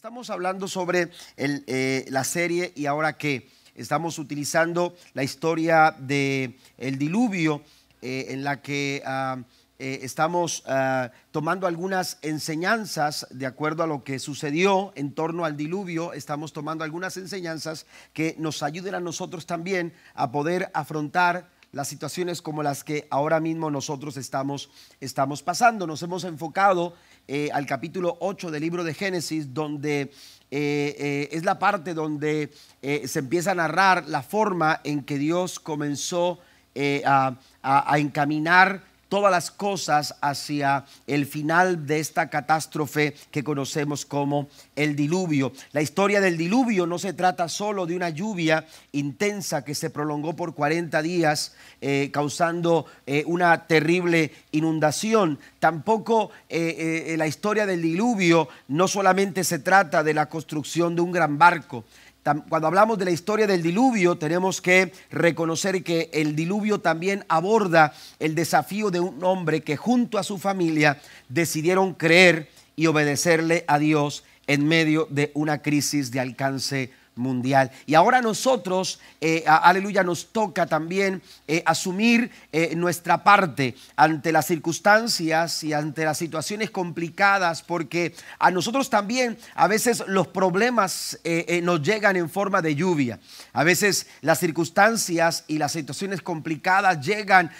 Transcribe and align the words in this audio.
Estamos 0.00 0.30
hablando 0.30 0.66
sobre 0.66 1.10
eh, 1.36 2.06
la 2.08 2.24
serie 2.24 2.72
y 2.74 2.86
ahora 2.86 3.18
que 3.18 3.50
estamos 3.74 4.18
utilizando 4.18 4.96
la 5.12 5.24
historia 5.24 5.94
del 5.98 6.56
el 6.78 6.96
diluvio 6.96 7.60
eh, 8.00 8.28
en 8.30 8.42
la 8.42 8.62
que 8.62 9.02
ah, 9.04 9.36
eh, 9.78 9.98
estamos 10.00 10.62
ah, 10.66 11.10
tomando 11.32 11.66
algunas 11.66 12.16
enseñanzas 12.22 13.26
de 13.28 13.44
acuerdo 13.44 13.82
a 13.82 13.86
lo 13.86 14.02
que 14.02 14.18
sucedió 14.18 14.94
en 14.94 15.12
torno 15.12 15.44
al 15.44 15.58
diluvio, 15.58 16.14
estamos 16.14 16.54
tomando 16.54 16.82
algunas 16.82 17.18
enseñanzas 17.18 17.84
que 18.14 18.34
nos 18.38 18.62
ayuden 18.62 18.94
a 18.94 19.00
nosotros 19.00 19.44
también 19.44 19.92
a 20.14 20.32
poder 20.32 20.70
afrontar 20.72 21.50
las 21.72 21.88
situaciones 21.88 22.42
como 22.42 22.62
las 22.62 22.84
que 22.84 23.06
ahora 23.10 23.38
mismo 23.38 23.70
nosotros 23.70 24.16
estamos, 24.16 24.70
estamos 25.00 25.42
pasando. 25.42 25.86
Nos 25.86 26.02
hemos 26.02 26.24
enfocado 26.24 26.94
eh, 27.32 27.48
al 27.52 27.64
capítulo 27.64 28.16
8 28.18 28.50
del 28.50 28.60
libro 28.60 28.82
de 28.82 28.92
Génesis, 28.92 29.54
donde 29.54 30.00
eh, 30.00 30.10
eh, 30.50 31.28
es 31.30 31.44
la 31.44 31.60
parte 31.60 31.94
donde 31.94 32.50
se 32.82 33.18
empieza 33.20 33.52
a 33.52 33.54
narrar 33.54 34.08
la 34.08 34.20
forma 34.20 34.80
en 34.82 35.04
que 35.04 35.16
Dios 35.16 35.60
comenzó 35.60 36.40
a 36.74 37.98
encaminar 37.98 38.82
todas 39.10 39.30
las 39.30 39.50
cosas 39.50 40.14
hacia 40.22 40.86
el 41.06 41.26
final 41.26 41.84
de 41.86 41.98
esta 41.98 42.30
catástrofe 42.30 43.14
que 43.30 43.44
conocemos 43.44 44.06
como 44.06 44.48
el 44.76 44.96
diluvio. 44.96 45.52
La 45.72 45.82
historia 45.82 46.20
del 46.20 46.38
diluvio 46.38 46.86
no 46.86 46.98
se 46.98 47.12
trata 47.12 47.48
solo 47.48 47.86
de 47.86 47.96
una 47.96 48.08
lluvia 48.08 48.66
intensa 48.92 49.64
que 49.64 49.74
se 49.74 49.90
prolongó 49.90 50.36
por 50.36 50.54
40 50.54 51.02
días, 51.02 51.54
eh, 51.80 52.10
causando 52.12 52.86
eh, 53.04 53.24
una 53.26 53.66
terrible 53.66 54.32
inundación. 54.52 55.40
Tampoco 55.58 56.30
eh, 56.48 57.16
la 57.18 57.26
historia 57.26 57.66
del 57.66 57.82
diluvio 57.82 58.48
no 58.68 58.86
solamente 58.86 59.42
se 59.42 59.58
trata 59.58 60.04
de 60.04 60.14
la 60.14 60.28
construcción 60.28 60.94
de 60.94 61.02
un 61.02 61.10
gran 61.10 61.36
barco, 61.36 61.84
cuando 62.22 62.66
hablamos 62.66 62.98
de 62.98 63.06
la 63.06 63.10
historia 63.10 63.46
del 63.46 63.62
diluvio, 63.62 64.18
tenemos 64.18 64.60
que 64.60 64.92
reconocer 65.10 65.82
que 65.82 66.10
el 66.12 66.36
diluvio 66.36 66.80
también 66.80 67.24
aborda 67.28 67.94
el 68.18 68.34
desafío 68.34 68.90
de 68.90 69.00
un 69.00 69.24
hombre 69.24 69.62
que 69.62 69.76
junto 69.76 70.18
a 70.18 70.22
su 70.22 70.38
familia 70.38 71.00
decidieron 71.28 71.94
creer 71.94 72.50
y 72.76 72.86
obedecerle 72.86 73.64
a 73.66 73.78
Dios 73.78 74.24
en 74.46 74.66
medio 74.66 75.06
de 75.10 75.30
una 75.34 75.62
crisis 75.62 76.10
de 76.10 76.20
alcance 76.20 76.90
mundial. 77.16 77.70
Y 77.86 77.94
ahora 77.94 78.20
nosotros, 78.20 79.00
eh, 79.20 79.44
aleluya, 79.46 80.02
nos 80.02 80.32
toca 80.32 80.66
también 80.66 81.22
eh, 81.46 81.62
asumir 81.66 82.30
eh, 82.52 82.74
nuestra 82.76 83.22
parte 83.22 83.74
ante 83.96 84.32
las 84.32 84.46
circunstancias 84.46 85.62
y 85.62 85.72
ante 85.72 86.04
las 86.04 86.18
situaciones 86.18 86.70
complicadas, 86.70 87.62
porque 87.62 88.14
a 88.38 88.50
nosotros 88.50 88.90
también 88.90 89.38
a 89.54 89.66
veces 89.66 90.02
los 90.06 90.28
problemas 90.28 91.18
nos 91.62 91.82
llegan 91.82 92.16
en 92.16 92.30
forma 92.30 92.62
de 92.62 92.74
lluvia. 92.74 93.20
A 93.52 93.64
veces 93.64 94.06
las 94.20 94.38
circunstancias 94.38 95.44
y 95.46 95.58
las 95.58 95.72
situaciones 95.72 96.22
complicadas 96.22 97.04
llegan, 97.04 97.50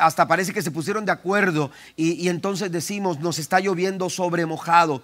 hasta 0.00 0.26
parece 0.26 0.52
que 0.52 0.62
se 0.62 0.70
pusieron 0.70 1.04
de 1.04 1.12
acuerdo 1.12 1.70
y, 1.96 2.12
y 2.12 2.28
entonces 2.28 2.72
decimos, 2.72 3.20
nos 3.20 3.38
está 3.38 3.60
lloviendo 3.60 4.08
sobre 4.10 4.46
mojado. 4.46 5.02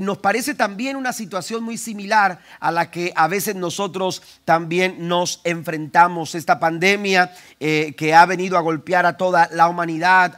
nos 0.00 0.18
parece 0.18 0.54
también 0.54 0.96
una 0.96 1.12
situación 1.12 1.62
muy 1.62 1.78
similar 1.78 2.38
a 2.60 2.70
la 2.70 2.90
que 2.90 3.05
a 3.14 3.28
veces 3.28 3.54
nosotros 3.54 4.22
también 4.44 5.08
nos 5.08 5.40
enfrentamos. 5.44 6.34
Esta 6.34 6.58
pandemia 6.58 7.32
eh, 7.60 7.94
que 7.96 8.14
ha 8.14 8.26
venido 8.26 8.56
a 8.56 8.60
golpear 8.60 9.06
a 9.06 9.16
toda 9.16 9.48
la 9.52 9.68
humanidad, 9.68 10.36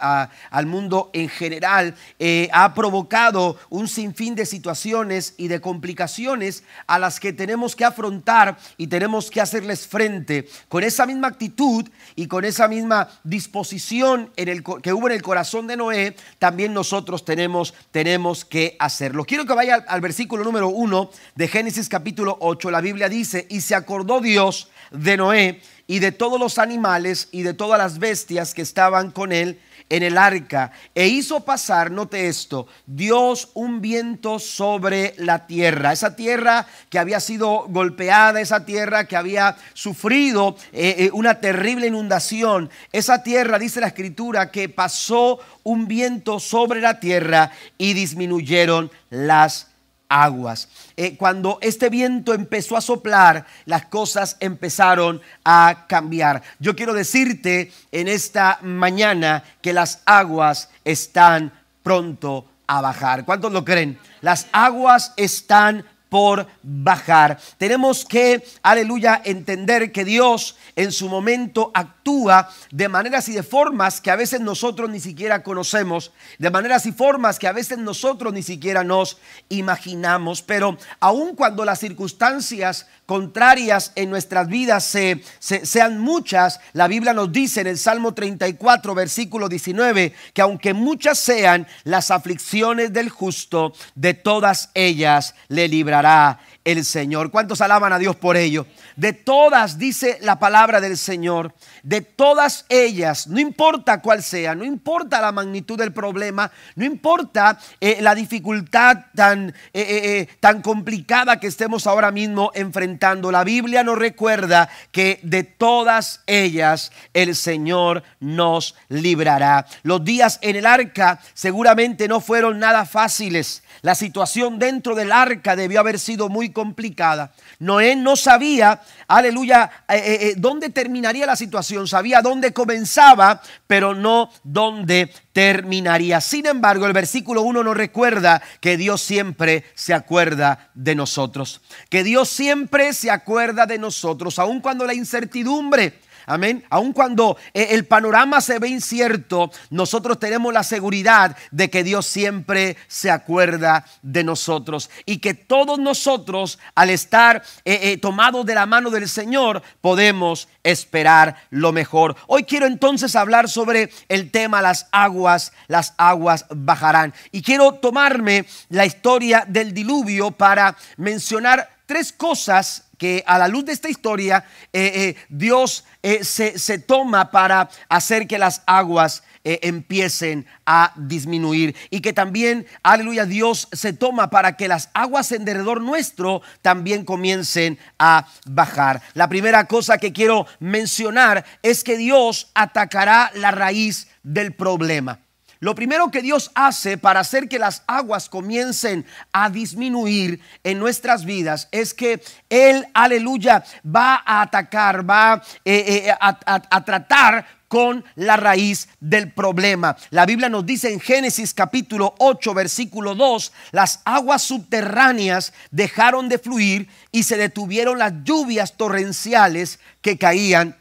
al 0.51 0.67
mundo 0.67 1.11
en 1.13 1.29
general, 1.29 1.95
eh, 2.19 2.49
ha 2.53 2.75
provocado 2.75 3.57
un 3.71 3.89
sinfín 3.89 4.35
de 4.35 4.47
situaciones 4.47 5.35
y 5.37 5.49
de 5.49 5.61
complicaciones 5.61 6.65
a 6.87 6.99
las 6.99 7.21
que 7.21 7.33
tenemos 7.33 7.77
que 7.77 7.85
afrontar 7.85 8.59
y 8.77 8.89
tenemos 8.89 9.31
que 9.31 9.41
hacerles 9.41 9.87
frente 9.87 10.49
con 10.69 10.85
esa 10.85 11.07
misma 11.07 11.29
actitud 11.29 11.89
y 12.17 12.27
con 12.27 12.45
esa 12.45 12.69
misma 12.69 13.09
disposición 13.25 14.31
en 14.37 14.49
el, 14.49 14.63
que 14.83 14.93
hubo 14.93 15.09
en 15.09 15.15
el 15.15 15.23
corazón 15.23 15.67
de 15.67 15.77
Noé, 15.77 16.17
también 16.39 16.73
nosotros 16.73 17.25
tenemos, 17.25 17.75
tenemos 17.91 18.45
que 18.45 18.77
hacerlo. 18.79 19.25
Quiero 19.25 19.47
que 19.47 19.55
vaya 19.55 19.85
al 19.87 20.01
versículo 20.01 20.45
número 20.45 20.69
1 20.69 21.11
de 21.35 21.49
Génesis 21.49 21.89
capítulo 21.89 22.37
8 22.41 22.58
la 22.65 22.81
Biblia 22.81 23.09
dice, 23.09 23.47
y 23.49 23.61
se 23.61 23.75
acordó 23.75 24.21
Dios 24.21 24.71
de 24.91 25.17
Noé 25.17 25.61
y 25.87 26.01
de 26.01 26.13
todos 26.13 26.39
los 26.39 26.59
animales 26.59 27.29
y 27.33 27.43
de 27.43 27.55
todas 27.55 27.79
las 27.79 27.99
bestias 27.99 28.55
que 28.55 28.63
estaban 28.63 29.11
con 29.11 29.33
él 29.33 29.59
en 29.91 30.03
el 30.03 30.19
arca, 30.19 30.73
e 30.95 31.07
hizo 31.07 31.41
pasar, 31.41 31.91
note 31.91 32.29
esto, 32.29 32.67
Dios 32.87 33.51
un 33.55 33.81
viento 33.81 34.39
sobre 34.39 35.15
la 35.17 35.47
tierra, 35.47 35.93
esa 35.93 36.15
tierra 36.15 36.67
que 36.91 36.99
había 36.99 37.21
sido 37.21 37.65
golpeada, 37.69 38.41
esa 38.41 38.67
tierra 38.67 39.07
que 39.07 39.17
había 39.17 39.57
sufrido 39.73 40.57
eh, 40.73 40.97
eh, 40.99 41.11
una 41.15 41.41
terrible 41.41 41.87
inundación, 41.87 42.69
esa 42.93 43.23
tierra, 43.23 43.59
dice 43.59 43.81
la 43.81 43.89
escritura, 43.89 44.51
que 44.51 44.69
pasó 44.69 45.39
un 45.63 45.89
viento 45.89 46.39
sobre 46.39 46.83
la 46.83 47.01
tierra 47.01 47.51
y 47.79 47.95
disminuyeron 47.95 48.91
las 49.09 49.68
aguas. 50.09 50.69
Eh, 50.97 51.17
cuando 51.17 51.59
este 51.61 51.91
viento 51.91 52.35
empezó 52.35 52.77
a 52.77 52.81
soplar, 52.81 53.47
las 53.67 53.87
cosas 53.87 54.37
empezaron 54.41 55.21
a 55.45 55.87
cambiar. 55.89 56.43
Yo 56.59 56.75
quiero 56.75 56.95
decirte 56.95 57.73
en 57.93 58.09
esta 58.09 58.59
mañana 58.63 59.45
que 59.61 59.73
las 59.73 60.03
aguas 60.05 60.71
están 60.85 61.53
pronto 61.83 62.47
a 62.67 62.81
bajar. 62.81 63.25
¿Cuántos 63.25 63.53
lo 63.53 63.65
creen? 63.65 63.99
Las 64.21 64.47
aguas 64.53 65.13
están 65.17 65.85
por 66.09 66.47
bajar. 66.63 67.39
Tenemos 67.59 68.05
que, 68.05 68.45
aleluya, 68.63 69.21
entender 69.25 69.93
que 69.93 70.05
Dios 70.05 70.57
en 70.77 70.93
su 70.93 71.09
momento 71.09 71.71
actúa 71.75 72.49
de 72.71 72.89
maneras 72.89 73.29
y 73.29 73.33
de 73.33 73.43
formas 73.43 74.01
que 74.01 74.11
a 74.11 74.17
veces 74.17 74.41
nosotros 74.41 74.91
ni 74.91 75.01
siquiera 75.01 75.43
conocemos, 75.43 76.13
de 76.39 76.51
maneras 76.51 76.87
y 76.87 76.93
formas 76.93 77.39
que 77.39 77.49
a 77.49 77.53
veces 77.53 77.79
nosotros 77.79 78.33
ni 78.33 78.43
siquiera 78.43 78.85
nos 78.85 79.19
imaginamos, 79.49 80.43
pero 80.43 80.79
aun 81.01 81.35
cuando 81.35 81.65
las 81.65 81.81
circunstancias 81.81 82.87
contrarias 83.09 83.93
en 83.95 84.11
nuestras 84.11 84.49
vidas 84.49 84.85
se, 84.85 85.23
sean 85.41 85.99
muchas, 85.99 86.61
la 86.75 86.89
Biblia 86.89 87.15
nos 87.15 87.33
dice 87.33 87.63
en 87.63 87.67
el 87.67 87.79
Salmo 87.79 88.13
34, 88.13 88.95
versículo 88.95 89.49
19, 89.49 90.13
que 90.35 90.43
aunque 90.43 90.75
muchas 90.75 91.19
sean 91.19 91.67
las 91.85 92.11
aflicciones 92.11 92.93
del 92.93 93.09
justo, 93.09 93.73
de 93.95 94.13
todas 94.13 94.69
ellas 94.75 95.35
le 95.49 95.69
librará 95.69 96.39
el 96.69 96.85
Señor. 96.85 97.31
¿Cuántos 97.31 97.63
alaban 97.63 97.95
a 97.95 97.99
Dios 97.99 98.15
por 98.15 98.37
ello? 98.37 98.67
De 98.95 99.15
todas, 99.15 99.79
dice 99.79 100.19
la 100.21 100.39
palabra 100.39 100.83
del 100.83 100.99
Señor, 100.99 101.55
de 101.83 102.03
todas 102.03 102.67
ellas, 102.69 103.27
no 103.27 103.41
importa 103.41 104.03
cuál 104.03 104.23
sea, 104.23 104.55
no 104.55 104.65
importa 104.65 105.21
la 105.23 105.33
magnitud 105.33 105.79
del 105.79 105.95
problema, 105.95 106.51
no 106.77 106.85
importa 106.85 107.59
eh, 107.81 107.99
la 108.03 108.15
dificultad 108.15 109.07
tan, 109.15 109.49
eh, 109.49 109.55
eh, 109.73 110.29
tan 110.41 110.61
complicada 110.61 111.41
que 111.41 111.47
estemos 111.47 111.87
ahora 111.87 112.11
mismo 112.11 112.51
enfrentando, 112.55 113.33
la 113.33 113.45
Biblia 113.45 113.83
nos 113.83 113.97
recuerda 113.97 114.69
que 114.93 115.21
de 115.23 115.45
todas 115.45 116.21
ellas 116.27 116.93
el 117.15 117.35
Señor 117.35 118.03
nos 118.21 118.75
librará. 118.91 119.65
Los 119.85 120.05
días 120.05 120.39
en 120.43 120.57
el 120.57 120.67
arca 120.67 121.19
seguramente 121.33 122.09
no 122.09 122.21
fueron 122.21 122.59
nada 122.59 122.85
fáciles. 122.85 123.63
La 123.83 123.95
situación 123.95 124.59
dentro 124.59 124.95
del 124.95 125.13
arca 125.13 125.55
debió 125.57 125.81
haber 125.81 125.99
sido 125.99 126.29
muy 126.29 126.51
complicada. 126.51 127.33
Noé 127.59 127.97
no 127.97 128.17
sabía, 128.17 128.81
aleluya, 129.07 129.71
eh, 129.89 129.97
eh, 129.97 130.19
eh, 130.21 130.35
dónde 130.37 130.71
terminaría 130.71 131.27
la 131.27 131.37
situación. 131.37 131.87
Sabía 131.87 132.23
dónde 132.23 132.53
comenzaba, 132.53 133.41
pero 133.67 133.95
no 133.95 134.31
dónde 134.43 135.13
terminaría. 135.33 136.21
Sin 136.21 136.47
embargo, 136.47 136.87
el 136.87 136.93
versículo 136.93 137.43
1 137.43 137.63
nos 137.63 137.77
recuerda 137.77 138.43
que 138.61 138.77
Dios 138.77 139.01
siempre 139.01 139.65
se 139.75 139.95
acuerda 139.95 140.71
de 140.75 140.95
nosotros. 140.95 141.61
Que 141.89 142.03
Dios 142.03 142.29
siempre 142.29 142.93
se 142.93 143.11
acuerda 143.11 143.67
de 143.67 143.79
nosotros, 143.79 144.39
aun 144.39 144.61
cuando 144.61 144.85
la 144.85 144.95
incertidumbre 144.95 146.01
Amén. 146.29 146.63
Aun 146.69 146.93
cuando 146.93 147.39
eh, 147.55 147.69
el 147.71 147.87
panorama 147.87 148.43
se 148.43 148.59
ve 148.59 148.69
incierto, 148.69 149.51
nosotros 149.71 150.19
tenemos 150.21 150.53
la 150.53 150.63
seguridad 150.63 151.35
de 151.51 151.71
que 151.71 151.83
Dios 151.83 152.05
siempre 152.05 152.77
se 152.87 153.11
acuerda 153.11 153.87
de 154.03 154.25
nosotros 154.25 154.91
y 155.07 155.21
que 155.21 155.33
todos 155.33 155.79
nosotros, 155.79 156.59
al 156.75 156.91
estar 156.91 157.43
eh, 157.65 157.81
eh, 157.81 157.97
tomados 157.97 158.45
de 158.45 158.55
la 158.55 158.67
mano 158.67 158.91
del 158.91 159.09
Señor, 159.09 159.63
podemos 159.81 160.49
esperar 160.65 161.37
lo 161.49 161.73
mejor. 161.73 162.15
Hoy 162.27 162.45
quiero 162.45 162.67
entonces 162.67 163.17
hablar 163.17 163.49
sobre 163.49 163.91
el 164.11 164.31
tema 164.31 164.61
las 164.61 164.87
aguas, 164.93 165.55
las 165.67 165.95
aguas 165.97 166.45
bajarán. 166.51 167.15
Y 167.33 167.41
quiero 167.41 167.73
tomarme 167.73 168.45
la 168.69 168.85
historia 168.85 169.47
del 169.49 169.73
diluvio 169.73 170.31
para 170.31 170.77
mencionar 170.99 171.71
tres 171.87 172.13
cosas 172.13 172.88
que 172.99 173.23
a 173.27 173.39
la 173.39 173.49
luz 173.49 173.65
de 173.65 173.73
esta 173.73 173.89
historia, 173.89 174.45
eh, 174.73 174.93
eh, 174.95 175.17
Dios 175.29 175.85
eh, 176.03 176.25
se, 176.25 176.59
se, 176.59 176.79
toma 176.79 177.31
para 177.31 177.71
hacer 177.89 178.27
que 178.27 178.39
las 178.39 178.63
aguas 178.67 179.23
empiecen 179.45 180.47
a 180.67 180.93
disminuir 180.97 181.75
y 181.89 182.03
que 182.03 182.13
también, 182.13 182.67
aleluya, 182.83 183.25
Dios 183.25 183.69
se 183.73 183.95
toma 183.95 184.29
para 184.29 184.59
que 184.59 184.69
las 184.69 184.91
aguas 184.93 185.33
en 185.33 185.47
derredor 185.47 185.81
nuestro 185.81 186.43
también 186.61 187.07
comiencen 187.07 187.79
a 187.99 188.29
bajar. 188.45 189.01
La 189.15 189.27
primera 189.27 189.65
cosa 189.65 189.97
que 189.97 190.13
quiero 190.13 190.47
mencionar 190.59 191.47
es 191.63 191.83
que 191.83 191.97
Dios 191.97 192.51
atacará 192.53 193.31
la 193.35 193.51
raíz 193.51 194.09
del 194.23 194.53
problema. 194.53 195.21
Lo 195.61 195.75
primero 195.75 196.11
que 196.11 196.23
Dios 196.23 196.53
hace 196.55 196.99
para 196.99 197.21
hacer 197.21 197.49
que 197.49 197.59
las 197.59 197.83
aguas 197.89 198.29
comiencen 198.29 199.05
a 199.33 199.51
disminuir 199.51 200.41
en 200.63 200.79
nuestras 200.79 201.25
vidas 201.25 201.69
es 201.73 201.95
que 201.95 202.23
Él, 202.49 202.87
aleluya, 202.95 203.65
va 203.85 204.23
a 204.25 204.43
atacar, 204.43 205.09
va 205.09 205.43
eh, 205.65 206.07
eh, 206.07 206.15
a, 206.21 206.85
tratar 206.85 207.45
con 207.67 208.05
la 208.15 208.37
raíz 208.37 208.89
del 209.01 209.33
problema. 209.33 209.97
La 210.11 210.27
Biblia 210.27 210.49
nos 210.49 210.65
dice 210.65 210.93
en 210.93 211.01
Génesis 211.01 211.53
capítulo 211.53 212.15
8 212.19 212.55
versículo 212.55 213.17
2, 213.17 213.53
las 213.73 214.01
aguas 214.05 214.43
subterráneas 214.43 215.53
dejaron 215.73 216.29
de 216.29 216.39
fluir 216.39 216.89
y 217.11 217.25
se 217.25 217.37
detuvieron 217.37 217.99
las 217.99 218.13
lluvias 218.23 218.77
torrenciales 218.77 219.81
que 220.01 220.19
caían 220.19 220.77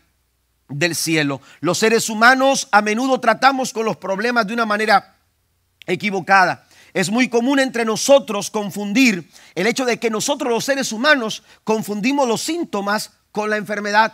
del 0.69 0.95
cielo. 0.95 1.41
Los 1.59 1.77
seres 1.77 2.09
humanos 2.09 2.67
a 2.71 2.81
menudo 2.81 3.19
tratamos 3.19 3.73
con 3.73 3.85
los 3.85 3.97
problemas 3.97 4.47
de 4.47 4.53
una 4.53 4.65
manera 4.65 5.15
equivocada. 5.85 6.67
Es 6.93 7.09
muy 7.09 7.29
común 7.29 7.59
entre 7.59 7.85
nosotros 7.85 8.49
confundir 8.49 9.29
el 9.55 9.67
hecho 9.67 9.85
de 9.85 9.99
que 9.99 10.09
nosotros 10.09 10.51
los 10.51 10.65
seres 10.65 10.91
humanos 10.91 11.43
confundimos 11.63 12.27
los 12.27 12.41
síntomas 12.41 13.11
con 13.31 13.49
la 13.49 13.57
enfermedad. 13.57 14.13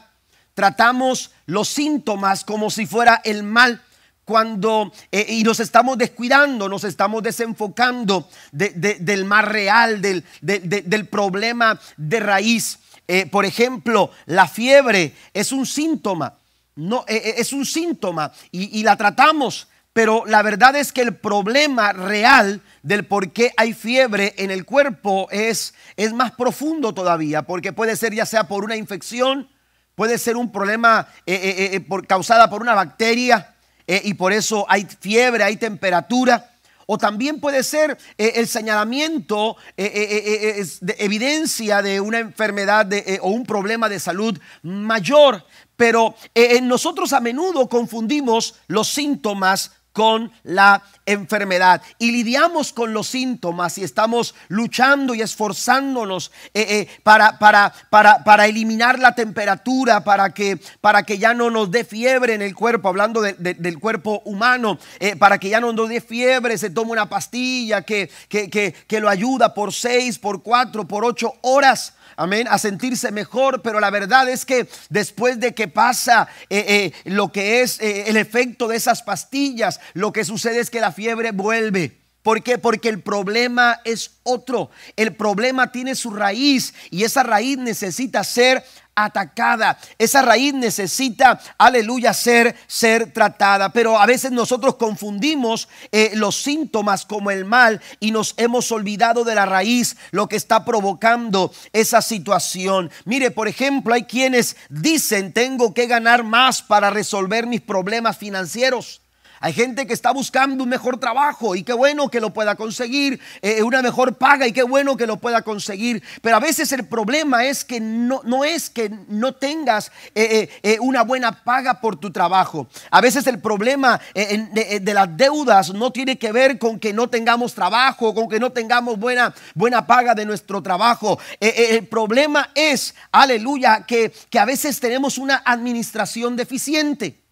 Tratamos 0.53 1.31
los 1.45 1.69
síntomas 1.69 2.43
como 2.43 2.69
si 2.69 2.85
fuera 2.85 3.21
el 3.23 3.43
mal 3.43 3.81
cuando 4.25 4.91
eh, 5.11 5.25
y 5.29 5.43
nos 5.43 5.59
estamos 5.59 5.97
descuidando, 5.97 6.69
nos 6.69 6.83
estamos 6.83 7.23
desenfocando 7.23 8.29
del 8.51 9.25
mal 9.25 9.45
real, 9.45 10.01
del, 10.01 10.23
del 10.41 11.07
problema 11.07 11.79
de 11.97 12.19
raíz. 12.19 12.79
Eh, 13.07 13.25
por 13.25 13.45
ejemplo, 13.45 14.11
la 14.25 14.47
fiebre 14.47 15.13
es 15.33 15.51
un 15.51 15.65
síntoma, 15.65 16.37
no, 16.75 17.05
e, 17.07 17.15
e, 17.15 17.33
es 17.37 17.53
un 17.53 17.65
síntoma 17.65 18.31
y, 18.51 18.83
la 18.83 18.97
tratamos, 18.97 19.67
pero 19.93 20.23
la 20.25 20.41
verdad 20.41 20.75
es 20.75 20.91
que 20.91 21.01
el 21.01 21.15
problema 21.15 21.93
real 21.93 22.61
del 22.81 23.05
por 23.05 23.31
qué 23.31 23.53
hay 23.57 23.73
fiebre 23.73 24.33
en 24.37 24.51
el 24.51 24.65
cuerpo 24.65 25.27
es, 25.31 25.73
es 25.95 26.13
más 26.13 26.31
profundo 26.31 26.93
todavía, 26.93 27.43
porque 27.43 27.73
puede 27.73 27.95
ser 27.95 28.13
ya 28.13 28.25
sea 28.25 28.45
por 28.45 28.63
una 28.63 28.75
infección, 28.75 29.49
puede 29.95 30.17
ser 30.17 30.35
un 30.35 30.51
problema 30.51 31.07
eh, 31.25 31.69
eh, 31.73 31.79
por, 31.81 32.07
causada 32.07 32.49
por 32.49 32.61
una 32.61 32.73
bacteria 32.73 33.49
y 33.85 34.13
por 34.13 34.31
eso 34.31 34.65
hay 34.69 34.87
fiebre, 35.01 35.43
hay 35.43 35.57
temperatura. 35.57 36.52
O 36.85 36.97
también 36.97 37.39
puede 37.39 37.63
ser 37.63 37.97
el 38.17 38.47
señalamiento, 38.47 39.57
de 39.77 40.95
evidencia 40.99 41.81
de 41.81 41.99
una 41.99 42.19
enfermedad 42.19 42.89
o 43.21 43.29
un 43.29 43.45
problema 43.45 43.89
de 43.89 43.99
salud 43.99 44.37
mayor. 44.61 45.45
Pero 45.75 46.15
eh, 46.35 46.61
nosotros 46.61 47.13
a 47.13 47.19
menudo 47.19 47.67
confundimos 47.67 48.55
los 48.67 48.87
síntomas 48.87 49.71
con 49.93 50.31
la 50.43 50.83
enfermedad. 51.05 51.81
Y 51.99 52.11
lidiamos 52.11 52.73
con 52.73 52.93
los 52.93 53.07
síntomas 53.07 53.77
y 53.77 53.83
estamos 53.83 54.35
luchando 54.49 55.13
y 55.13 55.21
esforzándonos 55.21 56.31
eh, 56.53 56.65
eh, 56.67 56.87
para, 57.03 57.39
para, 57.39 57.73
para, 57.89 58.23
para, 58.23 58.47
eliminar 58.47 58.99
la 58.99 59.15
temperatura, 59.15 60.03
para 60.03 60.33
que, 60.33 60.59
para 60.81 61.03
que 61.03 61.17
ya 61.17 61.33
no 61.33 61.49
nos 61.49 61.71
dé 61.71 61.85
fiebre 61.85 62.33
en 62.33 62.41
el 62.41 62.55
cuerpo, 62.55 62.89
hablando 62.89 63.21
del 63.21 63.79
cuerpo 63.79 64.21
humano, 64.25 64.79
para 65.19 65.37
que 65.37 65.49
ya 65.49 65.61
no 65.61 65.71
nos 65.71 65.89
dé 65.89 66.01
fiebre, 66.01 66.57
se 66.57 66.71
toma 66.71 66.91
una 66.91 67.09
pastilla 67.09 67.83
que, 67.83 68.09
que, 68.27 68.49
que, 68.49 68.73
que 68.73 68.99
lo 68.99 69.09
ayuda 69.09 69.53
por 69.53 69.71
seis, 69.71 70.17
por 70.17 70.41
cuatro, 70.41 70.87
por 70.87 71.05
ocho 71.05 71.35
horas 71.41 71.93
amén, 72.15 72.47
a 72.49 72.57
sentirse 72.57 73.11
mejor, 73.11 73.61
pero 73.61 73.79
la 73.79 73.89
verdad 73.89 74.29
es 74.29 74.45
que 74.45 74.67
después 74.89 75.39
de 75.39 75.53
que 75.53 75.67
pasa 75.67 76.27
eh, 76.49 76.65
eh, 76.67 76.93
lo 77.05 77.31
que 77.31 77.61
es 77.61 77.79
eh, 77.79 78.05
el 78.07 78.17
efecto 78.17 78.67
de 78.67 78.77
esas 78.77 79.03
pastillas, 79.03 79.79
lo 79.93 80.11
que 80.11 80.25
sucede 80.25 80.59
es 80.59 80.69
que 80.69 80.81
la 80.81 80.91
fiebre 80.91 81.31
vuelve. 81.31 82.03
¿Por 82.23 82.41
qué? 82.41 82.57
Porque 82.57 82.87
el 82.87 83.01
problema 83.01 83.81
es 83.83 84.11
otro. 84.23 84.71
El 84.95 85.13
problema 85.13 85.73
tiene 85.73 85.93
su 85.93 86.09
raíz 86.09 86.73
y 86.89 87.03
esa 87.03 87.21
raíz 87.21 87.57
necesita 87.57 88.23
ser 88.23 88.63
atacada. 88.95 89.77
Esa 89.97 90.21
raíz 90.21 90.53
necesita, 90.53 91.39
aleluya, 91.57 92.13
ser, 92.13 92.55
ser 92.67 93.11
tratada. 93.11 93.69
Pero 93.69 93.99
a 93.99 94.05
veces 94.05 94.31
nosotros 94.31 94.75
confundimos 94.75 95.67
eh, 95.91 96.11
los 96.15 96.35
síntomas 96.35 97.05
como 97.05 97.31
el 97.31 97.45
mal 97.45 97.81
y 97.99 98.11
nos 98.11 98.33
hemos 98.37 98.71
olvidado 98.71 99.23
de 99.23 99.35
la 99.35 99.45
raíz, 99.45 99.95
lo 100.11 100.27
que 100.27 100.35
está 100.35 100.65
provocando 100.65 101.53
esa 101.71 102.01
situación. 102.01 102.91
Mire, 103.05 103.31
por 103.31 103.47
ejemplo, 103.47 103.93
hay 103.93 104.03
quienes 104.03 104.55
dicen, 104.69 105.33
tengo 105.33 105.73
que 105.73 105.87
ganar 105.87 106.23
más 106.23 106.61
para 106.61 106.89
resolver 106.89 107.47
mis 107.47 107.61
problemas 107.61 108.17
financieros. 108.17 109.02
Hay 109.43 109.51
gente 109.51 109.85
que 109.85 109.91
está 109.91 110.13
buscando 110.13 110.63
un 110.63 110.69
mejor 110.69 110.97
trabajo 111.01 111.53
y 111.53 111.63
qué 111.63 111.73
bueno 111.73 112.07
que 112.07 112.21
lo 112.21 112.29
pueda 112.29 112.55
conseguir, 112.55 113.19
eh, 113.41 113.61
una 113.61 113.81
mejor 113.81 114.15
paga 114.15 114.47
y 114.47 114.53
qué 114.53 114.63
bueno 114.63 114.95
que 114.95 115.05
lo 115.05 115.17
pueda 115.17 115.41
conseguir. 115.41 116.01
Pero 116.21 116.37
a 116.37 116.39
veces 116.39 116.71
el 116.71 116.85
problema 116.85 117.43
es 117.43 117.65
que 117.65 117.81
no, 117.81 118.21
no 118.23 118.45
es 118.45 118.69
que 118.69 118.89
no 119.09 119.33
tengas 119.33 119.91
eh, 120.15 120.49
eh, 120.63 120.77
una 120.79 121.03
buena 121.03 121.43
paga 121.43 121.81
por 121.81 121.97
tu 121.97 122.09
trabajo. 122.09 122.69
A 122.89 123.01
veces 123.01 123.27
el 123.27 123.41
problema 123.41 123.99
de, 124.13 124.79
de, 124.81 124.93
las 124.93 125.17
deudas 125.17 125.73
no 125.73 125.91
tiene 125.91 126.17
que 126.17 126.31
ver 126.31 126.57
con 126.57 126.79
que 126.79 126.93
no 126.93 127.09
tengamos 127.09 127.53
trabajo, 127.53 128.15
con 128.15 128.29
que 128.29 128.39
no 128.39 128.51
tengamos 128.53 128.97
buena, 128.97 129.35
buena 129.55 129.85
paga 129.85 130.15
de 130.15 130.25
nuestro 130.25 130.63
trabajo. 130.63 131.19
el 131.41 131.85
problema 131.87 132.49
es, 132.55 132.95
aleluya, 133.11 133.83
que, 133.85 134.13
que 134.29 134.39
a 134.39 134.45
veces 134.45 134.79
tenemos 134.79 135.17
una 135.17 135.43
administración 135.45 136.37
deficiente. 136.37 137.22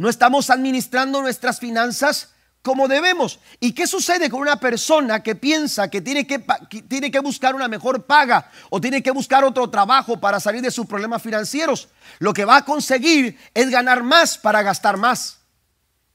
No 0.00 0.08
estamos 0.08 0.48
administrando 0.48 1.20
nuestras 1.20 1.58
finanzas 1.60 2.30
como 2.62 2.88
debemos. 2.88 3.38
¿Y 3.60 3.74
qué 3.74 3.86
sucede 3.86 4.30
con 4.30 4.40
una 4.40 4.56
persona 4.56 5.22
que 5.22 5.34
piensa 5.34 5.90
que 5.90 6.00
tiene 6.00 6.26
que, 6.26 6.42
tiene 6.88 7.10
que 7.10 7.20
buscar 7.20 7.54
una 7.54 7.68
mejor 7.68 8.06
paga 8.06 8.50
o 8.70 8.80
tiene 8.80 9.02
que 9.02 9.10
buscar 9.10 9.44
otro 9.44 9.68
trabajo 9.68 10.18
para 10.18 10.40
salir 10.40 10.62
de 10.62 10.70
sus 10.70 10.86
problemas 10.86 11.20
financieros? 11.20 11.90
Lo 12.18 12.32
que 12.32 12.46
va 12.46 12.56
a 12.56 12.64
conseguir 12.64 13.38
es 13.52 13.68
ganar 13.68 14.02
más 14.02 14.38
para 14.38 14.62
gastar 14.62 14.96
más. 14.96 15.40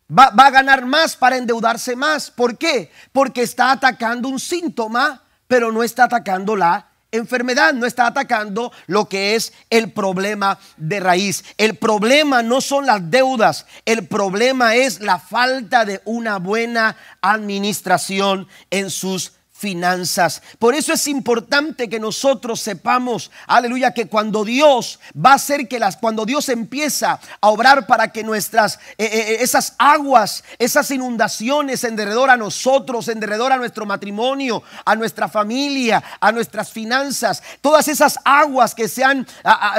Va, 0.10 0.32
va 0.32 0.48
a 0.48 0.52
ganar 0.52 0.84
más 0.84 1.16
para 1.16 1.38
endeudarse 1.38 1.96
más. 1.96 2.32
¿Por 2.32 2.58
qué? 2.58 2.92
Porque 3.12 3.44
está 3.44 3.70
atacando 3.70 4.30
un 4.30 4.40
síntoma, 4.40 5.22
pero 5.46 5.72
no 5.72 5.84
está 5.84 6.06
atacando 6.06 6.56
la 6.56 6.90
enfermedad, 7.16 7.74
no 7.74 7.86
está 7.86 8.08
atacando 8.08 8.72
lo 8.88 9.10
que 9.10 9.36
es 9.36 9.54
el 9.70 9.92
problema 9.92 10.60
de 10.78 11.00
raíz. 11.00 11.44
El 11.58 11.76
problema 11.76 12.44
no 12.44 12.62
son 12.62 12.86
las 12.86 13.10
deudas, 13.10 13.66
el 13.86 14.08
problema 14.08 14.76
es 14.76 15.02
la 15.02 15.20
falta 15.20 15.86
de 15.86 16.02
una 16.06 16.38
buena 16.38 16.96
administración 17.22 18.48
en 18.70 18.90
sus 18.90 19.34
finanzas. 19.58 20.42
Por 20.60 20.76
eso 20.76 20.92
es 20.92 21.08
importante 21.08 21.88
que 21.88 21.98
nosotros 21.98 22.60
sepamos, 22.60 23.32
aleluya, 23.48 23.94
que 23.94 24.08
cuando 24.08 24.44
Dios 24.44 25.00
va 25.16 25.32
a 25.32 25.36
hacer 25.36 25.70
que 25.70 25.80
las, 25.80 25.96
cuando 25.96 26.26
Dios 26.26 26.50
empieza 26.50 27.22
a 27.40 27.48
obrar 27.48 27.88
para 27.88 28.10
que 28.10 28.22
nuestras, 28.22 28.76
eh, 28.98 29.06
eh, 29.06 29.10
eh, 29.14 29.38
esas 29.40 29.76
aguas, 29.78 30.44
esas 30.60 30.92
inundaciones 30.92 31.86
en 31.86 31.96
derredor 31.96 32.30
a 32.30 32.36
nosotros, 32.36 33.08
en 33.08 33.22
derredor 33.22 33.54
a 33.54 33.58
nuestro 33.58 33.86
matrimonio, 33.86 34.62
a 34.84 34.94
nuestra 34.94 35.30
familia, 35.30 36.04
a 36.20 36.34
nuestras 36.34 36.70
finanzas, 36.74 37.42
todas 37.62 37.88
esas 37.88 38.20
aguas 38.26 38.76
que 38.76 38.90
se 38.90 39.06
han, 39.06 39.26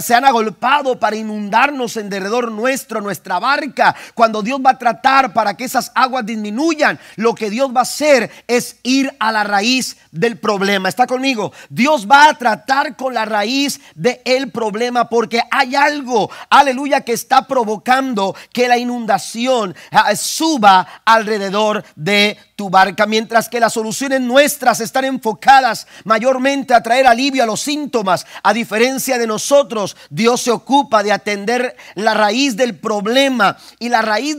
se 0.00 0.14
han 0.14 0.24
agolpado 0.24 0.98
para 0.98 1.16
inundarnos 1.16 1.98
en 1.98 2.08
derredor 2.08 2.50
nuestro, 2.50 3.02
nuestra 3.02 3.38
barca, 3.38 3.94
cuando 4.14 4.42
Dios 4.42 4.58
va 4.64 4.70
a 4.70 4.78
tratar 4.78 5.34
para 5.34 5.54
que 5.54 5.64
esas 5.64 5.92
aguas 5.94 6.24
disminuyan, 6.24 6.98
lo 7.16 7.34
que 7.34 7.50
Dios 7.50 7.70
va 7.76 7.80
a 7.80 7.82
hacer 7.82 8.30
es 8.46 8.76
ir 8.82 9.14
a 9.20 9.32
la 9.32 9.44
raíz 9.44 9.65
del 10.12 10.38
problema. 10.38 10.88
¿Está 10.88 11.06
conmigo? 11.06 11.52
Dios 11.68 12.06
va 12.08 12.28
a 12.28 12.34
tratar 12.34 12.96
con 12.96 13.14
la 13.14 13.24
raíz 13.24 13.80
del 13.94 14.50
problema 14.50 15.08
porque 15.08 15.42
hay 15.50 15.74
algo, 15.74 16.30
aleluya, 16.50 17.00
que 17.00 17.12
está 17.12 17.46
provocando 17.46 18.34
que 18.52 18.68
la 18.68 18.78
inundación 18.78 19.74
ah, 19.90 20.14
suba 20.14 20.86
alrededor 21.04 21.84
de 21.96 22.38
tu 22.56 22.70
barca, 22.70 23.06
mientras 23.06 23.50
que 23.50 23.60
las 23.60 23.74
soluciones 23.74 24.22
nuestras 24.22 24.80
están 24.80 25.04
enfocadas 25.04 25.86
mayormente 26.04 26.72
a 26.72 26.82
traer 26.82 27.06
alivio 27.06 27.42
a 27.42 27.46
los 27.46 27.60
síntomas. 27.60 28.26
A 28.42 28.54
diferencia 28.54 29.18
de 29.18 29.26
nosotros, 29.26 29.94
Dios 30.08 30.40
se 30.40 30.50
ocupa 30.50 31.02
de 31.02 31.12
atender 31.12 31.76
la 31.94 32.14
raíz 32.14 32.56
del 32.56 32.74
problema 32.74 33.58
y 33.78 33.90
la 33.90 34.00
raíz 34.00 34.38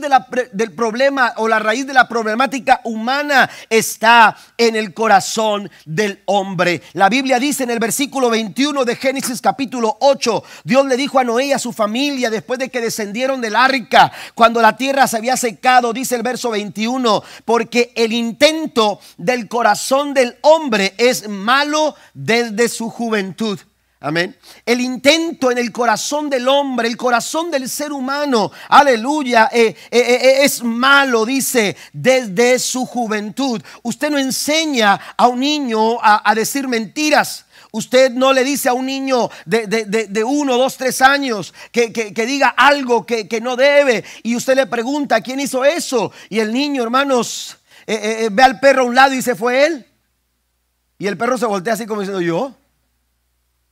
del 0.52 0.72
problema 0.72 1.32
o 1.36 1.46
la 1.46 1.60
raíz 1.60 1.86
de 1.86 1.94
la 1.94 2.08
problemática 2.08 2.80
humana 2.84 3.48
está 3.70 4.36
en 4.56 4.74
el 4.74 4.92
corazón 4.92 5.70
del 5.84 6.20
hombre. 6.26 6.82
La 6.94 7.08
Biblia 7.08 7.38
dice 7.38 7.62
en 7.62 7.70
el 7.70 7.78
versículo 7.78 8.30
21 8.30 8.84
de 8.84 8.96
Génesis 8.96 9.40
capítulo 9.40 9.96
8, 10.00 10.42
Dios 10.64 10.86
le 10.86 10.96
dijo 10.96 11.20
a 11.20 11.24
Noé 11.24 11.46
y 11.46 11.52
a 11.52 11.58
su 11.60 11.72
familia 11.72 12.30
después 12.30 12.58
de 12.58 12.68
que 12.68 12.80
descendieron 12.80 13.40
del 13.40 13.54
arca, 13.54 14.10
cuando 14.34 14.60
la 14.60 14.76
tierra 14.76 15.06
se 15.06 15.18
había 15.18 15.36
secado, 15.36 15.92
dice 15.92 16.16
el 16.16 16.22
verso 16.24 16.50
21, 16.50 17.22
porque 17.44 17.92
el 17.94 18.07
intento 18.12 19.00
del 19.16 19.48
corazón 19.48 20.14
del 20.14 20.36
hombre 20.42 20.94
es 20.98 21.28
malo 21.28 21.94
desde 22.14 22.68
su 22.68 22.90
juventud. 22.90 23.58
Amén. 24.00 24.36
El 24.64 24.80
intento 24.80 25.50
en 25.50 25.58
el 25.58 25.72
corazón 25.72 26.30
del 26.30 26.46
hombre, 26.46 26.86
el 26.86 26.96
corazón 26.96 27.50
del 27.50 27.68
ser 27.68 27.92
humano, 27.92 28.52
aleluya, 28.68 29.48
eh, 29.52 29.74
eh, 29.90 29.98
eh, 30.00 30.44
es 30.44 30.62
malo, 30.62 31.26
dice, 31.26 31.76
desde 31.92 32.60
su 32.60 32.86
juventud. 32.86 33.60
Usted 33.82 34.10
no 34.10 34.18
enseña 34.18 35.00
a 35.16 35.26
un 35.26 35.40
niño 35.40 35.98
a, 36.00 36.32
decir 36.36 36.68
mentiras. 36.68 37.46
Usted 37.72 38.12
no 38.12 38.32
le 38.32 38.44
dice 38.44 38.68
a 38.68 38.72
un 38.72 38.86
niño 38.86 39.30
de, 39.44 40.24
uno, 40.24 40.56
dos, 40.56 40.76
tres 40.76 41.02
años 41.02 41.52
que, 41.72 41.90
diga 42.24 42.50
algo 42.56 43.04
que, 43.04 43.40
no 43.42 43.56
debe 43.56 44.04
y 44.22 44.36
usted 44.36 44.54
le 44.54 44.66
pregunta 44.66 45.20
quién 45.20 45.40
hizo 45.40 45.64
eso. 45.64 46.12
Y 46.28 46.38
el 46.38 46.52
niño, 46.52 46.84
hermanos, 46.84 47.57
ve 48.30 48.42
al 48.42 48.60
perro 48.60 48.82
a 48.82 48.84
un 48.84 48.94
lado 48.94 49.14
y 49.14 49.22
se 49.22 49.34
fue 49.34 49.66
él. 49.66 49.86
Y 50.98 51.06
el 51.06 51.16
perro 51.16 51.38
se 51.38 51.46
voltea 51.46 51.74
así 51.74 51.86
como 51.86 52.00
diciendo 52.00 52.20
yo. 52.20 52.54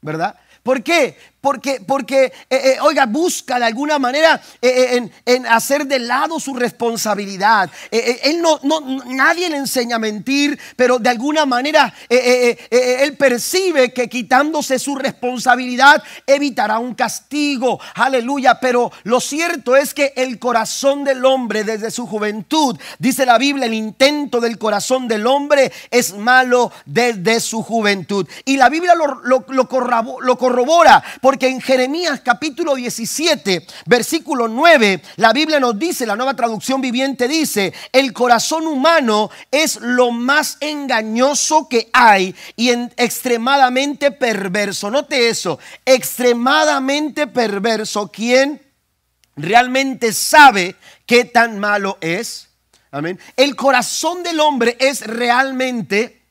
¿verdad? 0.07 0.37
¿Por 0.63 0.83
qué? 0.83 1.17
Porque, 1.47 1.81
porque 1.81 2.25
eh, 2.25 2.33
eh, 2.51 2.79
oiga, 2.81 3.07
busca 3.07 3.61
de 3.61 3.67
alguna 3.67 4.01
manera 4.01 4.43
eh, 4.61 5.09
en, 5.25 5.47
hacer 5.47 5.87
de 5.87 6.01
lado 6.01 6.41
su 6.41 6.55
responsabilidad. 6.55 7.71
él 7.93 8.43
no, 8.43 8.59
no, 8.65 8.81
nadie 9.05 9.49
le 9.49 9.59
enseña 9.59 9.95
a 9.95 10.01
mentir, 10.01 10.59
pero 10.75 10.99
de 10.99 11.09
alguna 11.09 11.47
manera 11.47 11.95
él 12.09 13.17
percibe 13.17 13.93
que 13.93 14.09
quitándose 14.09 14.81
su 14.81 14.97
responsabilidad 14.97 16.03
evitará 16.27 16.81
un 16.81 16.97
castigo. 16.97 17.79
Aleluya. 17.95 18.59
Pero 18.59 18.91
lo 19.05 19.21
cierto 19.21 19.77
es 19.77 19.95
que 19.95 20.15
el 20.17 20.41
corazón 20.41 21.05
del 21.05 21.25
hombre 21.25 21.63
desde 21.63 21.93
su 21.93 22.09
juventud, 22.09 22.77
dice 22.99 23.25
la 23.25 23.39
Biblia, 23.39 23.67
el 23.67 23.75
intento 23.75 24.41
del 24.41 24.59
corazón 24.59 25.07
del 25.07 25.29
hombre 25.29 25.71
es 25.93 26.13
malo 26.13 26.73
desde 26.87 27.39
su 27.39 27.63
juventud. 27.63 28.27
Y 28.45 28.57
la 28.57 28.69
Biblia 28.69 28.97
lo, 28.97 29.21
lo, 29.23 29.47
lo 29.49 30.39
corrobora. 30.39 31.05
Porque 31.21 31.36
en 31.43 31.61
Jeremías 31.61 32.21
capítulo 32.25 32.75
17, 32.75 33.67
versículo 33.85 34.49
9, 34.49 35.03
la 35.17 35.33
Biblia 35.35 35.61
nos 35.61 35.79
dice, 35.79 36.07
la 36.07 36.17
nueva 36.17 36.35
traducción 36.35 36.81
viviente 36.81 37.29
dice, 37.29 37.75
el 37.93 38.13
corazón 38.15 38.67
humano 38.67 39.31
es 39.51 39.79
lo 39.81 40.11
más 40.11 40.57
engañoso 40.61 41.69
que 41.69 41.91
hay 41.93 42.35
y 42.57 42.71
extremadamente 42.71 44.11
perverso. 44.13 44.91
Note 44.91 45.29
eso, 45.29 45.59
extremadamente 45.85 47.27
perverso. 47.27 48.11
¿Quién 48.11 48.63
realmente 49.37 50.13
sabe 50.13 50.77
qué 51.05 51.27
tan 51.27 51.59
malo 51.59 51.99
es? 52.01 52.49
Amén. 52.91 53.21
El 53.37 53.57
corazón 53.57 54.23
del 54.23 54.41
hombre 54.41 54.77
es 54.81 55.07
realmente, 55.07 56.23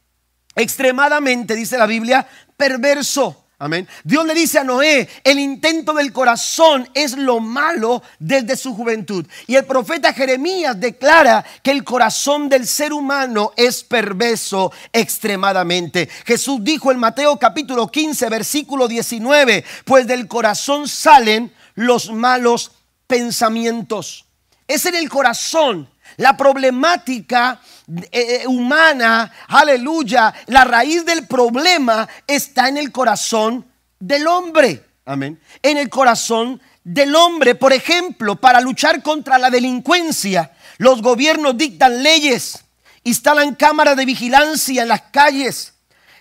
extremadamente, 0.56 1.56
dice 1.56 1.78
la 1.78 1.86
Biblia, 1.86 2.28
perverso. 2.58 3.45
Amén. 3.58 3.88
Dios 4.04 4.26
le 4.26 4.34
dice 4.34 4.60
a 4.60 4.66
Noé, 4.66 5.08
el 5.24 5.40
intento 5.40 5.94
del 5.94 6.12
corazón 6.12 6.90
es 6.94 7.16
lo 7.16 7.40
malo 7.40 8.04
desde 8.20 8.58
su 8.58 8.76
juventud. 8.76 9.26
Y 9.48 9.56
el 9.56 9.64
profeta 9.64 10.12
Jeremías 10.12 10.78
declara 10.78 11.46
que 11.64 11.72
el 11.72 11.86
corazón 11.86 12.50
del 12.50 12.68
ser 12.68 12.92
humano 12.92 13.54
es 13.56 13.82
perverso 13.84 14.74
extremadamente. 14.92 16.10
Jesús 16.26 16.60
dijo 16.64 16.92
en 16.92 17.00
Mateo 17.00 17.40
capítulo 17.40 17.88
15, 17.88 18.30
versículo 18.30 18.90
19, 18.90 19.64
pues 19.86 20.06
del 20.06 20.28
corazón 20.28 20.90
salen 20.90 21.54
los 21.76 22.12
malos 22.12 22.74
pensamientos. 23.08 24.26
Es 24.68 24.86
en 24.86 24.96
el 24.96 25.08
corazón 25.08 25.90
la 26.18 26.36
problemática 26.36 27.62
eh, 27.88 28.10
eh, 28.12 28.48
humana, 28.48 29.32
aleluya, 29.48 30.34
la 30.48 30.64
raíz 30.64 31.06
del 31.06 31.28
problema 31.28 32.08
está 32.26 32.68
en 32.68 32.78
el 32.78 32.92
corazón 32.92 33.66
del 34.00 34.26
hombre. 34.28 34.84
Amén. 35.06 35.40
En 35.62 35.78
el 35.78 35.90
corazón 35.90 36.60
del 36.84 37.16
hombre, 37.16 37.54
por 37.54 37.74
ejemplo, 37.74 38.38
para 38.38 38.60
luchar 38.60 39.04
contra 39.04 39.38
la 39.38 39.52
delincuencia, 39.52 40.52
los 40.78 41.02
gobiernos 41.02 41.58
dictan 41.58 42.02
leyes, 42.02 42.66
instalan 43.04 43.54
cámaras 43.54 43.96
de 43.96 44.06
vigilancia 44.06 44.82
en 44.82 44.88
las 44.88 45.02
calles, 45.12 45.74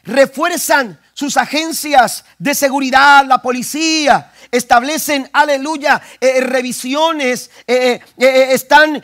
refuerzan 0.03 1.01
sus 1.15 1.37
agencias 1.37 2.25
de 2.39 2.55
seguridad, 2.55 3.25
la 3.27 3.41
policía, 3.41 4.33
establecen, 4.57 5.29
aleluya, 5.33 6.01
eh, 6.21 6.41
revisiones, 6.41 7.51
eh, 7.67 8.01
eh, 8.19 8.49
están, 8.51 9.03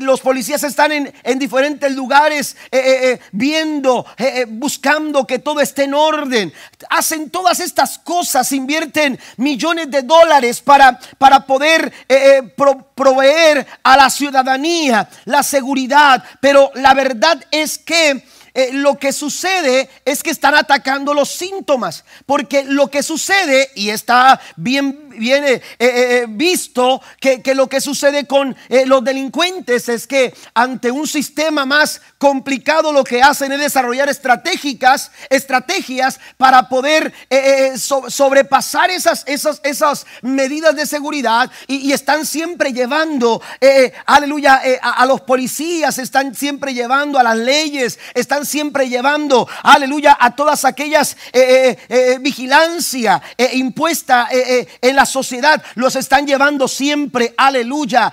los 0.00 0.20
policías 0.20 0.62
están 0.64 0.92
en, 0.92 1.12
en 1.22 1.38
diferentes 1.38 1.92
lugares 1.92 2.56
viendo, 3.32 4.06
buscando 4.48 5.26
que 5.26 5.38
todo 5.38 5.60
esté 5.60 5.84
en 5.84 5.94
orden. 5.94 6.52
Hacen 6.90 7.30
todas 7.30 7.60
estas 7.60 7.98
cosas, 7.98 8.50
invierten 8.52 9.18
millones 9.36 9.90
de 9.90 10.02
dólares 10.02 10.60
para, 10.60 10.98
para 11.18 11.46
poder 11.46 11.92
proveer 12.94 13.66
a 13.82 13.96
la 13.96 14.10
ciudadanía 14.10 15.08
la 15.24 15.42
seguridad, 15.42 16.22
pero 16.40 16.70
la 16.74 16.94
verdad 16.94 17.44
es 17.50 17.78
que 17.78 18.24
eh, 18.58 18.70
lo 18.72 18.98
que 18.98 19.12
sucede 19.12 19.90
es 20.06 20.22
que 20.22 20.30
están 20.30 20.54
atacando 20.54 21.12
los 21.12 21.28
síntomas, 21.28 22.06
porque 22.24 22.64
lo 22.64 22.90
que 22.90 23.02
sucede, 23.02 23.70
y 23.74 23.90
está 23.90 24.40
bien 24.56 25.05
viene 25.18 25.52
eh, 25.52 25.62
eh, 25.78 26.26
visto 26.28 27.00
que, 27.20 27.42
lo 27.54 27.68
que 27.68 27.80
sucede 27.80 28.26
con 28.26 28.56
los 28.86 29.02
delincuentes 29.02 29.88
es 29.88 30.06
que 30.06 30.34
ante 30.54 30.90
un 30.90 31.06
sistema 31.06 31.64
más 31.64 32.00
complicado 32.18 32.92
lo 32.92 33.04
que 33.04 33.22
hacen 33.22 33.52
es 33.52 33.60
desarrollar 33.60 34.08
estratégicas, 34.08 35.10
estrategias 35.30 36.20
para 36.36 36.68
poder 36.68 37.12
sobrepasar 37.76 38.90
esas, 38.90 39.24
esas, 39.26 39.60
esas 39.62 40.06
medidas 40.22 40.76
de 40.76 40.86
seguridad 40.86 41.50
y, 41.66 41.92
están 41.92 42.26
siempre 42.26 42.72
llevando, 42.72 43.40
aleluya, 44.04 44.60
a, 44.82 45.06
los 45.06 45.22
policías, 45.22 45.98
están 45.98 46.34
siempre 46.34 46.74
llevando 46.74 47.18
a 47.18 47.22
las 47.22 47.36
leyes, 47.36 47.98
están 48.14 48.44
siempre 48.44 48.88
llevando, 48.88 49.48
aleluya, 49.62 50.16
a 50.18 50.34
todas 50.34 50.64
aquellas 50.64 51.16
eh, 51.32 51.78
eh, 51.78 51.78
eh, 51.88 52.18
vigilancia 52.20 53.22
impuesta 53.52 54.28
en 54.30 54.96
la 54.96 55.05
sociedad, 55.06 55.62
los 55.74 55.96
están 55.96 56.26
llevando 56.26 56.68
siempre, 56.68 57.34
aleluya, 57.36 58.12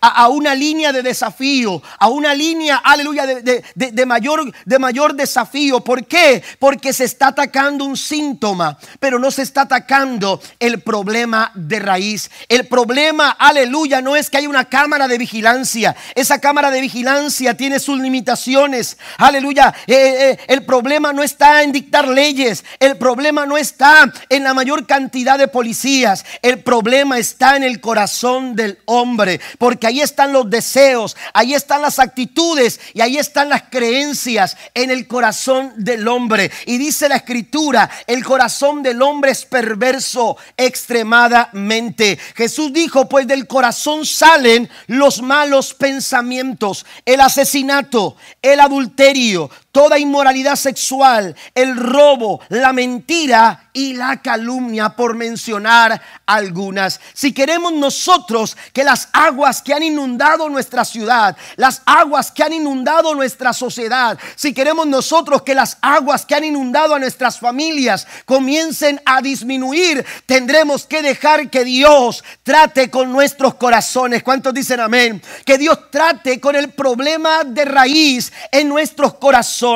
a, 0.00 0.28
una 0.28 0.54
línea 0.54 0.92
de 0.92 1.02
desafío, 1.02 1.82
a 1.98 2.08
una 2.08 2.34
línea, 2.34 2.76
aleluya, 2.76 3.26
de, 3.26 4.06
mayor, 4.06 4.52
de 4.64 4.78
mayor 4.78 5.14
desafío. 5.14 5.80
¿Por 5.80 6.06
qué? 6.06 6.42
Porque 6.58 6.92
se 6.92 7.04
está 7.04 7.28
atacando 7.28 7.84
un 7.84 7.96
síntoma, 7.96 8.78
pero 9.00 9.18
no 9.18 9.30
se 9.30 9.42
está 9.42 9.62
atacando 9.62 10.40
el 10.60 10.80
problema 10.80 11.50
de 11.54 11.80
raíz. 11.80 12.30
El 12.48 12.66
problema, 12.68 13.30
aleluya, 13.30 14.00
no 14.00 14.16
es 14.16 14.30
que 14.30 14.38
hay 14.38 14.46
una 14.46 14.66
cámara 14.66 15.08
de 15.08 15.18
vigilancia. 15.18 15.96
Esa 16.14 16.40
cámara 16.40 16.70
de 16.70 16.80
vigilancia 16.80 17.56
tiene 17.56 17.80
sus 17.80 17.98
limitaciones. 17.98 18.98
Aleluya 19.16 19.48
eh, 19.86 20.30
eh, 20.30 20.38
el 20.48 20.64
problema 20.64 21.12
no 21.12 21.22
está 21.22 21.62
en 21.62 21.72
dictar 21.72 22.08
leyes, 22.08 22.64
el 22.78 22.96
problema 22.96 23.46
no 23.46 23.56
está 23.56 24.12
en 24.28 24.44
la 24.44 24.54
mayor 24.54 24.86
cantidad 24.86 25.38
de 25.38 25.48
policías, 25.48 26.17
el 26.42 26.62
problema 26.62 27.18
está 27.18 27.56
en 27.56 27.62
el 27.62 27.80
corazón 27.80 28.54
del 28.54 28.78
hombre, 28.84 29.40
porque 29.58 29.86
ahí 29.86 30.00
están 30.00 30.32
los 30.32 30.48
deseos, 30.48 31.16
ahí 31.34 31.54
están 31.54 31.82
las 31.82 31.98
actitudes 31.98 32.80
y 32.94 33.00
ahí 33.00 33.18
están 33.18 33.48
las 33.48 33.64
creencias 33.70 34.56
en 34.74 34.90
el 34.90 35.06
corazón 35.06 35.72
del 35.76 36.06
hombre. 36.08 36.50
Y 36.66 36.78
dice 36.78 37.08
la 37.08 37.16
escritura, 37.16 37.90
el 38.06 38.24
corazón 38.24 38.82
del 38.82 39.02
hombre 39.02 39.32
es 39.32 39.44
perverso 39.44 40.36
extremadamente. 40.56 42.18
Jesús 42.34 42.72
dijo, 42.72 43.08
pues 43.08 43.26
del 43.26 43.46
corazón 43.46 44.06
salen 44.06 44.68
los 44.86 45.22
malos 45.22 45.74
pensamientos, 45.74 46.86
el 47.04 47.20
asesinato, 47.20 48.16
el 48.42 48.60
adulterio, 48.60 49.50
toda 49.78 49.96
inmoralidad 49.96 50.56
sexual, 50.56 51.36
el 51.54 51.76
robo, 51.76 52.40
la 52.48 52.72
mentira 52.72 53.70
y 53.72 53.92
la 53.92 54.20
calumnia, 54.20 54.88
por 54.88 55.14
mencionar 55.14 56.02
algunas. 56.26 56.98
Si 57.14 57.32
queremos 57.32 57.72
nosotros 57.72 58.56
que 58.72 58.82
las 58.82 59.08
aguas 59.12 59.62
que 59.62 59.72
han 59.72 59.84
inundado 59.84 60.48
nuestra 60.48 60.84
ciudad, 60.84 61.36
las 61.54 61.82
aguas 61.86 62.32
que 62.32 62.42
han 62.42 62.54
inundado 62.54 63.14
nuestra 63.14 63.52
sociedad, 63.52 64.18
si 64.34 64.52
queremos 64.52 64.88
nosotros 64.88 65.42
que 65.42 65.54
las 65.54 65.78
aguas 65.80 66.26
que 66.26 66.34
han 66.34 66.42
inundado 66.42 66.96
a 66.96 66.98
nuestras 66.98 67.38
familias 67.38 68.04
comiencen 68.24 69.00
a 69.04 69.22
disminuir, 69.22 70.04
tendremos 70.26 70.86
que 70.86 71.02
dejar 71.02 71.50
que 71.50 71.62
Dios 71.62 72.24
trate 72.42 72.90
con 72.90 73.12
nuestros 73.12 73.54
corazones. 73.54 74.24
¿Cuántos 74.24 74.52
dicen 74.52 74.80
amén? 74.80 75.22
Que 75.46 75.56
Dios 75.56 75.88
trate 75.92 76.40
con 76.40 76.56
el 76.56 76.70
problema 76.70 77.44
de 77.44 77.64
raíz 77.64 78.32
en 78.50 78.68
nuestros 78.68 79.14
corazones. 79.14 79.67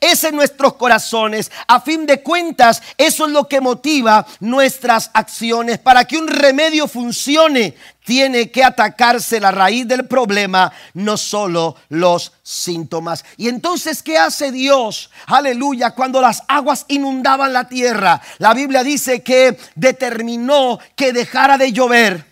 Es 0.00 0.24
en 0.24 0.36
nuestros 0.36 0.74
corazones. 0.74 1.50
A 1.66 1.80
fin 1.80 2.06
de 2.06 2.22
cuentas, 2.22 2.82
eso 2.96 3.26
es 3.26 3.32
lo 3.32 3.48
que 3.48 3.60
motiva 3.60 4.26
nuestras 4.40 5.10
acciones. 5.14 5.78
Para 5.78 6.04
que 6.04 6.18
un 6.18 6.28
remedio 6.28 6.86
funcione, 6.88 7.74
tiene 8.04 8.50
que 8.50 8.64
atacarse 8.64 9.38
la 9.38 9.50
raíz 9.50 9.86
del 9.86 10.06
problema, 10.06 10.72
no 10.94 11.16
solo 11.16 11.76
los 11.90 12.32
síntomas. 12.42 13.24
Y 13.36 13.48
entonces, 13.48 14.02
¿qué 14.02 14.16
hace 14.16 14.50
Dios? 14.50 15.10
Aleluya, 15.26 15.90
cuando 15.90 16.20
las 16.20 16.42
aguas 16.48 16.84
inundaban 16.88 17.52
la 17.52 17.68
tierra. 17.68 18.20
La 18.38 18.54
Biblia 18.54 18.82
dice 18.82 19.22
que 19.22 19.58
determinó 19.74 20.78
que 20.96 21.12
dejara 21.12 21.58
de 21.58 21.72
llover 21.72 22.28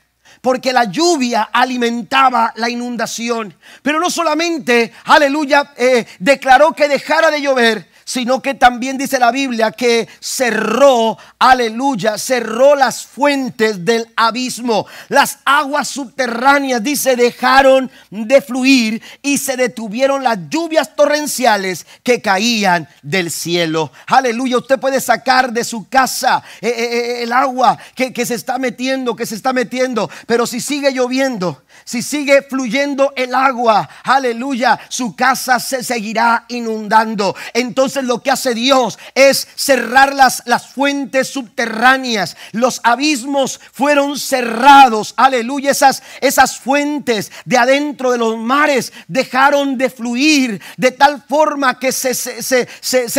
porque 0.46 0.72
la 0.72 0.84
lluvia 0.84 1.48
alimentaba 1.52 2.52
la 2.54 2.70
inundación. 2.70 3.52
Pero 3.82 3.98
no 3.98 4.08
solamente, 4.08 4.92
aleluya, 5.06 5.72
eh, 5.76 6.06
declaró 6.20 6.72
que 6.72 6.86
dejara 6.86 7.32
de 7.32 7.42
llover, 7.42 7.90
sino 8.06 8.40
que 8.40 8.54
también 8.54 8.96
dice 8.96 9.18
la 9.18 9.32
Biblia 9.32 9.72
que 9.72 10.08
cerró, 10.20 11.18
aleluya, 11.40 12.16
cerró 12.18 12.76
las 12.76 13.04
fuentes 13.04 13.84
del 13.84 14.06
abismo. 14.14 14.86
Las 15.08 15.40
aguas 15.44 15.88
subterráneas, 15.88 16.84
dice, 16.84 17.16
dejaron 17.16 17.90
de 18.10 18.40
fluir 18.40 19.02
y 19.22 19.38
se 19.38 19.56
detuvieron 19.56 20.22
las 20.22 20.38
lluvias 20.48 20.94
torrenciales 20.94 21.84
que 22.04 22.22
caían 22.22 22.88
del 23.02 23.32
cielo. 23.32 23.90
Aleluya, 24.06 24.58
usted 24.58 24.78
puede 24.78 25.00
sacar 25.00 25.52
de 25.52 25.64
su 25.64 25.88
casa 25.88 26.44
eh, 26.60 26.68
eh, 26.68 26.84
eh, 26.84 27.22
el 27.24 27.32
agua 27.32 27.76
que, 27.96 28.12
que 28.12 28.24
se 28.24 28.36
está 28.36 28.56
metiendo, 28.58 29.16
que 29.16 29.26
se 29.26 29.34
está 29.34 29.52
metiendo, 29.52 30.08
pero 30.28 30.46
si 30.46 30.60
sigue 30.60 30.92
lloviendo, 30.92 31.60
si 31.84 32.02
sigue 32.02 32.42
fluyendo 32.42 33.12
el 33.16 33.34
agua, 33.34 33.88
aleluya, 34.02 34.78
su 34.88 35.14
casa 35.14 35.60
se 35.60 35.84
seguirá 35.84 36.44
inundando. 36.48 37.36
Entonces 37.52 38.04
lo 38.04 38.22
que 38.22 38.30
hace 38.30 38.54
Dios 38.54 38.98
es 39.14 39.46
cerrar 39.54 40.14
las, 40.14 40.42
las 40.46 40.68
fuentes 40.68 41.28
subterráneas. 41.28 42.36
Los 42.52 42.80
abismos 42.82 43.60
fueron 43.72 44.18
cerrados, 44.18 45.14
aleluya. 45.16 45.70
Esas, 45.70 46.02
esas 46.20 46.58
fuentes 46.58 47.30
de 47.44 47.58
adentro 47.58 48.12
de 48.12 48.18
los 48.18 48.38
mares 48.38 48.92
dejaron 49.08 49.78
de 49.78 49.90
fluir 49.90 50.60
de 50.76 50.90
tal 50.90 51.22
forma 51.28 51.78
que 51.78 51.92
se, 51.92 52.14
se, 52.14 52.66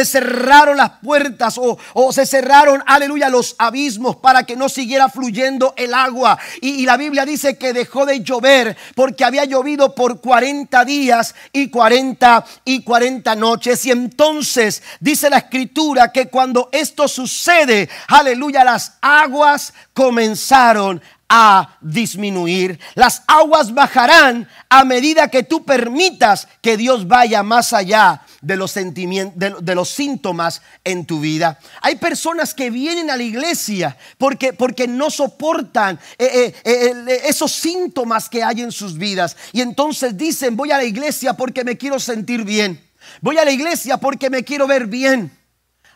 cerraron 0.05 0.77
las 0.77 0.91
puertas 1.03 1.57
o, 1.57 1.77
o, 1.93 2.13
se 2.13 2.25
cerraron, 2.25 2.83
aleluya, 2.85 3.29
los 3.29 3.55
abismos 3.57 4.17
para 4.17 4.43
que 4.43 4.55
no 4.55 4.69
siguiera 4.69 5.09
fluyendo 5.09 5.73
el 5.77 5.93
agua. 5.93 6.37
y 6.61 6.85
la 6.85 6.97
Biblia 6.97 7.25
dice 7.25 7.57
que 7.57 7.73
dejó 7.73 8.05
de 8.05 8.21
llover 8.21 8.46
porque 8.95 9.23
había 9.25 9.45
llovido 9.45 9.93
por 9.93 10.21
40 10.21 10.85
días 10.85 11.35
y 11.51 11.69
40 11.69 12.45
y 12.65 12.83
40 12.83 13.35
noches. 13.35 13.85
Y 13.85 13.91
entonces 13.91 14.83
dice 14.99 15.29
la 15.29 15.37
escritura 15.37 16.11
que 16.11 16.27
cuando 16.27 16.69
esto 16.71 17.07
sucede, 17.07 17.89
aleluya, 18.07 18.63
las 18.63 18.97
aguas 19.01 19.73
comenzaron 19.93 21.01
a 21.29 21.77
disminuir. 21.81 22.79
Las 22.95 23.23
aguas 23.27 23.73
bajarán 23.73 24.47
a 24.69 24.85
medida 24.85 25.27
que 25.27 25.43
tú 25.43 25.65
permitas 25.65 26.47
que 26.61 26.77
Dios 26.77 27.07
vaya 27.07 27.43
más 27.43 27.73
allá 27.73 28.21
de 28.41 28.55
los 28.55 28.71
sentimientos, 28.71 29.65
de, 29.65 29.75
los 29.75 29.89
síntomas 29.89 30.61
en 30.83 31.05
tu 31.05 31.19
vida. 31.19 31.59
Hay 31.81 31.95
personas 31.95 32.53
que 32.53 32.69
vienen 32.69 33.09
a 33.09 33.17
la 33.17 33.23
iglesia 33.23 33.97
porque, 34.17 34.53
porque 34.53 34.87
no 34.87 35.09
soportan 35.09 35.99
eh, 36.17 36.53
eh, 36.63 36.93
eh, 37.07 37.21
esos 37.25 37.51
síntomas 37.51 38.29
que 38.29 38.43
hay 38.43 38.61
en 38.61 38.71
sus 38.71 38.97
vidas. 38.97 39.35
Y 39.51 39.61
entonces 39.61 40.17
dicen, 40.17 40.55
voy 40.55 40.71
a 40.71 40.77
la 40.77 40.85
iglesia 40.85 41.33
porque 41.33 41.63
me 41.63 41.77
quiero 41.77 41.99
sentir 41.99 42.43
bien. 42.43 42.81
Voy 43.21 43.37
a 43.37 43.45
la 43.45 43.51
iglesia 43.51 43.97
porque 43.97 44.29
me 44.29 44.43
quiero 44.43 44.67
ver 44.67 44.87
bien. 44.87 45.36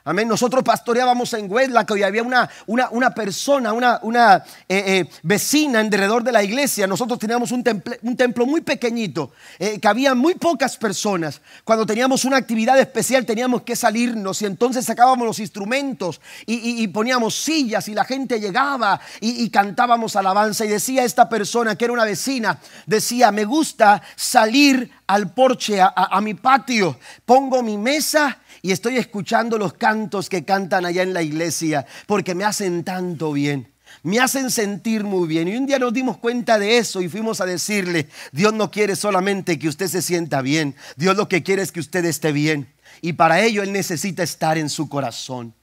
Amén. 0.04 0.28
Nosotros 0.28 0.64
pastoreábamos 0.64 1.32
en 1.34 1.52
Huedla 1.52 1.86
que 1.86 1.94
hoy 1.94 2.02
había 2.02 2.24
una, 2.24 2.50
una, 2.66 2.90
una 2.90 3.12
persona, 3.12 3.72
una, 3.72 4.00
una 4.02 4.38
eh, 4.68 4.84
eh, 4.88 5.10
vecina 5.22 5.84
de 5.84 6.32
la 6.32 6.44
iglesia. 6.44 6.88
Nosotros 6.88 7.20
teníamos 7.20 7.52
un, 7.52 7.64
un 8.02 8.18
templo 8.18 8.48
muy 8.48 8.62
pequeñito, 8.62 9.32
eh, 9.60 9.80
que 9.80 9.88
había 9.88 10.16
muy 10.16 10.34
pocas 10.34 10.76
personas. 10.76 11.40
Cuando 11.64 11.86
teníamos 11.86 12.26
una 12.26 12.38
actividad 12.38 12.80
especial 12.80 13.28
teníamos 13.28 13.62
que 13.62 13.76
salirnos 13.76 14.42
y 14.42 14.46
entonces 14.48 14.86
sacábamos 14.86 15.28
los 15.28 15.40
instrumentos 15.40 16.20
y, 16.48 16.88
poníamos 16.88 17.36
sillas 17.36 17.88
y 17.88 17.94
la 17.94 18.04
gente 18.04 18.40
llegaba 18.40 19.00
y, 19.20 19.50
cantábamos 19.52 20.16
alabanza. 20.16 20.66
Y 20.66 20.70
decía 20.70 21.04
esta 21.04 21.30
persona, 21.30 21.76
que 21.76 21.86
era 21.86 21.94
una 21.94 22.06
vecina, 22.06 22.60
decía, 22.88 23.32
me 23.32 23.46
gusta 23.46 24.02
salir 24.16 24.92
al 25.06 25.32
porche, 25.32 25.80
a 25.80 26.22
mi 26.22 26.34
patio, 26.34 26.98
pongo 27.26 27.62
mi 27.62 27.78
mesa 27.78 28.40
y 28.62 28.72
estoy 28.72 28.98
escuchando 28.98 29.58
los 29.58 29.74
cantos 29.74 30.30
que 30.30 30.46
cantan 30.46 30.86
allá 30.86 31.04
en 31.04 31.14
la 31.14 31.24
iglesia 31.24 31.86
porque 32.06 32.36
me 32.36 32.44
hacen 32.44 32.84
tanto 32.84 33.34
bien. 33.34 33.72
Me 34.04 34.20
hacen 34.20 34.50
sentir 34.52 35.04
muy 35.04 35.28
bien. 35.28 35.48
Y 35.48 35.56
un 35.58 35.66
día 35.66 35.80
nos 35.80 35.94
dimos 35.94 36.18
cuenta 36.18 36.58
de 36.58 36.78
eso 36.78 37.02
y 37.02 37.10
fuimos 37.10 37.42
a 37.42 37.46
decirle, 37.46 38.08
Dios 38.32 38.54
no 38.54 38.72
quiere 38.72 38.96
solamente 38.96 39.60
que 39.60 39.68
usted 39.68 39.88
se 39.88 40.02
sienta 40.02 40.42
bien, 40.42 40.76
Dios 40.96 41.18
lo 41.18 41.28
que 41.28 41.44
quiere 41.44 41.62
es 41.62 41.72
que 41.72 41.80
usted 41.80 42.06
esté 42.06 42.32
bien. 42.32 42.74
Y 43.02 43.14
para 43.14 43.42
ello 43.42 43.64
Él 43.64 43.72
necesita 43.72 44.24
estar 44.24 44.58
en 44.58 44.70
su 44.70 44.88
corazón. 44.88 45.54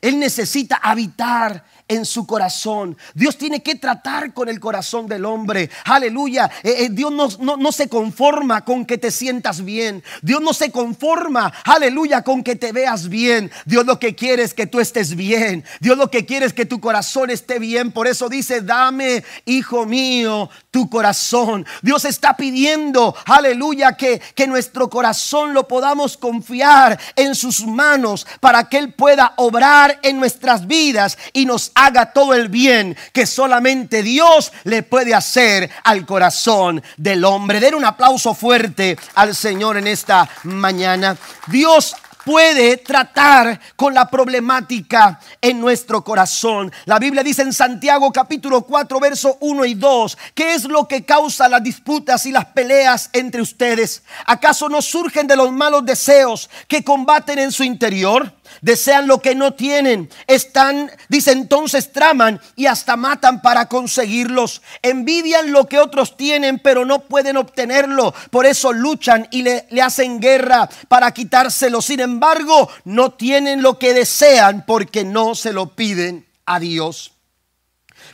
Él 0.00 0.18
necesita 0.18 0.76
habitar 0.76 1.64
en 1.88 2.06
su 2.06 2.26
corazón. 2.26 2.96
Dios 3.14 3.36
tiene 3.36 3.62
que 3.62 3.74
tratar 3.74 4.32
con 4.32 4.48
el 4.48 4.58
corazón 4.58 5.06
del 5.06 5.24
hombre. 5.24 5.70
Aleluya. 5.84 6.50
Eh, 6.62 6.76
eh, 6.78 6.88
Dios 6.90 7.12
no, 7.12 7.56
no, 7.56 7.72
se 7.72 7.88
conforma 7.88 8.64
con 8.64 8.86
que 8.86 8.96
te 8.96 9.10
sientas 9.10 9.64
bien. 9.64 10.02
Dios 10.22 10.40
no 10.40 10.54
se 10.54 10.70
conforma, 10.70 11.52
aleluya, 11.64 12.22
con 12.22 12.42
que 12.42 12.56
te 12.56 12.72
veas 12.72 13.08
bien. 13.08 13.50
Dios 13.66 13.84
lo 13.84 13.98
que 13.98 14.14
quiere 14.14 14.42
es 14.42 14.54
que 14.54 14.66
tú 14.66 14.80
estés 14.80 15.14
bien. 15.14 15.64
Dios 15.80 15.98
lo 15.98 16.10
que 16.10 16.24
quiere 16.24 16.46
es 16.46 16.54
que 16.54 16.64
tu 16.64 16.80
corazón 16.80 17.30
esté 17.30 17.58
bien. 17.58 17.92
Por 17.92 18.06
eso 18.06 18.28
dice, 18.28 18.62
dame, 18.62 19.22
hijo 19.44 19.84
mío, 19.84 20.48
tu 20.70 20.88
corazón. 20.88 21.66
Dios 21.82 22.06
está 22.06 22.36
pidiendo, 22.36 23.14
aleluya, 23.26 23.96
que, 23.96 24.20
que 24.34 24.46
nuestro 24.46 24.88
corazón 24.88 25.52
lo 25.52 25.68
podamos 25.68 26.16
confiar 26.16 26.98
en 27.16 27.34
sus 27.34 27.66
manos 27.66 28.26
para 28.40 28.68
que 28.68 28.78
Él 28.78 28.94
pueda 28.94 29.34
obrar 29.36 29.98
en 30.02 30.18
nuestras 30.18 30.66
vidas 30.66 31.18
y 31.32 31.44
nos 31.44 31.72
haga 31.74 32.12
todo 32.12 32.34
el 32.34 32.48
bien 32.48 32.96
que 33.12 33.26
solamente 33.26 34.02
Dios 34.02 34.52
le 34.64 34.82
puede 34.82 35.14
hacer 35.14 35.70
al 35.82 36.06
corazón 36.06 36.82
del 36.96 37.24
hombre. 37.24 37.60
Den 37.60 37.74
un 37.74 37.84
aplauso 37.84 38.34
fuerte 38.34 38.96
al 39.14 39.34
Señor 39.34 39.76
en 39.76 39.86
esta 39.86 40.28
mañana. 40.44 41.16
Dios 41.48 41.94
puede 42.24 42.78
tratar 42.78 43.60
con 43.76 43.94
la 43.94 44.08
problemática 44.08 45.20
en 45.40 45.60
nuestro 45.60 46.02
corazón. 46.02 46.72
La 46.86 46.98
Biblia 46.98 47.22
dice 47.22 47.42
en 47.42 47.52
Santiago 47.52 48.10
capítulo 48.12 48.62
4, 48.62 48.98
verso 48.98 49.36
1 49.40 49.64
y 49.66 49.74
2, 49.74 50.18
¿qué 50.34 50.54
es 50.54 50.64
lo 50.64 50.88
que 50.88 51.04
causa 51.04 51.48
las 51.48 51.62
disputas 51.62 52.24
y 52.26 52.32
las 52.32 52.46
peleas 52.46 53.10
entre 53.12 53.42
ustedes? 53.42 54.02
¿Acaso 54.26 54.68
no 54.68 54.80
surgen 54.80 55.26
de 55.26 55.36
los 55.36 55.52
malos 55.52 55.84
deseos 55.84 56.48
que 56.66 56.82
combaten 56.82 57.38
en 57.38 57.52
su 57.52 57.62
interior? 57.62 58.32
Desean 58.60 59.06
lo 59.06 59.20
que 59.20 59.34
no 59.34 59.54
tienen, 59.54 60.10
están, 60.26 60.90
dice 61.08 61.32
entonces 61.32 61.92
traman 61.92 62.40
y 62.56 62.66
hasta 62.66 62.96
matan 62.96 63.42
para 63.42 63.66
conseguirlos, 63.68 64.62
envidian 64.82 65.52
lo 65.52 65.66
que 65.66 65.78
otros 65.78 66.16
tienen 66.16 66.58
pero 66.58 66.84
no 66.84 67.00
pueden 67.00 67.36
obtenerlo, 67.36 68.14
por 68.30 68.46
eso 68.46 68.72
luchan 68.72 69.26
y 69.30 69.42
le, 69.42 69.66
le 69.70 69.82
hacen 69.82 70.20
guerra 70.20 70.68
para 70.88 71.12
quitárselo, 71.12 71.80
sin 71.80 72.00
embargo 72.00 72.68
no 72.84 73.12
tienen 73.12 73.62
lo 73.62 73.78
que 73.78 73.94
desean 73.94 74.64
porque 74.66 75.04
no 75.04 75.34
se 75.34 75.52
lo 75.52 75.68
piden 75.68 76.26
a 76.46 76.58
Dios 76.60 77.13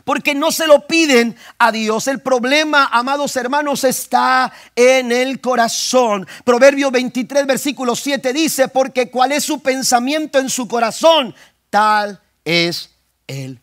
porque 0.03 0.35
no 0.35 0.51
se 0.51 0.67
lo 0.67 0.87
piden 0.87 1.35
a 1.57 1.71
Dios. 1.71 2.07
El 2.07 2.21
problema, 2.21 2.89
amados 2.91 3.35
hermanos, 3.35 3.83
está 3.83 4.51
en 4.75 5.11
el 5.11 5.41
corazón. 5.41 6.27
Proverbio 6.43 6.91
23, 6.91 7.45
versículo 7.45 7.95
7 7.95 8.33
dice, 8.33 8.67
porque 8.67 9.09
cuál 9.09 9.31
es 9.31 9.43
su 9.43 9.61
pensamiento 9.61 10.39
en 10.39 10.49
su 10.49 10.67
corazón, 10.67 11.35
tal 11.69 12.21
es 12.43 12.89
él. 13.27 13.59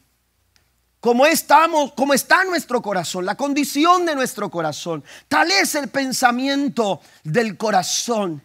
Como 1.01 1.27
estamos, 1.27 1.93
como 1.93 2.13
está 2.13 2.43
nuestro 2.45 2.83
corazón, 2.83 3.25
la 3.25 3.37
condición 3.37 4.05
de 4.05 4.17
nuestro 4.17 4.51
corazón, 4.51 5.05
tal 5.29 5.51
es 5.51 5.75
el 5.75 5.89
pensamiento 5.89 7.01
del 7.23 7.57
corazón. 7.57 8.43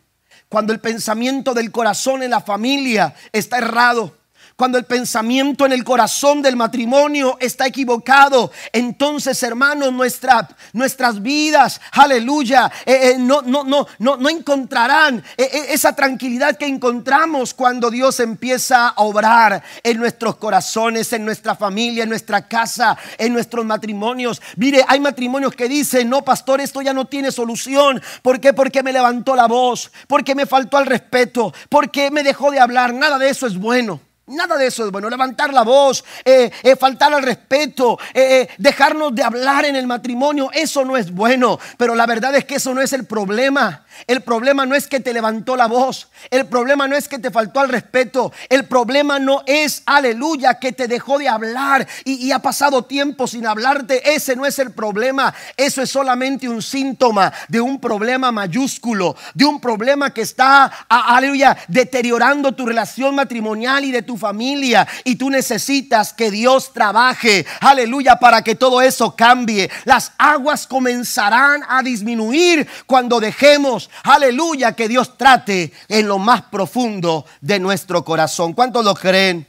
cuando 0.50 0.72
el 0.72 0.80
pensamiento 0.80 1.56
del 1.56 1.72
corazón 1.72 2.22
en 2.22 2.30
la 2.30 2.42
familia 2.42 3.16
está 3.32 3.58
errado 3.58 4.16
cuando 4.64 4.78
el 4.78 4.86
pensamiento 4.86 5.66
en 5.66 5.74
el 5.74 5.84
corazón 5.84 6.42
del 6.42 6.56
matrimonio 6.56 7.36
está 7.42 7.68
equivocado, 7.68 8.50
entonces 8.72 9.44
hermanos, 9.44 9.92
nuestra, 9.92 10.48
nuestras 10.72 11.22
vidas, 11.22 11.82
aleluya, 11.92 12.72
eh, 12.86 13.10
eh, 13.10 13.16
no, 13.20 13.42
no, 13.42 13.66
no, 13.66 13.86
no, 14.00 14.16
no 14.16 14.30
encontrarán 14.30 15.22
eh, 15.36 15.66
esa 15.72 15.94
tranquilidad 15.94 16.56
que 16.56 16.66
encontramos 16.66 17.54
cuando 17.54 17.92
Dios 17.92 18.22
empieza 18.22 18.88
a 18.88 19.02
obrar 19.02 19.62
en 19.84 19.98
nuestros 19.98 20.38
corazones, 20.38 21.12
en 21.12 21.26
nuestra 21.26 21.56
familia, 21.56 22.04
en 22.04 22.10
nuestra 22.10 22.48
casa, 22.48 22.98
en 23.18 23.34
nuestros 23.34 23.66
matrimonios. 23.66 24.42
Mire, 24.56 24.86
hay 24.88 25.02
matrimonios 25.02 25.54
que 25.56 25.68
dicen, 25.68 26.10
no, 26.10 26.24
pastor, 26.24 26.62
esto 26.62 26.82
ya 26.82 26.94
no 26.94 27.04
tiene 27.04 27.34
solución. 27.34 28.02
¿Por 28.22 28.40
qué? 28.40 28.54
Porque 28.54 28.82
me 28.82 28.94
levantó 28.94 29.36
la 29.36 29.48
voz, 29.48 29.92
porque 30.08 30.36
me 30.36 30.46
faltó 30.46 30.78
al 30.78 30.86
respeto, 30.86 31.54
porque 31.68 32.12
me 32.12 32.24
dejó 32.24 32.50
de 32.50 32.62
hablar. 32.62 32.94
Nada 32.94 33.20
de 33.20 33.28
eso 33.28 33.46
es 33.46 33.58
bueno. 33.58 34.00
Nada 34.28 34.56
de 34.56 34.68
eso 34.68 34.86
es 34.86 34.92
bueno. 34.92 35.10
Levantar 35.10 35.54
la 35.54 35.64
voz, 35.64 36.04
eh, 36.24 36.50
eh, 36.64 36.76
faltar 36.78 37.14
al 37.14 37.24
respeto, 37.24 38.00
eh, 38.14 38.48
dejarnos 38.58 39.14
de 39.14 39.22
hablar 39.22 39.66
en 39.66 39.76
el 39.76 39.86
matrimonio, 39.86 40.50
eso 40.54 40.86
no 40.86 40.96
es 40.96 41.12
bueno. 41.12 41.60
Pero 41.78 41.94
la 41.94 42.06
verdad 42.06 42.34
es 42.36 42.46
que 42.46 42.56
eso 42.56 42.74
no 42.74 42.82
es 42.82 42.94
el 42.94 43.06
problema. 43.06 43.83
El 44.08 44.22
problema 44.22 44.66
no 44.66 44.76
es 44.76 44.88
que 44.88 45.00
te 45.00 45.14
levantó 45.14 45.56
la 45.56 45.68
voz. 45.68 46.10
El 46.30 46.46
problema 46.48 46.88
no 46.88 46.96
es 46.96 47.08
que 47.08 47.20
te 47.20 47.32
faltó 47.32 47.60
al 47.60 47.70
respeto. 47.70 48.32
El 48.50 48.66
problema 48.66 49.20
no 49.20 49.44
es, 49.46 49.84
aleluya, 49.86 50.60
que 50.60 50.72
te 50.72 50.88
dejó 50.88 51.18
de 51.18 51.30
hablar 51.30 51.88
y, 52.04 52.32
ha 52.32 52.40
pasado 52.40 52.86
tiempo 52.86 53.28
sin 53.28 53.46
hablarte. 53.46 54.14
Ese 54.14 54.36
no 54.36 54.46
es 54.46 54.60
el 54.60 54.72
problema. 54.72 55.34
Eso 55.56 55.82
es 55.82 55.90
solamente 55.90 56.50
un 56.50 56.62
síntoma 56.62 57.32
de 57.48 57.62
un 57.62 57.80
problema 57.80 58.32
mayúsculo, 58.32 59.16
de 59.34 59.46
un 59.46 59.60
problema 59.60 60.12
que 60.12 60.22
está, 60.22 60.66
aleluya, 60.90 61.58
deteriorando 61.68 62.54
tu 62.54 62.66
relación 62.66 63.16
matrimonial 63.16 63.86
y 63.86 63.92
de 63.92 64.02
tu 64.02 64.18
familia. 64.18 64.88
Y 65.04 65.16
tú 65.16 65.30
necesitas 65.30 66.14
que 66.14 66.32
Dios 66.32 66.74
trabaje, 66.74 67.46
aleluya, 67.60 68.18
para 68.18 68.42
que 68.42 68.56
todo 68.56 68.82
eso 68.82 69.16
cambie. 69.16 69.70
Las 69.86 70.12
aguas 70.18 70.68
comenzarán 70.68 71.64
a 71.68 71.84
disminuir 71.84 72.68
cuando 72.86 73.20
dejemos 73.20 73.83
aleluya, 74.04 74.74
que 74.74 74.88
Dios 74.88 75.18
trate 75.18 75.72
en 75.88 76.08
lo 76.08 76.20
más 76.20 76.44
profundo 76.44 77.26
de 77.42 77.60
nuestro 77.60 78.04
corazón. 78.04 78.54
¿Cuántos 78.54 78.84
lo 78.84 78.94
creen? 78.94 79.48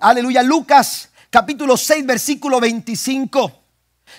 Aleluya, 0.00 0.42
Lucas 0.42 1.08
capítulo 1.30 1.76
6, 1.76 2.06
versículo 2.06 2.60
25. 2.60 3.52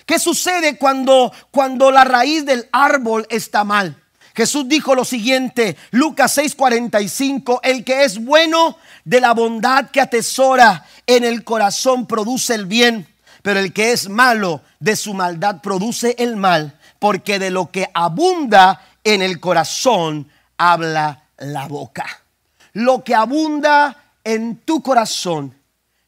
¿Qué 0.06 0.18
sucede 0.18 0.76
cuando, 0.76 1.32
cuando 1.50 1.90
la 1.90 2.04
raíz 2.04 2.44
del 2.44 2.68
árbol 2.72 3.26
está 3.30 3.64
mal? 3.64 3.96
Jesús 4.34 4.68
dijo 4.68 4.94
lo 4.94 5.04
siguiente, 5.04 5.76
Lucas 5.90 6.38
6:45, 6.38 7.60
el 7.62 7.84
que 7.84 8.04
es 8.04 8.24
bueno 8.24 8.78
de 9.04 9.20
la 9.20 9.34
bondad 9.34 9.90
que 9.90 10.00
atesora 10.00 10.86
en 11.06 11.24
el 11.24 11.42
corazón 11.42 12.06
produce 12.06 12.54
el 12.54 12.66
bien, 12.66 13.08
pero 13.42 13.58
el 13.58 13.72
que 13.72 13.92
es 13.92 14.08
malo 14.08 14.62
de 14.78 14.94
su 14.94 15.14
maldad 15.14 15.60
produce 15.60 16.14
el 16.18 16.36
mal, 16.36 16.78
porque 17.00 17.38
de 17.38 17.50
lo 17.50 17.70
que 17.72 17.90
abunda 17.92 18.80
en 19.04 19.22
el 19.22 19.40
corazón 19.40 20.30
habla 20.56 21.24
la 21.38 21.66
boca. 21.66 22.06
Lo 22.72 23.02
que 23.02 23.14
abunda 23.14 24.14
en 24.22 24.58
tu 24.58 24.82
corazón, 24.82 25.56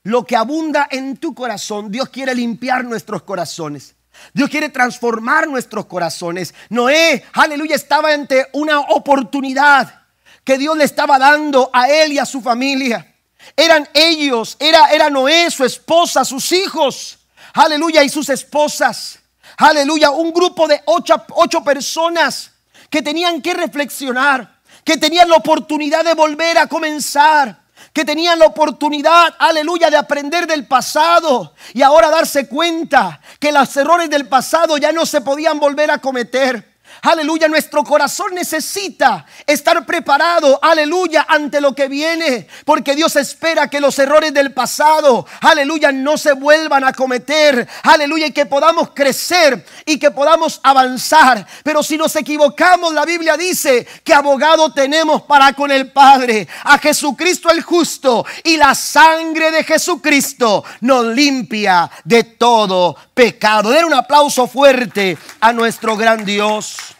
lo 0.05 0.25
que 0.25 0.37
abunda 0.37 0.89
en 0.91 1.17
tu 1.17 1.35
corazón, 1.35 1.91
Dios 1.91 2.09
quiere 2.09 2.35
limpiar 2.35 2.85
nuestros 2.85 3.23
corazones. 3.23 3.95
Dios 4.35 4.51
quiere 4.51 4.69
transformar 4.69 5.49
nuestros 5.49 5.87
corazones. 5.87 6.55
Noé, 6.69 7.25
aleluya, 7.33 7.75
estaba 7.75 8.13
ante 8.13 8.49
una 8.53 8.81
oportunidad 8.81 10.03
que 10.45 10.59
Dios 10.59 10.77
le 10.77 10.85
estaba 10.85 11.19
dando 11.19 11.71
a 11.73 11.89
él 11.89 12.13
y 12.13 12.19
a 12.19 12.27
su 12.27 12.41
familia. 12.41 13.15
Eran 13.57 13.89
ellos, 13.95 14.57
era, 14.61 14.91
era 14.91 15.11
Noé, 15.11 15.51
su 15.51 15.65
esposa, 15.65 16.25
sus 16.25 16.53
hijos, 16.53 17.19
aleluya, 17.55 18.05
y 18.05 18.09
sus 18.09 18.29
esposas. 18.29 19.19
Aleluya, 19.57 20.11
un 20.11 20.33
grupo 20.33 20.67
de 20.67 20.81
ocho, 20.87 21.15
ocho 21.31 21.63
personas 21.63 22.52
que 22.93 23.01
tenían 23.01 23.41
que 23.41 23.55
reflexionar, 23.55 24.61
que 24.85 24.99
tenían 24.99 25.27
la 25.31 25.37
oportunidad 25.37 26.05
de 26.05 26.13
volver 26.13 26.59
a 26.59 26.67
comenzar, 26.67 27.63
que 27.91 28.05
tenían 28.05 28.39
la 28.39 28.45
oportunidad, 28.45 29.35
aleluya, 29.39 29.89
de 29.89 29.97
aprender 29.97 30.47
del 30.47 30.67
pasado 30.67 31.55
y 31.73 31.81
ahora 31.81 32.11
darse 32.11 32.49
cuenta 32.49 33.19
que 33.41 33.51
los 33.51 33.75
errores 33.79 34.11
del 34.11 34.29
pasado 34.29 34.77
ya 34.77 34.93
no 34.93 35.07
se 35.07 35.23
podían 35.23 35.59
volver 35.59 35.91
a 35.91 35.99
cometer. 35.99 36.72
Aleluya, 37.05 37.49
nuestro 37.49 37.83
corazón 37.83 38.33
necesita 38.33 39.27
estar 39.45 39.85
preparado, 39.85 40.57
aleluya, 40.63 41.27
ante 41.29 41.61
lo 41.61 41.75
que 41.75 41.89
viene, 41.89 42.47
porque 42.65 42.95
Dios 42.95 43.17
espera 43.17 43.69
que 43.69 43.81
los 43.81 43.99
errores 43.99 44.33
del 44.33 44.53
pasado, 44.53 45.27
aleluya, 45.41 45.91
no 45.91 46.17
se 46.17 46.33
vuelvan 46.35 46.85
a 46.85 46.93
cometer, 46.93 47.69
aleluya, 47.83 48.29
y 48.29 48.33
que 48.33 48.47
podamos 48.47 48.91
crecer 48.95 49.67
y 49.85 49.99
que 49.99 50.13
podamos 50.13 50.61
avanzar. 50.63 51.45
Pero 51.65 51.83
si 51.83 51.97
nos 51.97 52.15
equivocamos, 52.15 52.95
la 52.95 53.05
Biblia 53.05 53.37
dice 53.37 53.85
que 54.05 54.15
abogado 54.15 54.73
tenemos 54.73 55.23
para 55.23 55.55
con 55.55 55.73
el 55.73 55.91
Padre, 55.91 56.47
a 56.63 56.79
Jesucristo 56.79 57.51
el 57.51 57.63
justo, 57.63 58.25
y 58.45 58.57
la 58.57 58.77
sangre 58.77 59.51
de 59.51 59.65
Jesucristo 59.65 60.65
nos 60.83 61.07
limpia 61.07 61.91
de 62.05 62.23
todo 62.23 62.97
pecado. 63.13 63.71
Den 63.71 63.87
un 63.87 63.95
aplauso 63.95 64.47
fuerte 64.47 65.19
a 65.41 65.53
nuestro 65.53 65.97
gran 65.97 66.25
Dios. 66.25 66.92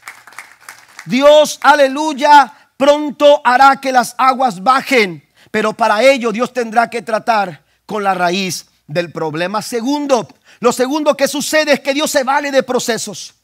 Dios, 1.07 1.59
aleluya, 1.63 2.53
pronto 2.77 3.41
hará 3.45 3.81
que 3.81 3.93
las 3.93 4.15
aguas 4.19 4.63
bajen, 4.63 5.27
pero 5.51 5.73
para 5.73 6.03
ello 6.03 6.33
Dios 6.33 6.53
tendrá 6.53 6.89
que 6.89 7.03
tratar 7.03 7.63
con 7.87 8.03
la 8.03 8.15
raíz 8.15 8.67
del 8.87 9.13
problema. 9.13 9.63
Segundo, 9.63 10.29
lo 10.61 10.73
segundo 10.73 11.17
que 11.17 11.29
sucede 11.29 11.75
es 11.75 11.81
que 11.81 11.95
Dios 11.95 12.11
se 12.11 12.25
vale 12.25 12.51
de 12.51 12.63
procesos. 12.63 13.35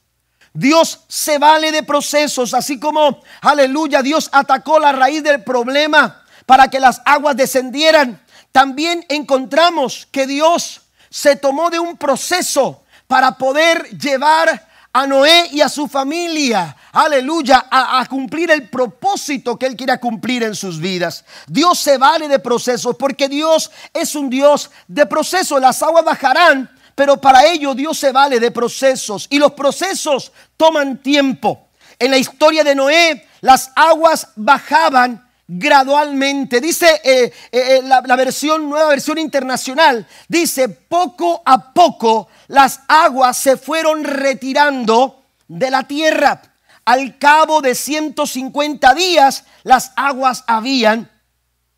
Dios 0.53 1.01
se 1.09 1.39
vale 1.39 1.71
de 1.73 1.83
procesos, 1.83 2.55
así 2.55 2.81
como, 2.81 3.21
aleluya, 3.43 4.03
Dios 4.03 4.29
atacó 4.33 4.79
la 4.79 4.93
raíz 4.93 5.23
del 5.23 5.45
problema 5.45 6.25
para 6.47 6.69
que 6.69 6.81
las 6.81 7.01
aguas 7.05 7.37
descendieran. 7.37 8.21
También 8.53 9.05
encontramos 9.09 10.09
que 10.11 10.27
Dios 10.27 10.81
se 11.11 11.37
tomó 11.37 11.71
de 11.71 11.79
un 11.79 11.97
proceso 11.97 12.83
para 13.07 13.37
poder 13.39 13.89
llevar 13.99 14.68
a 14.93 15.07
Noé 15.07 15.49
y 15.53 15.61
a 15.61 15.69
su 15.69 15.87
familia, 15.87 16.75
aleluya, 16.93 17.67
a, 17.71 18.05
cumplir 18.07 18.51
el 18.51 18.69
propósito 18.69 19.59
que 19.59 19.67
Él 19.67 19.77
quiera 19.77 19.99
cumplir 19.99 20.43
en 20.43 20.55
sus 20.55 20.81
vidas. 20.81 21.25
Dios 21.47 21.79
se 21.79 21.99
vale 21.99 22.27
de 22.27 22.39
procesos 22.39 22.97
porque 22.97 23.29
Dios 23.29 23.71
es 23.93 24.15
un 24.15 24.31
Dios 24.31 24.71
de 24.87 25.07
procesos. 25.07 25.61
Las 25.61 25.83
aguas 25.83 26.05
bajarán, 26.05 26.71
pero 26.95 27.21
para 27.21 27.45
ello 27.47 27.75
Dios 27.75 27.99
se 27.99 28.13
vale 28.13 28.41
de 28.41 28.51
procesos 28.51 29.27
y 29.31 29.39
los 29.39 29.53
procesos 29.53 30.33
toman 30.57 30.99
tiempo. 31.03 31.69
En 31.99 32.11
la 32.11 32.19
historia 32.19 32.65
de 32.65 32.75
Noé, 32.75 33.27
las 33.41 33.71
aguas 33.77 34.29
bajaban 34.37 35.28
gradualmente. 35.49 36.61
Dice 36.61 37.01
eh, 37.03 37.25
eh, 37.25 37.33
eh, 37.51 37.81
la, 37.83 38.03
la, 38.03 38.17
versión, 38.17 38.69
nueva 38.69 38.91
versión 38.91 39.19
internacional, 39.19 40.07
dice, 40.29 40.69
poco 40.69 41.43
a 41.45 41.73
poco 41.73 42.29
las 42.47 42.81
aguas 42.87 43.37
se 43.39 43.57
fueron 43.57 44.05
retirando 44.05 45.25
de 45.49 45.71
la 45.71 45.83
tierra. 45.85 46.43
Al 46.85 47.19
cabo 47.19 47.61
de 47.61 47.75
150 47.75 48.95
días, 48.95 49.45
las 49.63 49.93
aguas 49.97 50.45
habían 50.47 51.11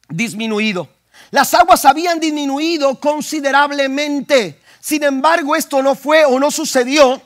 disminuido. 0.09 0.89
Las 1.31 1.55
aguas 1.55 1.85
habían 1.85 2.21
disminuido 2.21 2.99
considerablemente. 3.01 4.61
Sin 4.81 5.05
embargo, 5.05 5.55
esto 5.57 5.83
no 5.83 5.95
fue 5.95 6.25
o 6.25 6.39
no 6.39 6.51
sucedió 6.51 7.21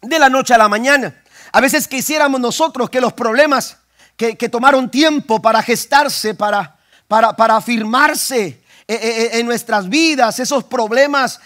de 0.00 0.18
la 0.18 0.28
noche 0.28 0.54
a 0.54 0.58
la 0.58 0.68
mañana. 0.68 1.22
A 1.52 1.60
veces 1.60 1.88
quisiéramos 1.88 2.40
nosotros 2.40 2.90
que 2.90 3.00
los 3.00 3.12
problemas 3.14 3.78
que, 4.18 4.48
tomaron 4.48 4.90
tiempo 4.90 5.40
para 5.40 5.62
gestarse, 5.62 6.34
para, 6.34 6.76
para, 7.06 7.34
para 7.36 7.56
afirmarse, 7.56 8.60
eh, 8.90 8.94
eh, 8.94 8.98
eh, 9.00 9.30
en 9.34 9.46
nuestras 9.46 9.88
vidas, 9.88 10.40
esos 10.40 10.64
problemas 10.64 11.40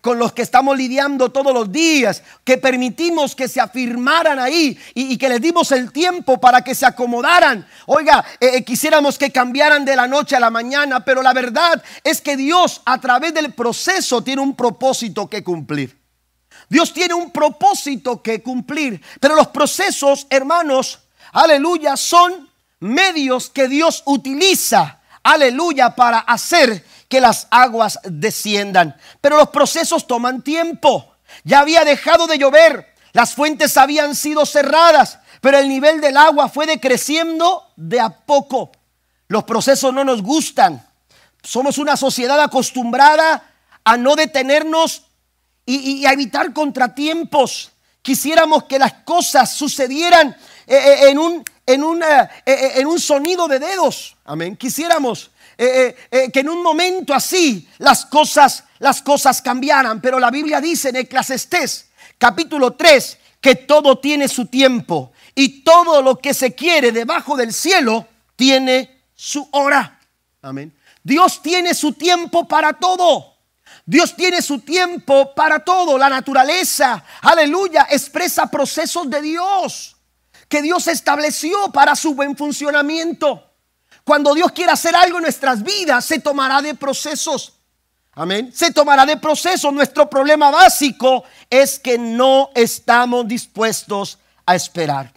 con 0.00 0.18
los 0.18 0.32
que 0.32 0.42
estamos 0.42 0.76
lidiando 0.76 1.30
todos 1.30 1.54
los 1.54 1.70
días, 1.70 2.22
que 2.42 2.58
permitimos 2.58 3.36
que 3.36 3.46
se 3.46 3.60
afirmaran 3.60 4.40
ahí 4.40 4.76
y, 4.92 5.16
que 5.16 5.28
les 5.28 5.40
dimos 5.40 5.70
el 5.70 5.92
tiempo 5.92 6.40
para 6.40 6.62
que 6.62 6.74
se 6.74 6.84
acomodaran. 6.84 7.66
Oiga, 7.86 8.24
quisiéramos 8.66 9.16
que 9.16 9.30
cambiaran 9.30 9.84
de 9.84 9.94
la 9.94 10.08
noche 10.08 10.34
a 10.34 10.40
la 10.40 10.50
mañana, 10.50 11.04
pero 11.04 11.22
la 11.22 11.32
verdad 11.32 11.82
es 12.02 12.20
que 12.20 12.36
Dios 12.36 12.82
a 12.84 13.00
través 13.00 13.32
del 13.32 13.54
proceso 13.54 14.24
tiene 14.24 14.42
un 14.42 14.56
propósito 14.56 15.30
que 15.30 15.44
cumplir. 15.44 15.96
Dios 16.68 16.92
tiene 16.92 17.14
un 17.14 17.30
propósito 17.30 18.20
que 18.20 18.42
cumplir, 18.42 19.00
pero 19.20 19.36
los 19.36 19.48
procesos, 19.48 20.26
hermanos, 20.28 21.03
aleluya, 21.34 21.96
son 21.96 22.48
medios 22.80 23.50
que 23.50 23.68
Dios 23.68 24.02
utiliza, 24.06 25.00
aleluya, 25.22 25.94
para 25.94 26.20
hacer 26.20 26.84
que 27.08 27.20
las 27.20 27.46
aguas 27.50 27.98
desciendan. 28.04 28.96
Pero 29.20 29.36
los 29.36 29.50
procesos 29.50 30.06
toman 30.06 30.42
tiempo. 30.42 31.14
Ya 31.44 31.60
había 31.60 31.84
dejado 31.84 32.26
de 32.26 32.38
llover. 32.38 32.94
Las 33.12 33.34
fuentes 33.34 33.76
habían 33.76 34.16
sido 34.16 34.44
cerradas, 34.46 35.18
pero 35.40 35.58
el 35.58 35.68
nivel 35.68 36.00
del 36.00 36.16
agua 36.16 36.48
fue 36.48 36.66
decreciendo 36.66 37.70
de 37.76 38.00
a 38.00 38.10
poco. 38.10 38.72
Los 39.28 39.44
procesos 39.44 39.92
no 39.94 40.04
nos 40.04 40.22
gustan. 40.22 40.84
Somos 41.42 41.78
una 41.78 41.96
sociedad 41.96 42.40
acostumbrada 42.40 43.50
a 43.84 43.96
no 43.96 44.16
detenernos 44.16 45.04
y, 45.66 46.04
a 46.06 46.12
evitar 46.12 46.52
contratiempos. 46.52 47.70
Quisiéramos 48.02 48.64
que 48.64 48.78
las 48.78 48.92
cosas 49.04 49.54
sucedieran 49.54 50.36
en, 50.66 51.18
un, 51.18 51.44
en, 51.66 52.02
eh, 52.02 52.72
en 52.76 52.86
un 52.86 53.00
sonido 53.00 53.48
de 53.48 53.58
dedos. 53.58 54.16
Amén. 54.24 54.56
Quisiéramos 54.56 55.30
que 55.56 56.30
en 56.34 56.48
un 56.48 56.62
momento 56.62 57.14
así 57.14 57.68
las 57.78 58.06
cosas, 58.06 58.64
las 58.80 59.02
cosas 59.02 59.40
cambiaran. 59.40 60.00
Pero 60.00 60.18
la 60.18 60.30
Biblia 60.30 60.60
dice 60.60 60.88
en 60.88 60.96
Eclesiastés 60.96 61.90
capítulo 62.18 62.72
3 62.72 63.18
que 63.40 63.54
todo 63.54 63.98
tiene 63.98 64.28
su 64.28 64.46
tiempo 64.46 65.12
y 65.34 65.62
todo 65.62 66.00
lo 66.00 66.18
que 66.18 66.32
se 66.32 66.54
quiere 66.54 66.92
debajo 66.92 67.36
del 67.36 67.52
cielo 67.52 68.06
tiene 68.36 69.02
su 69.14 69.46
hora. 69.52 70.00
Amén. 70.42 70.72
Dios 71.02 71.42
tiene 71.42 71.74
su 71.74 71.92
tiempo 71.92 72.48
para 72.48 72.72
todo. 72.72 73.34
Dios 73.84 74.16
tiene 74.16 74.40
su 74.40 74.60
tiempo 74.60 75.34
para 75.34 75.62
todo. 75.62 75.98
La 75.98 76.08
naturaleza, 76.08 77.04
aleluya, 77.20 77.86
expresa 77.90 78.46
procesos 78.46 79.10
de 79.10 79.20
Dios 79.20 79.93
que 80.48 80.62
Dios 80.62 80.86
estableció 80.88 81.72
para 81.72 81.96
su 81.96 82.14
buen 82.14 82.36
funcionamiento. 82.36 83.50
Cuando 84.04 84.34
Dios 84.34 84.52
quiere 84.52 84.72
hacer 84.72 84.94
algo 84.94 85.18
en 85.18 85.24
nuestras 85.24 85.62
vidas, 85.62 86.04
se 86.04 86.18
tomará 86.20 86.60
de 86.60 86.74
procesos. 86.74 87.54
Amén. 88.12 88.52
Se 88.52 88.70
tomará 88.70 89.06
de 89.06 89.16
procesos. 89.16 89.72
Nuestro 89.72 90.08
problema 90.08 90.50
básico 90.50 91.24
es 91.50 91.78
que 91.78 91.98
no 91.98 92.50
estamos 92.54 93.26
dispuestos 93.26 94.18
a 94.46 94.54
esperar. 94.54 95.12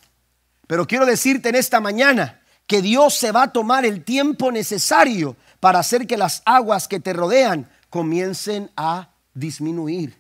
Pero 0.65 0.87
quiero 0.87 1.05
decirte 1.05 1.49
en 1.49 1.55
esta 1.55 1.79
mañana 1.79 2.41
que 2.65 2.81
Dios 2.81 3.13
se 3.13 3.31
va 3.31 3.43
a 3.43 3.51
tomar 3.51 3.85
el 3.85 4.03
tiempo 4.03 4.51
necesario 4.51 5.35
para 5.59 5.79
hacer 5.79 6.07
que 6.07 6.17
las 6.17 6.41
aguas 6.45 6.87
que 6.87 6.99
te 6.99 7.13
rodean 7.13 7.69
comiencen 7.89 8.71
a 8.75 9.09
disminuir. 9.33 10.19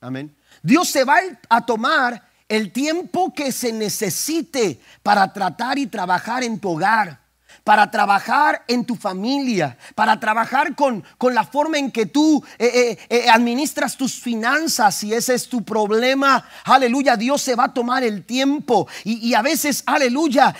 Amén. 0.00 0.34
Dios 0.62 0.88
se 0.88 1.04
va 1.04 1.18
a 1.48 1.66
tomar 1.66 2.22
el 2.48 2.72
tiempo 2.72 3.32
que 3.32 3.52
se 3.52 3.72
necesite 3.72 4.80
para 5.02 5.32
tratar 5.32 5.78
y 5.78 5.86
trabajar 5.86 6.44
en 6.44 6.58
tu 6.58 6.70
hogar 6.70 7.23
para 7.62 7.90
trabajar 7.90 8.64
en 8.68 8.84
tu 8.84 8.96
familia, 8.96 9.76
para 9.94 10.18
trabajar 10.18 10.74
con, 10.74 11.04
con 11.18 11.34
la 11.34 11.44
forma 11.44 11.78
en 11.78 11.90
que 11.90 12.06
tú 12.06 12.42
eh, 12.58 12.70
eh, 12.74 12.98
eh, 13.08 13.30
administras 13.30 13.96
tus 13.96 14.14
finanzas, 14.20 14.96
si 14.96 15.12
ese 15.12 15.34
es 15.34 15.48
tu 15.48 15.62
problema, 15.62 16.46
aleluya, 16.64 17.16
Dios 17.16 17.42
se 17.42 17.54
va 17.54 17.64
a 17.64 17.74
tomar 17.74 18.02
el 18.02 18.24
tiempo. 18.24 18.88
Y, 19.04 19.34
a 19.34 19.42
veces, 19.42 19.82
aleluya, 19.86 20.54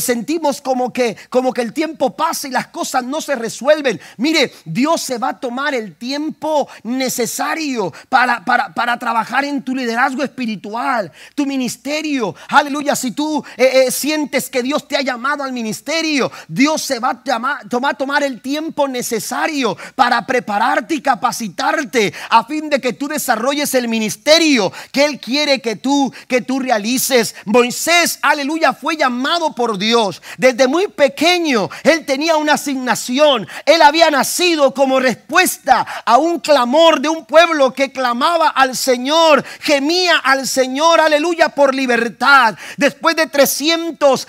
sentimos 0.00 0.60
como 0.60 0.92
que, 0.92 1.16
como 1.30 1.52
que 1.52 1.62
el 1.62 1.72
tiempo 1.72 2.14
pasa 2.14 2.48
y 2.48 2.50
las 2.50 2.68
cosas 2.68 3.04
no 3.04 3.20
se 3.20 3.36
resuelven. 3.36 4.00
Mire, 4.16 4.52
Dios 4.64 5.02
se 5.02 5.18
va 5.18 5.30
a 5.30 5.40
tomar 5.40 5.74
el 5.74 5.96
tiempo 5.96 6.68
necesario 6.82 7.92
para, 8.08 8.44
para, 8.44 8.74
para 8.74 8.98
trabajar 8.98 9.44
en 9.44 9.62
tu 9.62 9.74
liderazgo 9.74 10.22
espiritual, 10.22 11.12
tu 11.34 11.46
ministerio, 11.46 12.34
aleluya, 12.48 12.96
si 12.96 13.12
tú 13.12 13.44
sientes 13.90 14.50
que 14.50 14.62
Dios 14.62 14.86
te 14.88 14.96
ha 14.96 15.02
llamado 15.02 15.44
al 15.44 15.52
ministerio, 15.52 16.11
Dios 16.48 16.82
se 16.82 16.98
va 16.98 17.22
a 17.24 17.94
tomar, 17.96 18.22
el 18.22 18.40
tiempo 18.40 18.88
necesario 18.88 19.76
para 19.94 20.24
prepararte 20.26 20.94
y 20.94 21.00
capacitarte 21.00 22.12
a 22.30 22.44
fin 22.44 22.68
de 22.68 22.80
que 22.80 22.92
tú 22.92 23.08
desarrolles 23.08 23.74
el 23.74 23.88
ministerio 23.88 24.72
que 24.90 25.04
Él 25.04 25.18
quiere 25.18 25.60
que 25.60 25.76
tú, 25.76 26.12
que 26.28 26.42
tú 26.42 26.60
realices. 26.60 27.34
Moisés, 27.44 28.18
aleluya, 28.22 28.72
fue 28.72 28.96
llamado 28.96 29.54
por 29.54 29.78
Dios. 29.78 30.22
Desde 30.36 30.68
muy 30.68 30.88
pequeño 30.88 31.70
Él 31.82 32.04
tenía 32.04 32.36
una 32.36 32.54
asignación. 32.54 33.46
Él 33.64 33.82
había 33.82 34.10
nacido 34.10 34.74
como 34.74 35.00
respuesta 35.00 35.86
a 36.04 36.18
un 36.18 36.40
clamor 36.40 37.00
de 37.00 37.08
un 37.08 37.24
pueblo 37.24 37.72
que 37.72 37.92
clamaba 37.92 38.48
al 38.48 38.76
Señor, 38.76 39.44
gemía 39.60 40.18
al 40.18 40.46
Señor, 40.46 41.00
aleluya, 41.00 41.48
por 41.50 41.74
libertad. 41.74 42.56
Después 42.76 43.16
de 43.16 43.26
300, 43.26 44.28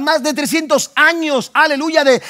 más 0.00 0.22
de 0.22 0.34
300 0.34 0.92
años 0.94 1.07
años, 1.08 1.50
aleluya, 1.54 2.04
de, 2.04 2.20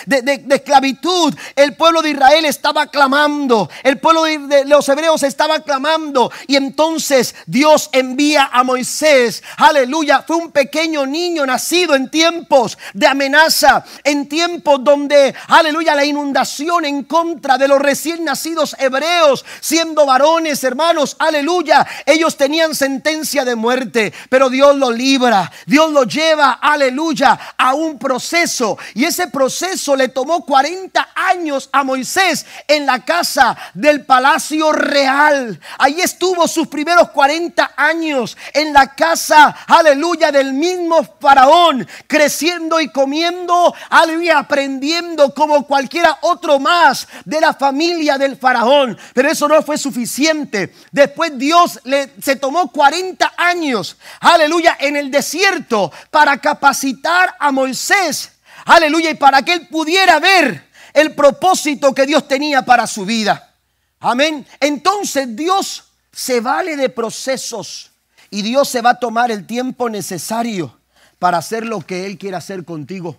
esclavitud, 0.50 1.34
el 1.56 1.74
pueblo 1.74 2.00
de 2.00 2.10
Israel 2.10 2.44
estaba 2.44 2.86
clamando, 2.86 3.68
el 3.82 3.98
pueblo 3.98 4.22
de, 4.24 4.64
los 4.64 4.88
hebreos 4.88 5.22
estaba 5.22 5.60
clamando, 5.60 6.30
y 6.46 6.56
entonces 6.56 7.34
Dios 7.46 7.90
envía 7.92 8.50
a 8.52 8.62
Moisés, 8.62 9.42
aleluya, 9.56 10.24
fue 10.26 10.36
un 10.36 10.52
pequeño 10.52 11.06
niño 11.06 11.44
nacido 11.44 11.94
en 11.94 12.10
tiempos 12.10 12.78
de 12.94 13.06
amenaza, 13.06 13.84
en 14.04 14.28
tiempos 14.28 14.82
donde, 14.82 15.34
aleluya, 15.48 15.94
la 15.94 16.04
inundación 16.04 16.84
en 16.84 17.04
contra 17.04 17.58
de 17.58 17.68
los 17.68 17.80
recién 17.80 18.24
nacidos 18.24 18.76
hebreos, 18.78 19.44
siendo 19.60 20.06
varones, 20.06 20.62
hermanos, 20.62 21.16
aleluya, 21.18 21.86
ellos 22.06 22.36
tenían 22.36 22.74
sentencia 22.74 23.44
de 23.44 23.56
muerte, 23.56 24.12
pero 24.28 24.48
Dios 24.48 24.76
lo 24.76 24.90
libra, 24.90 25.50
Dios 25.66 25.90
lo 25.90 26.04
lleva, 26.04 26.58
aleluya, 26.62 27.38
a 27.56 27.74
un 27.74 27.98
proceso 27.98 28.67
y 28.94 29.04
ese 29.04 29.28
proceso 29.28 29.96
le 29.96 30.08
tomó 30.08 30.44
40 30.44 31.08
años 31.14 31.68
a 31.72 31.84
Moisés 31.84 32.44
en 32.66 32.84
la 32.84 33.04
casa 33.04 33.56
del 33.74 34.04
palacio 34.04 34.72
real. 34.72 35.58
Ahí 35.78 36.00
estuvo 36.00 36.46
sus 36.48 36.66
primeros 36.66 37.10
40 37.10 37.72
años 37.76 38.36
en 38.52 38.72
la 38.72 38.94
casa, 38.94 39.56
aleluya, 39.66 40.32
del 40.32 40.52
mismo 40.52 41.06
faraón, 41.20 41.86
creciendo 42.06 42.80
y 42.80 42.88
comiendo, 42.88 43.74
aleluya, 43.90 44.38
aprendiendo 44.38 45.32
como 45.34 45.66
cualquiera 45.66 46.18
otro 46.22 46.58
más 46.58 47.06
de 47.24 47.40
la 47.40 47.54
familia 47.54 48.18
del 48.18 48.36
faraón. 48.36 48.98
Pero 49.14 49.30
eso 49.30 49.48
no 49.48 49.62
fue 49.62 49.78
suficiente. 49.78 50.74
Después 50.90 51.38
Dios 51.38 51.80
le, 51.84 52.12
se 52.20 52.36
tomó 52.36 52.70
40 52.70 53.34
años, 53.36 53.96
aleluya, 54.20 54.76
en 54.80 54.96
el 54.96 55.10
desierto 55.10 55.92
para 56.10 56.38
capacitar 56.38 57.36
a 57.38 57.52
Moisés 57.52 58.32
Aleluya. 58.68 59.10
Y 59.10 59.14
para 59.14 59.42
que 59.42 59.54
él 59.54 59.66
pudiera 59.66 60.20
ver 60.20 60.68
el 60.92 61.14
propósito 61.14 61.94
que 61.94 62.06
Dios 62.06 62.28
tenía 62.28 62.64
para 62.64 62.86
su 62.86 63.04
vida. 63.04 63.54
Amén. 64.00 64.46
Entonces 64.60 65.34
Dios 65.34 65.84
se 66.12 66.40
vale 66.40 66.76
de 66.76 66.88
procesos 66.88 67.90
y 68.30 68.42
Dios 68.42 68.68
se 68.68 68.82
va 68.82 68.90
a 68.90 68.98
tomar 68.98 69.30
el 69.30 69.46
tiempo 69.46 69.88
necesario 69.88 70.78
para 71.18 71.38
hacer 71.38 71.66
lo 71.66 71.80
que 71.80 72.06
Él 72.06 72.18
quiere 72.18 72.36
hacer 72.36 72.64
contigo, 72.64 73.16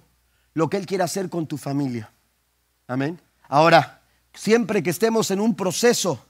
lo 0.53 0.69
que 0.69 0.77
Él 0.77 0.85
quiere 0.85 1.03
hacer 1.03 1.29
con 1.29 1.47
tu 1.47 1.57
familia. 1.57 2.11
Amén. 2.87 3.19
Ahora, 3.47 4.01
siempre 4.33 4.83
que 4.83 4.91
estemos 4.91 5.31
en 5.31 5.39
un 5.39 5.55
proceso, 5.55 6.25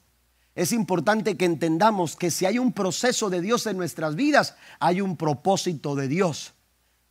es 0.56 0.72
importante 0.72 1.38
que 1.38 1.46
entendamos 1.46 2.16
que 2.16 2.32
si 2.32 2.46
hay 2.46 2.58
un 2.58 2.74
proceso 2.74 3.30
de 3.30 3.42
Dios 3.42 3.66
en 3.66 3.78
nuestras 3.78 4.16
vidas, 4.16 4.56
hay 4.80 5.02
un 5.02 5.16
propósito 5.16 5.96
de 5.96 6.08
Dios 6.08 6.54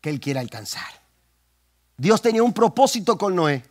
que 0.00 0.10
Él 0.10 0.20
quiere 0.20 0.40
alcanzar. 0.40 1.07
Dios 1.98 2.22
tenía 2.22 2.44
un 2.44 2.52
propósito 2.52 3.18
con 3.18 3.34
Noé. 3.34 3.64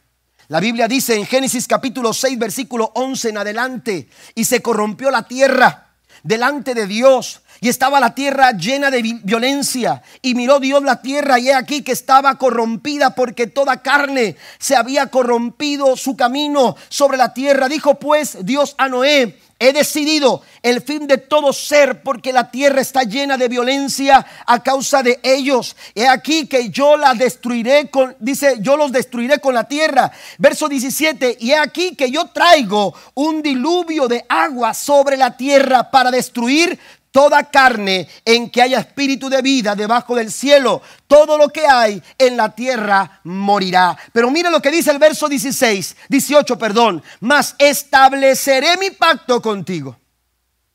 La 0.50 0.60
Biblia 0.60 0.90
dice 0.90 1.16
en 1.16 1.26
Génesis 1.26 1.66
capítulo 1.66 2.12
6, 2.12 2.38
versículo 2.38 2.92
11 2.94 3.30
en 3.30 3.38
adelante, 3.38 4.10
y 4.36 4.44
se 4.44 4.62
corrompió 4.62 5.10
la 5.10 5.24
tierra 5.24 5.94
delante 6.24 6.74
de 6.74 6.88
Dios, 6.88 7.42
y 7.60 7.70
estaba 7.70 8.00
la 8.00 8.14
tierra 8.14 8.52
llena 8.52 8.92
de 8.92 9.02
violencia, 9.24 10.02
y 10.22 10.36
miró 10.36 10.60
Dios 10.60 10.84
la 10.84 11.02
tierra, 11.02 11.40
y 11.40 11.50
he 11.50 11.54
aquí 11.54 11.82
que 11.82 11.92
estaba 11.92 12.38
corrompida, 12.38 13.16
porque 13.16 13.48
toda 13.48 13.82
carne 13.82 14.36
se 14.60 14.76
había 14.76 15.08
corrompido 15.08 15.98
su 15.98 16.16
camino 16.16 16.76
sobre 16.90 17.18
la 17.18 17.34
tierra. 17.34 17.68
Dijo 17.68 17.96
pues 17.96 18.46
Dios 18.46 18.76
a 18.78 18.90
Noé, 18.90 19.38
He 19.60 19.74
decidido 19.74 20.44
el 20.62 20.82
fin 20.82 21.08
de 21.08 21.18
todo 21.18 21.52
ser 21.52 22.04
porque 22.04 22.32
la 22.32 22.52
tierra 22.52 22.80
está 22.80 23.02
llena 23.02 23.38
de 23.38 23.48
violencia 23.48 24.24
a 24.46 24.62
causa 24.62 25.02
de 25.02 25.20
ellos. 25.24 25.76
He 25.96 26.08
aquí 26.08 26.46
que 26.46 26.70
yo 26.70 26.96
la 26.96 27.16
destruiré 27.16 27.90
con, 27.90 28.16
dice, 28.20 28.58
yo 28.60 28.78
los 28.78 28.92
destruiré 28.92 29.40
con 29.40 29.56
la 29.56 29.68
tierra. 29.68 30.12
Verso 30.38 30.70
17, 30.70 31.38
y 31.40 31.52
he 31.52 31.58
aquí 31.58 31.96
que 31.96 32.12
yo 32.12 32.28
traigo 32.28 32.94
un 33.16 33.42
diluvio 33.42 34.08
de 34.08 34.24
agua 34.30 34.76
sobre 34.76 35.18
la 35.18 35.36
tierra 35.36 35.90
para 35.90 36.12
destruir 36.12 36.78
toda 37.18 37.50
carne 37.50 38.08
en 38.24 38.48
que 38.52 38.62
haya 38.62 38.78
espíritu 38.78 39.28
de 39.28 39.42
vida 39.42 39.74
debajo 39.74 40.14
del 40.14 40.32
cielo, 40.32 40.84
todo 41.08 41.36
lo 41.36 41.50
que 41.50 41.66
hay 41.66 42.00
en 42.16 42.38
la 42.38 42.54
tierra 42.54 43.22
morirá. 43.24 43.98
Pero 44.14 44.30
mire 44.30 44.52
lo 44.52 44.62
que 44.62 44.70
dice 44.70 44.92
el 44.92 45.00
verso 45.00 45.28
16, 45.28 45.96
18, 46.10 46.60
perdón, 46.60 47.02
mas 47.20 47.56
estableceré 47.58 48.78
mi 48.78 48.92
pacto 48.92 49.42
contigo. 49.42 49.98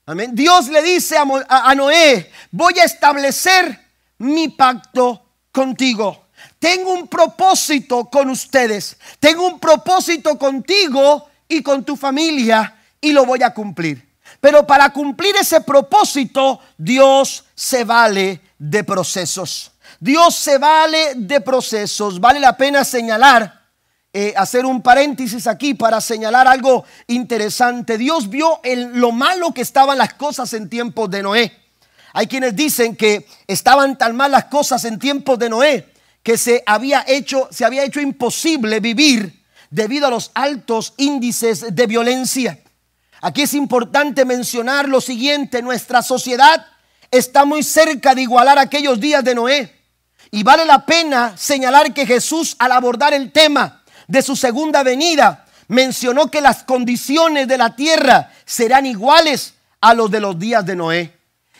Amén. 0.05 0.35
Dios 0.35 0.67
le 0.67 0.83
dice 0.83 1.17
a, 1.17 1.25
a 1.49 1.77
Noé, 1.77 2.33
voy 2.51 2.77
a 2.81 2.87
establecer 2.87 3.79
mi 4.19 4.49
pacto 4.49 5.25
contigo. 5.53 6.27
Tengo 6.59 6.93
un 6.93 7.07
propósito 7.07 8.07
con 8.07 8.31
ustedes. 8.31 8.97
Tengo 9.21 9.47
un 9.47 9.61
propósito 9.61 10.37
contigo 10.37 11.25
y 11.47 11.63
con 11.63 11.85
tu 11.85 11.97
familia 11.97 12.81
y 13.01 13.13
lo 13.13 13.25
voy 13.25 13.45
a 13.45 13.55
cumplir. 13.55 14.12
Pero 14.43 14.67
para 14.67 14.93
cumplir 14.93 15.37
ese 15.37 15.61
propósito, 15.61 16.59
Dios 16.77 17.45
se 17.55 17.85
vale 17.85 18.41
de 18.59 18.83
procesos. 18.83 19.71
Dios 20.01 20.35
se 20.35 20.59
vale 20.59 21.13
de 21.15 21.41
procesos. 21.41 22.19
Vale 22.19 22.41
la 22.41 22.57
pena 22.57 22.83
señalar, 22.83 23.69
eh, 24.13 24.35
hacer 24.37 24.67
un 24.67 24.83
paréntesis 24.83 25.47
aquí 25.47 25.75
para 25.75 26.01
señalar 26.01 26.49
algo 26.49 26.85
interesante. 27.07 27.97
Dios 27.97 28.29
vio 28.29 28.61
lo 28.65 29.13
malo 29.13 29.55
que 29.55 29.63
estaban 29.63 29.97
las 29.97 30.15
cosas 30.15 30.53
en 30.55 30.69
tiempos 30.69 31.09
de 31.09 31.23
Noé. 31.23 31.57
Hay 32.13 32.27
quienes 32.27 32.57
dicen 32.57 32.97
que 32.97 33.29
estaban 33.47 33.97
tan 33.97 34.17
mal 34.17 34.33
las 34.33 34.47
cosas 34.47 34.85
en 34.87 34.99
tiempos 34.99 35.39
de 35.39 35.51
Noé 35.51 35.89
que 36.25 36.37
se 36.37 36.65
había 36.67 37.05
hecho, 37.07 37.49
se 37.53 37.65
había 37.65 37.85
hecho 37.85 38.01
imposible 38.01 38.81
vivir 38.81 39.45
debido 39.71 40.09
a 40.09 40.11
los 40.11 40.33
altos 40.35 40.95
índices 40.97 41.77
de 41.77 41.87
violencia. 41.87 42.59
Aquí 43.25 43.43
es 43.43 43.55
importante 43.55 44.25
mencionar 44.25 44.89
lo 44.89 45.01
siguiente, 45.01 45.63
nuestra 45.63 46.03
sociedad 46.03 46.67
está 47.09 47.45
muy 47.45 47.63
cerca 47.63 48.17
de 48.17 48.23
igualar 48.23 48.59
aquellos 48.59 48.99
días 48.99 49.23
de 49.23 49.37
Noé. 49.37 49.81
Y 50.33 50.43
vale 50.43 50.65
la 50.65 50.85
pena 50.85 51.37
señalar 51.37 51.95
que 51.95 52.05
Jesús 52.05 52.57
al 52.59 52.73
abordar 52.73 53.15
el 53.15 53.31
tema 53.31 53.85
de 54.09 54.23
su 54.23 54.35
segunda 54.35 54.83
venida 54.83 55.47
mencionó 55.69 56.33
que 56.33 56.41
las 56.41 56.65
condiciones 56.65 57.47
de 57.47 57.59
la 57.59 57.77
tierra 57.77 58.33
serán 58.45 58.87
iguales 58.87 59.55
a 59.81 59.95
los 59.95 60.11
de 60.11 60.21
los 60.21 60.37
días 60.37 60.67
de 60.67 60.75
Noé. 60.75 61.17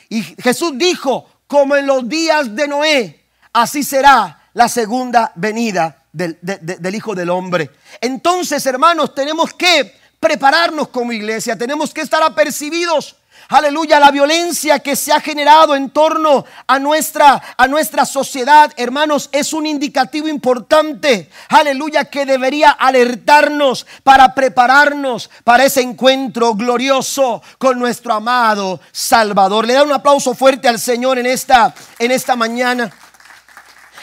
Y 0.09 0.23
Jesús 0.23 0.73
dijo, 0.75 1.31
como 1.47 1.77
en 1.77 1.87
los 1.87 2.09
días 2.09 2.57
de 2.57 2.67
Noé, 2.67 3.25
así 3.53 3.85
será 3.85 4.49
la 4.53 4.69
segunda 4.69 5.31
venida 5.37 6.07
del, 6.13 6.39
del 6.43 6.95
Hijo 6.95 7.15
del 7.15 7.31
Hombre. 7.31 7.71
Entonces, 8.01 8.67
hermanos, 8.67 9.15
tenemos 9.15 9.55
que 9.55 10.02
prepararnos 10.23 10.89
como 10.89 11.13
iglesia, 11.13 11.59
tenemos 11.59 11.93
que 11.93 12.01
estar 12.01 12.23
apercibidos 12.23 13.17
aleluya, 13.49 14.01
la 14.01 14.11
violencia 14.11 14.79
que 14.79 14.97
se 14.97 15.13
ha 15.13 15.21
generado 15.21 15.75
en 15.75 15.91
torno 15.91 16.45
a 16.67 16.79
nuestra, 16.79 17.43
a 17.57 17.69
nuestra 17.69 18.05
sociedad, 18.05 18.73
hermanos, 18.77 19.29
es 19.33 19.53
un 19.53 19.67
indicativo 19.67 20.29
importante, 20.29 21.29
aleluya, 21.49 22.07
que 22.07 22.25
debería 22.25 22.71
alertarnos 22.71 23.87
para 24.03 24.35
prepararnos 24.35 25.31
para 25.45 25.65
ese 25.65 25.83
encuentro 25.83 26.55
glorioso 26.55 27.43
con 27.59 27.79
nuestro 27.79 28.15
amado 28.15 28.81
Salvador. 28.91 29.67
Le 29.67 29.75
da 29.75 29.83
un 29.83 29.93
aplauso 29.93 30.35
fuerte 30.35 30.69
al 30.69 30.79
Señor 30.79 31.19
en 31.19 31.27
esta, 31.27 31.75
en 31.99 32.11
esta 32.11 32.37
mañana. 32.37 32.91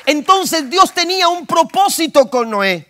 Entonces 0.06 0.70
Dios 0.70 0.94
tenía 0.94 1.28
un 1.28 1.46
propósito 1.46 2.30
con 2.30 2.50
Noé. 2.50 2.89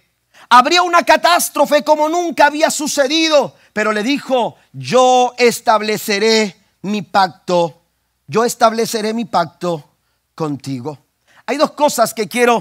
Habría 0.49 0.81
una 0.81 1.03
catástrofe 1.03 1.83
como 1.83 2.09
nunca 2.09 2.47
había 2.47 2.71
sucedido 2.71 3.55
pero 3.73 3.93
le 3.93 4.03
dijo, 4.03 4.57
yo 4.73 5.33
estableceré 5.38 6.55
mi 6.81 7.01
pacto, 7.01 7.81
yo 8.27 8.43
estableceré 8.43 9.13
mi 9.13 9.25
pacto 9.25 9.91
contigo. 10.35 10.97
Hay 11.45 11.57
dos 11.57 11.71
cosas 11.71 12.13
que 12.13 12.27
quiero 12.27 12.57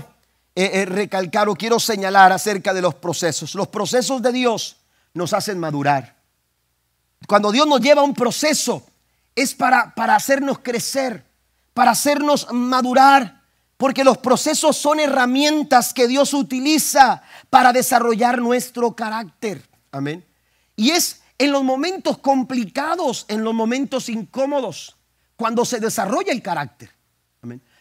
eh, 0.55 0.71
eh, 0.75 0.85
recalcar 0.85 1.49
o 1.49 1.57
quiero 1.57 1.81
señalar 1.81 2.33
acerca 2.33 2.73
de 2.73 2.83
los 2.83 2.95
procesos. 2.95 3.55
Los 3.55 3.69
procesos 3.69 4.23
de 4.23 4.33
Dios 4.33 4.77
nos 5.15 5.33
hacen 5.33 5.59
madurar. 5.59 6.15
Cuando 7.27 7.51
Dios 7.51 7.67
nos 7.67 7.81
lleva 7.81 8.03
a 8.03 8.05
un 8.05 8.15
proceso, 8.15 8.87
es 9.35 9.55
para, 9.55 9.95
para 9.95 10.15
hacernos 10.15 10.61
crecer, 10.61 11.25
para 11.75 11.93
hacernos 11.93 12.47
madurar, 12.53 13.41
porque 13.77 14.05
los 14.05 14.19
procesos 14.19 14.77
son 14.77 15.01
herramientas 15.01 15.93
que 15.93 16.09
Dios 16.09 16.35
utiliza 16.35 17.23
para 17.51 17.73
desarrollar 17.73 18.39
nuestro 18.39 18.95
carácter. 18.95 19.63
Amén. 19.91 20.25
Y 20.77 20.91
es 20.91 21.23
en 21.39 21.53
los 21.53 21.65
momentos 21.65 22.19
complicados, 22.19 23.25
en 23.29 23.45
los 23.45 23.55
momentos 23.55 24.09
incómodos, 24.09 24.97
cuando 25.37 25.65
se 25.65 25.81
desarrolla 25.81 26.33
el 26.33 26.43
carácter. 26.43 26.91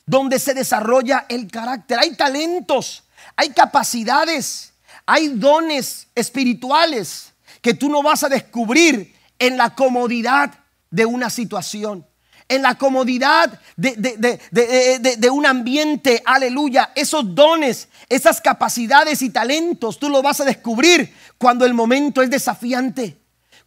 Donde 0.05 0.39
se 0.39 0.53
desarrolla 0.53 1.25
el 1.27 1.51
carácter. 1.51 1.99
Hay 1.99 2.15
talentos, 2.15 3.03
hay 3.35 3.49
capacidades, 3.49 4.73
hay 5.05 5.27
dones 5.27 6.07
espirituales 6.15 7.33
que 7.61 7.73
tú 7.73 7.89
no 7.89 8.01
vas 8.01 8.23
a 8.23 8.29
descubrir 8.29 9.13
en 9.37 9.57
la 9.57 9.75
comodidad 9.75 10.53
de 10.89 11.05
una 11.05 11.29
situación 11.29 12.06
en 12.49 12.61
la 12.61 12.75
comodidad 12.75 13.59
de, 13.75 13.95
de, 13.95 15.29
un 15.29 15.45
ambiente, 15.45 16.21
aleluya, 16.25 16.91
esos 16.95 17.35
dones, 17.35 17.89
esas 18.09 18.41
capacidades 18.41 19.21
y 19.21 19.29
talentos, 19.29 19.99
tú 19.99 20.09
lo 20.09 20.21
vas 20.21 20.39
a 20.41 20.45
descubrir 20.45 21.13
cuando 21.37 21.65
el 21.65 21.73
momento 21.73 22.21
es 22.21 22.29
desafiante. 22.29 23.17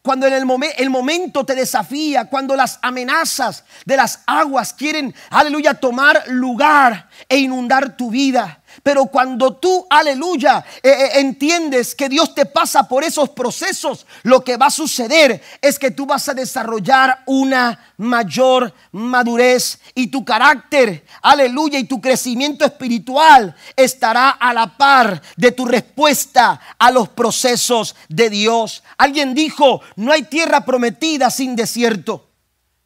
Cuando 0.03 0.27
en 0.27 0.33
el, 0.33 0.47
el, 0.79 0.89
momento 0.89 1.45
te 1.45 1.55
desafía, 1.55 2.25
cuando 2.25 2.57
las 2.57 2.79
amenazas 2.81 3.65
de 3.85 3.99
las 3.99 4.21
aguas 4.27 4.73
quieren, 4.73 5.15
aleluya, 5.29 5.75
tomar 5.75 6.25
lugar 6.29 7.11
e 7.29 7.37
inundar 7.37 7.99
tu 7.99 8.11
vida. 8.11 8.60
Pero 8.83 9.07
cuando 9.07 9.57
tú, 9.57 9.87
aleluya, 9.91 10.65
eh, 10.83 10.91
eh, 10.91 11.11
entiendes 11.21 11.95
que 11.95 12.09
Dios 12.09 12.35
te 12.35 12.47
pasa 12.47 12.89
por 12.89 13.05
esos 13.05 13.31
procesos, 13.31 14.07
lo 14.23 14.43
que 14.43 14.57
va 14.57 14.67
a 14.67 14.71
suceder 14.71 15.43
es 15.61 15.79
que 15.79 15.91
tú 15.91 16.07
vas 16.07 16.29
a 16.29 16.35
desarrollar 16.35 17.23
una 17.27 17.93
mayor 17.97 18.73
madurez 18.93 19.79
y 19.95 20.07
tu 20.07 20.25
carácter, 20.25 21.05
aleluya, 21.23 21.79
y 21.79 21.85
tu 21.85 22.01
crecimiento 22.01 22.65
espiritual 22.65 23.55
estará 23.77 24.31
a 24.31 24.55
la 24.55 24.77
par 24.77 25.21
de 25.37 25.53
tu 25.53 25.67
respuesta 25.67 26.61
a 26.79 26.91
los 26.91 27.09
procesos 27.11 27.95
de 28.09 28.31
Dios. 28.31 28.83
Alguien 28.97 29.35
dijo, 29.35 29.83
no 29.97 30.13
hay 30.13 30.23
tierra 30.23 30.65
prometida 30.65 31.31
sin 31.31 31.57
desierto. 31.57 32.30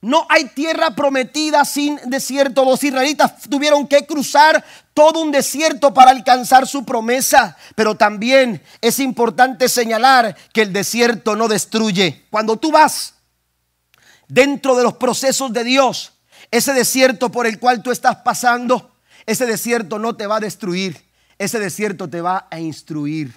No 0.05 0.27
hay 0.29 0.45
tierra 0.45 0.91
prometida 0.91 1.65
sin 1.65 1.99
desierto. 2.05 2.63
Los 2.63 2.85
israelitas 2.85 3.41
tuvieron 3.49 3.89
que 3.89 4.05
cruzar 4.05 4.63
todo 4.93 5.21
un 5.21 5.33
desierto 5.33 5.95
para 5.95 6.11
alcanzar 6.11 6.67
su 6.67 6.85
promesa. 6.85 7.57
Pero 7.75 7.95
también 7.95 8.63
es 8.83 8.99
importante 8.99 9.67
señalar 9.67 10.37
que 10.53 10.61
el 10.61 10.75
desierto 10.75 11.37
no 11.37 11.49
destruye. 11.49 12.27
Cuando 12.29 12.59
tú 12.59 12.71
vas 12.71 13.15
dentro 14.29 14.77
de 14.77 14.83
los 14.83 14.93
procesos 14.99 15.55
de 15.55 15.65
Dios, 15.65 16.13
ese 16.51 16.75
desierto 16.75 17.33
por 17.33 17.47
el 17.47 17.59
cual 17.59 17.83
tú 17.83 17.91
estás 17.91 18.17
pasando, 18.17 18.95
ese 19.25 19.47
desierto 19.47 19.99
no 19.99 20.17
te 20.17 20.27
va 20.27 20.37
a 20.37 20.41
destruir. 20.41 21.03
Ese 21.39 21.59
desierto 21.59 22.11
te 22.11 22.21
va 22.21 22.47
a 22.51 22.61
instruir. 22.61 23.35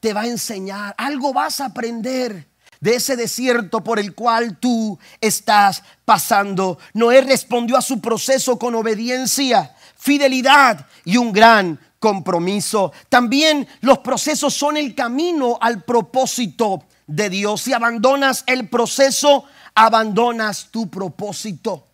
Te 0.00 0.12
va 0.12 0.22
a 0.22 0.26
enseñar. 0.26 0.96
Algo 0.98 1.32
vas 1.32 1.60
a 1.60 1.66
aprender 1.66 2.48
de 2.80 2.96
ese 2.96 3.16
desierto 3.16 3.82
por 3.82 3.98
el 3.98 4.14
cual 4.14 4.58
tú 4.58 4.98
estás 5.20 5.82
pasando. 6.04 6.78
Noé 6.94 7.20
respondió 7.20 7.76
a 7.76 7.82
su 7.82 8.00
proceso 8.00 8.58
con 8.58 8.74
obediencia, 8.74 9.74
fidelidad 9.96 10.86
y 11.04 11.16
un 11.16 11.32
gran 11.32 11.80
compromiso. 11.98 12.92
También 13.08 13.66
los 13.80 13.98
procesos 13.98 14.54
son 14.54 14.76
el 14.76 14.94
camino 14.94 15.58
al 15.60 15.82
propósito 15.82 16.84
de 17.06 17.30
Dios. 17.30 17.62
Si 17.62 17.72
abandonas 17.72 18.44
el 18.46 18.68
proceso, 18.68 19.44
abandonas 19.74 20.68
tu 20.70 20.88
propósito. 20.88 21.86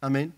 Amén. 0.00 0.34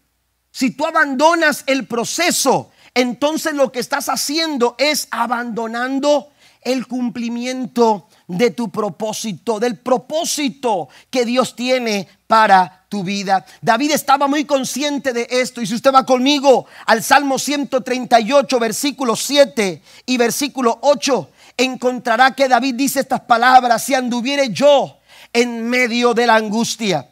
Si 0.50 0.70
tú 0.70 0.86
abandonas 0.86 1.64
el 1.66 1.86
proceso, 1.86 2.70
entonces 2.94 3.52
lo 3.54 3.70
que 3.70 3.80
estás 3.80 4.08
haciendo 4.08 4.74
es 4.78 5.08
abandonando 5.10 6.30
el 6.66 6.88
cumplimiento 6.88 8.08
de 8.26 8.50
tu 8.50 8.70
propósito, 8.70 9.60
del 9.60 9.78
propósito 9.78 10.88
que 11.10 11.24
Dios 11.24 11.54
tiene 11.54 12.08
para 12.26 12.86
tu 12.88 13.04
vida. 13.04 13.46
David 13.62 13.92
estaba 13.92 14.26
muy 14.26 14.44
consciente 14.44 15.12
de 15.12 15.28
esto 15.30 15.62
y 15.62 15.66
si 15.68 15.76
usted 15.76 15.92
va 15.92 16.04
conmigo 16.04 16.66
al 16.86 17.04
Salmo 17.04 17.38
138, 17.38 18.58
versículo 18.58 19.14
7 19.14 19.80
y 20.06 20.16
versículo 20.16 20.80
8, 20.82 21.30
encontrará 21.56 22.34
que 22.34 22.48
David 22.48 22.74
dice 22.74 22.98
estas 22.98 23.20
palabras, 23.20 23.84
si 23.84 23.94
anduviere 23.94 24.48
yo 24.50 24.98
en 25.32 25.68
medio 25.68 26.14
de 26.14 26.26
la 26.26 26.34
angustia, 26.34 27.08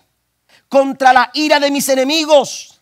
contra 0.69 1.13
la 1.13 1.31
ira 1.33 1.61
de 1.61 1.71
mis 1.71 1.89
enemigos, 1.89 2.81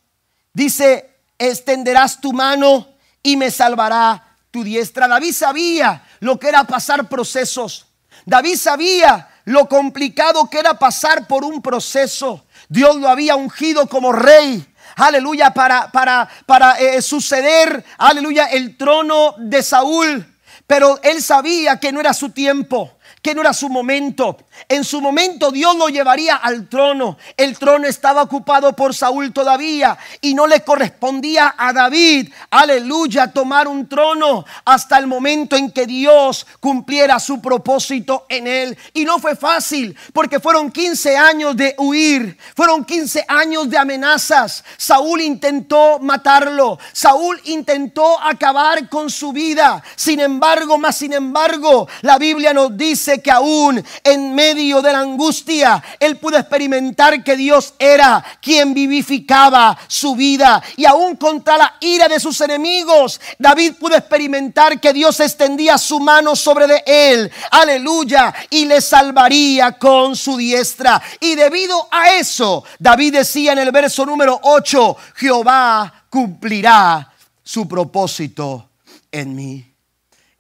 dice, 0.55 1.19
extenderás 1.39 2.19
tu 2.19 2.33
mano 2.33 2.89
y 3.23 3.37
me 3.37 3.51
salvará 3.51 4.37
tu 4.51 4.65
diestra. 4.65 5.09
David 5.09 5.33
sabía 5.33 6.03
lo 6.23 6.39
que 6.39 6.49
era 6.49 6.63
pasar 6.63 7.09
procesos. 7.09 7.87
David 8.25 8.57
sabía 8.57 9.29
lo 9.45 9.69
complicado 9.69 10.49
que 10.49 10.61
era 10.61 10.79
pasar 10.79 11.27
por 11.27 11.45
un 11.45 11.61
proceso. 11.61 12.47
Dios 12.69 12.95
lo 12.97 13.09
había 13.09 13.35
ungido 13.35 13.89
como 13.89 14.13
rey. 14.13 14.65
Aleluya, 14.95 15.53
para, 15.53 15.91
para, 15.91 16.29
para 16.47 16.79
eh, 16.79 17.03
suceder, 17.03 17.85
aleluya, 17.99 18.47
el 18.47 18.77
trono 18.77 19.35
de 19.37 19.65
Saúl. 19.65 20.25
Pero 20.69 21.01
él 21.03 21.21
sabía 21.21 21.81
que 21.81 21.91
no 21.91 21.99
era 21.99 22.15
su 22.15 22.31
tiempo. 22.31 22.99
que 23.21 23.35
no 23.35 23.41
era 23.41 23.53
su 23.53 23.69
momento. 23.69 24.37
En 24.69 24.85
su 24.85 25.01
momento 25.01 25.51
Dios 25.51 25.77
lo 25.77 25.89
llevaría 25.89 26.37
al 26.37 26.69
trono. 26.69 27.17
El 27.37 27.59
trono 27.59 27.87
estaba 27.87 28.23
ocupado 28.23 28.75
por 28.75 28.95
Saúl 28.95 29.33
todavía 29.33 29.99
y 30.21 30.35
no 30.35 30.47
le 30.47 30.63
correspondía 30.63 31.55
a 31.57 31.73
David, 31.73 32.33
aleluya, 32.51 33.33
tomar 33.33 33.67
un 33.67 33.89
trono 33.89 34.45
hasta 34.65 34.99
el 34.99 35.07
momento 35.07 35.57
en 35.57 35.71
que 35.71 35.87
Dios 35.87 36.47
cumpliera 36.61 37.19
su 37.19 37.41
propósito 37.41 38.27
en 38.29 38.47
él. 38.47 38.79
Y 38.93 39.05
no 39.05 39.19
fue 39.19 39.37
fácil 39.37 39.97
porque 40.13 40.41
fueron 40.41 40.71
15 40.71 41.17
años 41.17 41.57
de 41.57 41.75
huir, 41.79 42.37
fueron 42.55 42.85
15 42.85 43.25
años 43.29 43.69
de 43.69 43.79
amenazas. 43.79 44.65
Saúl 44.77 45.23
intentó 45.23 45.99
matarlo, 45.99 46.79
Saúl 46.93 47.41
intentó 47.45 48.21
acabar 48.21 48.89
con 48.89 49.11
su 49.11 49.33
vida. 49.33 49.83
Sin 49.97 50.21
embargo, 50.21 50.79
más 50.79 50.97
sin 50.97 51.13
embargo, 51.13 51.89
la 52.03 52.19
Biblia 52.19 52.53
nos 52.53 52.77
dice 52.77 53.21
que 53.21 53.31
aún 53.31 53.83
en 54.05 54.35
medio 54.35 54.42
de 54.43 54.93
la 54.93 54.99
angustia, 54.99 55.83
él 56.01 56.19
pudo 56.19 56.37
experimentar 56.37 57.23
que 57.23 57.37
Dios 57.37 57.75
era 57.79 58.25
quien 58.41 58.75
vivificaba 58.75 59.79
su 59.87 60.17
vida. 60.17 60.63
Y 60.77 60.85
aún 60.85 61.17
contra 61.17 61.57
la 61.57 61.77
ira 61.81 62.09
de 62.09 62.19
sus 62.19 62.41
enemigos, 62.41 63.21
David 63.39 63.75
pudo 63.79 63.97
experimentar 63.97 64.81
que 64.81 64.93
Dios 64.93 65.21
extendía 65.21 65.79
su 65.79 66.01
mano 66.01 66.35
sobre 66.35 66.67
de 66.67 66.83
él. 66.85 67.31
Aleluya. 67.53 68.35
Y 68.51 68.65
le 68.65 68.81
salvaría 68.81 69.79
con 69.79 70.17
su 70.17 70.37
diestra. 70.37 71.01
Y 71.21 71.35
debido 71.37 71.89
a 71.91 72.15
eso, 72.15 72.65
David 72.79 73.15
decía 73.15 73.53
en 73.53 73.59
el 73.59 73.71
verso 73.71 74.05
número 74.05 74.41
8, 74.43 74.97
Jehová 75.15 76.07
cumplirá 76.11 77.13
su 77.45 77.69
propósito 77.69 78.71
en 79.11 79.35
mí 79.35 79.73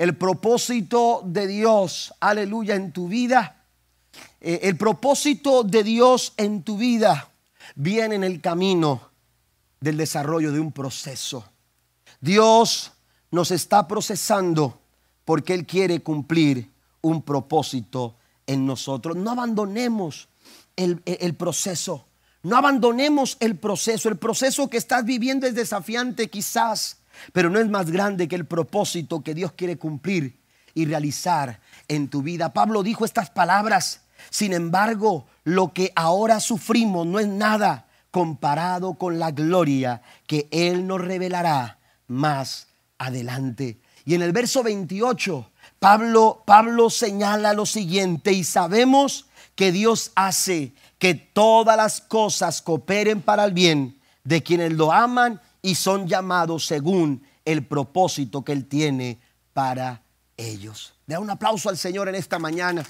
el 0.03 0.17
propósito 0.17 1.23
de 1.25 1.47
Dios, 1.47 2.13
aleluya, 2.19 2.75
en 2.75 2.91
tu 2.91 3.07
vida, 3.07 3.62
eh, 4.43 4.61
el 4.64 4.76
propósito 4.76 5.62
de 5.62 5.82
Dios 5.82 6.34
en 6.36 6.62
tu 6.62 6.76
vida 6.76 7.30
viene 7.74 8.16
en 8.16 8.24
el 8.24 8.40
camino 8.40 9.11
del 9.80 9.97
desarrollo 9.97 10.53
de 10.53 10.61
un 10.61 10.72
proceso. 10.72 11.45
Dios 12.20 12.93
nos 13.30 13.51
está 13.51 13.88
procesando 13.88 14.80
porque 15.24 15.55
Él 15.55 15.66
quiere 15.66 16.03
cumplir 16.03 16.70
un 17.01 17.22
propósito 17.22 18.16
en 18.47 18.66
nosotros. 18.66 19.16
No 19.16 19.30
abandonemos 19.30 20.28
el, 20.76 21.01
el, 21.05 21.34
proceso. 21.34 22.07
No 22.43 22.57
abandonemos 22.57 23.36
el 23.40 23.57
proceso. 23.57 24.09
El 24.09 24.18
proceso 24.18 24.68
que 24.68 24.76
estás 24.76 25.05
viviendo 25.05 25.47
es 25.47 25.55
desafiante 25.55 26.28
quizás 26.28 26.99
pero 27.32 27.51
no 27.51 27.59
es 27.59 27.68
más 27.68 27.90
grande 27.90 28.28
que 28.28 28.36
el 28.36 28.47
propósito 28.47 29.22
que 29.22 29.34
Dios 29.34 29.53
quiere 29.53 29.76
cumplir 29.76 30.40
y 30.74 30.86
realizar 30.86 31.61
en 31.88 32.09
tu 32.09 32.22
vida. 32.22 32.53
Pablo 32.53 32.82
dijo 32.82 33.05
estas 33.05 33.30
palabras, 33.30 34.02
sin 34.31 34.53
embargo, 34.53 35.27
lo 35.45 35.73
que 35.73 35.93
ahora 35.95 36.41
sufrimos 36.41 37.07
no 37.07 37.18
es 37.18 37.29
nada 37.29 37.87
comparado 38.11 38.95
con 38.95 39.18
la 39.18 39.31
gloria 39.31 40.03
que 40.27 40.49
Él 40.51 40.87
nos 40.87 41.01
revelará 41.01 41.79
más 42.07 42.68
adelante. 42.99 43.79
Y 44.05 44.14
en 44.14 44.23
el 44.23 44.33
verso 44.33 44.62
28, 44.62 45.51
Pablo, 45.79 46.43
Pablo 46.47 46.91
señala 46.91 47.55
lo 47.55 47.66
siguiente, 47.66 48.33
y 48.33 48.45
sabemos 48.45 49.27
que 49.55 49.73
Dios 49.73 50.12
hace 50.14 50.73
que 50.99 51.14
todas 51.14 51.77
las 51.77 52.01
cosas 52.01 52.62
cooperen 52.62 53.20
para 53.20 53.45
el 53.45 53.53
bien 53.53 53.99
de 54.25 54.43
quienes 54.43 54.73
lo 54.73 54.93
aman 54.93 55.41
y 55.61 55.75
son 55.75 56.07
llamados 56.07 56.66
según 56.66 57.25
el 57.45 57.66
propósito 57.66 58.45
que 58.45 58.53
Él 58.53 58.66
tiene 58.66 59.18
para 59.53 60.03
ellos. 60.37 60.95
Da 61.07 61.18
un 61.18 61.31
aplauso 61.31 61.68
al 61.68 61.77
Señor 61.77 62.09
en 62.09 62.14
esta 62.14 62.39
mañana. 62.39 62.85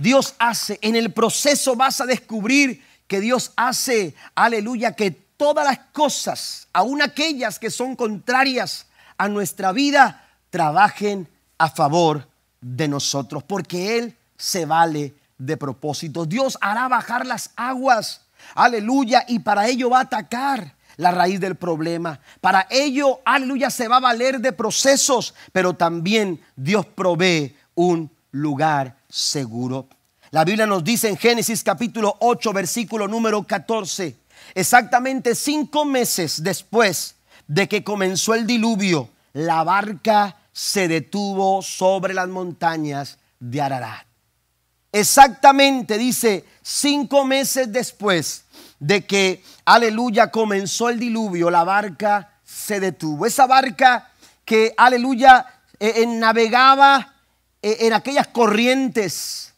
Dios 0.00 0.34
hace, 0.38 0.78
en 0.82 0.96
el 0.96 1.12
proceso 1.12 1.76
vas 1.76 2.00
a 2.00 2.06
descubrir 2.06 2.84
que 3.06 3.20
Dios 3.20 3.52
hace, 3.56 4.14
aleluya, 4.34 4.92
que 4.92 5.10
todas 5.10 5.64
las 5.64 5.78
cosas, 5.92 6.68
aun 6.72 7.02
aquellas 7.02 7.58
que 7.58 7.70
son 7.70 7.96
contrarias 7.96 8.86
a 9.18 9.28
nuestra 9.28 9.72
vida, 9.72 10.28
trabajen 10.50 11.28
a 11.58 11.68
favor 11.70 12.28
de 12.60 12.88
nosotros, 12.88 13.42
porque 13.42 13.98
Él 13.98 14.16
se 14.36 14.66
vale 14.66 15.14
de 15.38 15.56
propósitos. 15.56 16.28
Dios 16.28 16.58
hará 16.60 16.88
bajar 16.88 17.26
las 17.26 17.50
aguas 17.56 18.22
Aleluya. 18.54 19.24
Y 19.28 19.40
para 19.40 19.68
ello 19.68 19.90
va 19.90 19.98
a 19.98 20.02
atacar 20.02 20.74
la 20.96 21.10
raíz 21.10 21.40
del 21.40 21.54
problema. 21.56 22.20
Para 22.40 22.66
ello, 22.70 23.20
aleluya, 23.24 23.70
se 23.70 23.88
va 23.88 23.96
a 23.96 24.00
valer 24.00 24.40
de 24.40 24.52
procesos, 24.52 25.34
pero 25.52 25.74
también 25.74 26.40
Dios 26.56 26.86
provee 26.86 27.56
un 27.74 28.10
lugar 28.32 28.96
seguro. 29.10 29.88
La 30.30 30.44
Biblia 30.44 30.66
nos 30.66 30.84
dice 30.84 31.08
en 31.08 31.16
Génesis 31.16 31.64
capítulo 31.64 32.16
8, 32.20 32.52
versículo 32.52 33.08
número 33.08 33.42
14, 33.42 34.16
exactamente 34.54 35.34
cinco 35.34 35.84
meses 35.84 36.42
después 36.42 37.16
de 37.48 37.68
que 37.68 37.82
comenzó 37.82 38.34
el 38.34 38.46
diluvio, 38.46 39.10
la 39.32 39.64
barca 39.64 40.36
se 40.52 40.86
detuvo 40.86 41.62
sobre 41.62 42.14
las 42.14 42.28
montañas 42.28 43.18
de 43.40 43.60
Ararat. 43.60 44.06
Exactamente, 44.92 45.98
dice, 45.98 46.44
cinco 46.62 47.24
meses 47.24 47.72
después 47.72 48.44
de 48.78 49.04
que, 49.04 49.42
aleluya, 49.64 50.30
comenzó 50.30 50.88
el 50.88 50.98
diluvio, 50.98 51.50
la 51.50 51.64
barca 51.64 52.30
se 52.44 52.80
detuvo. 52.80 53.26
Esa 53.26 53.46
barca 53.46 54.10
que, 54.44 54.74
aleluya, 54.76 55.46
eh, 55.78 56.04
navegaba 56.06 56.98
eh, 56.98 57.09
en 57.62 57.92
aquellas 57.92 58.28
corrientes 58.28 59.54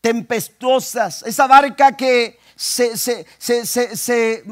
tempestuosas, 0.00 1.22
esa 1.22 1.46
barca 1.46 1.96
que 1.96 2.38
se, 2.56 2.96
se, 2.96 3.24
se, 3.38 4.44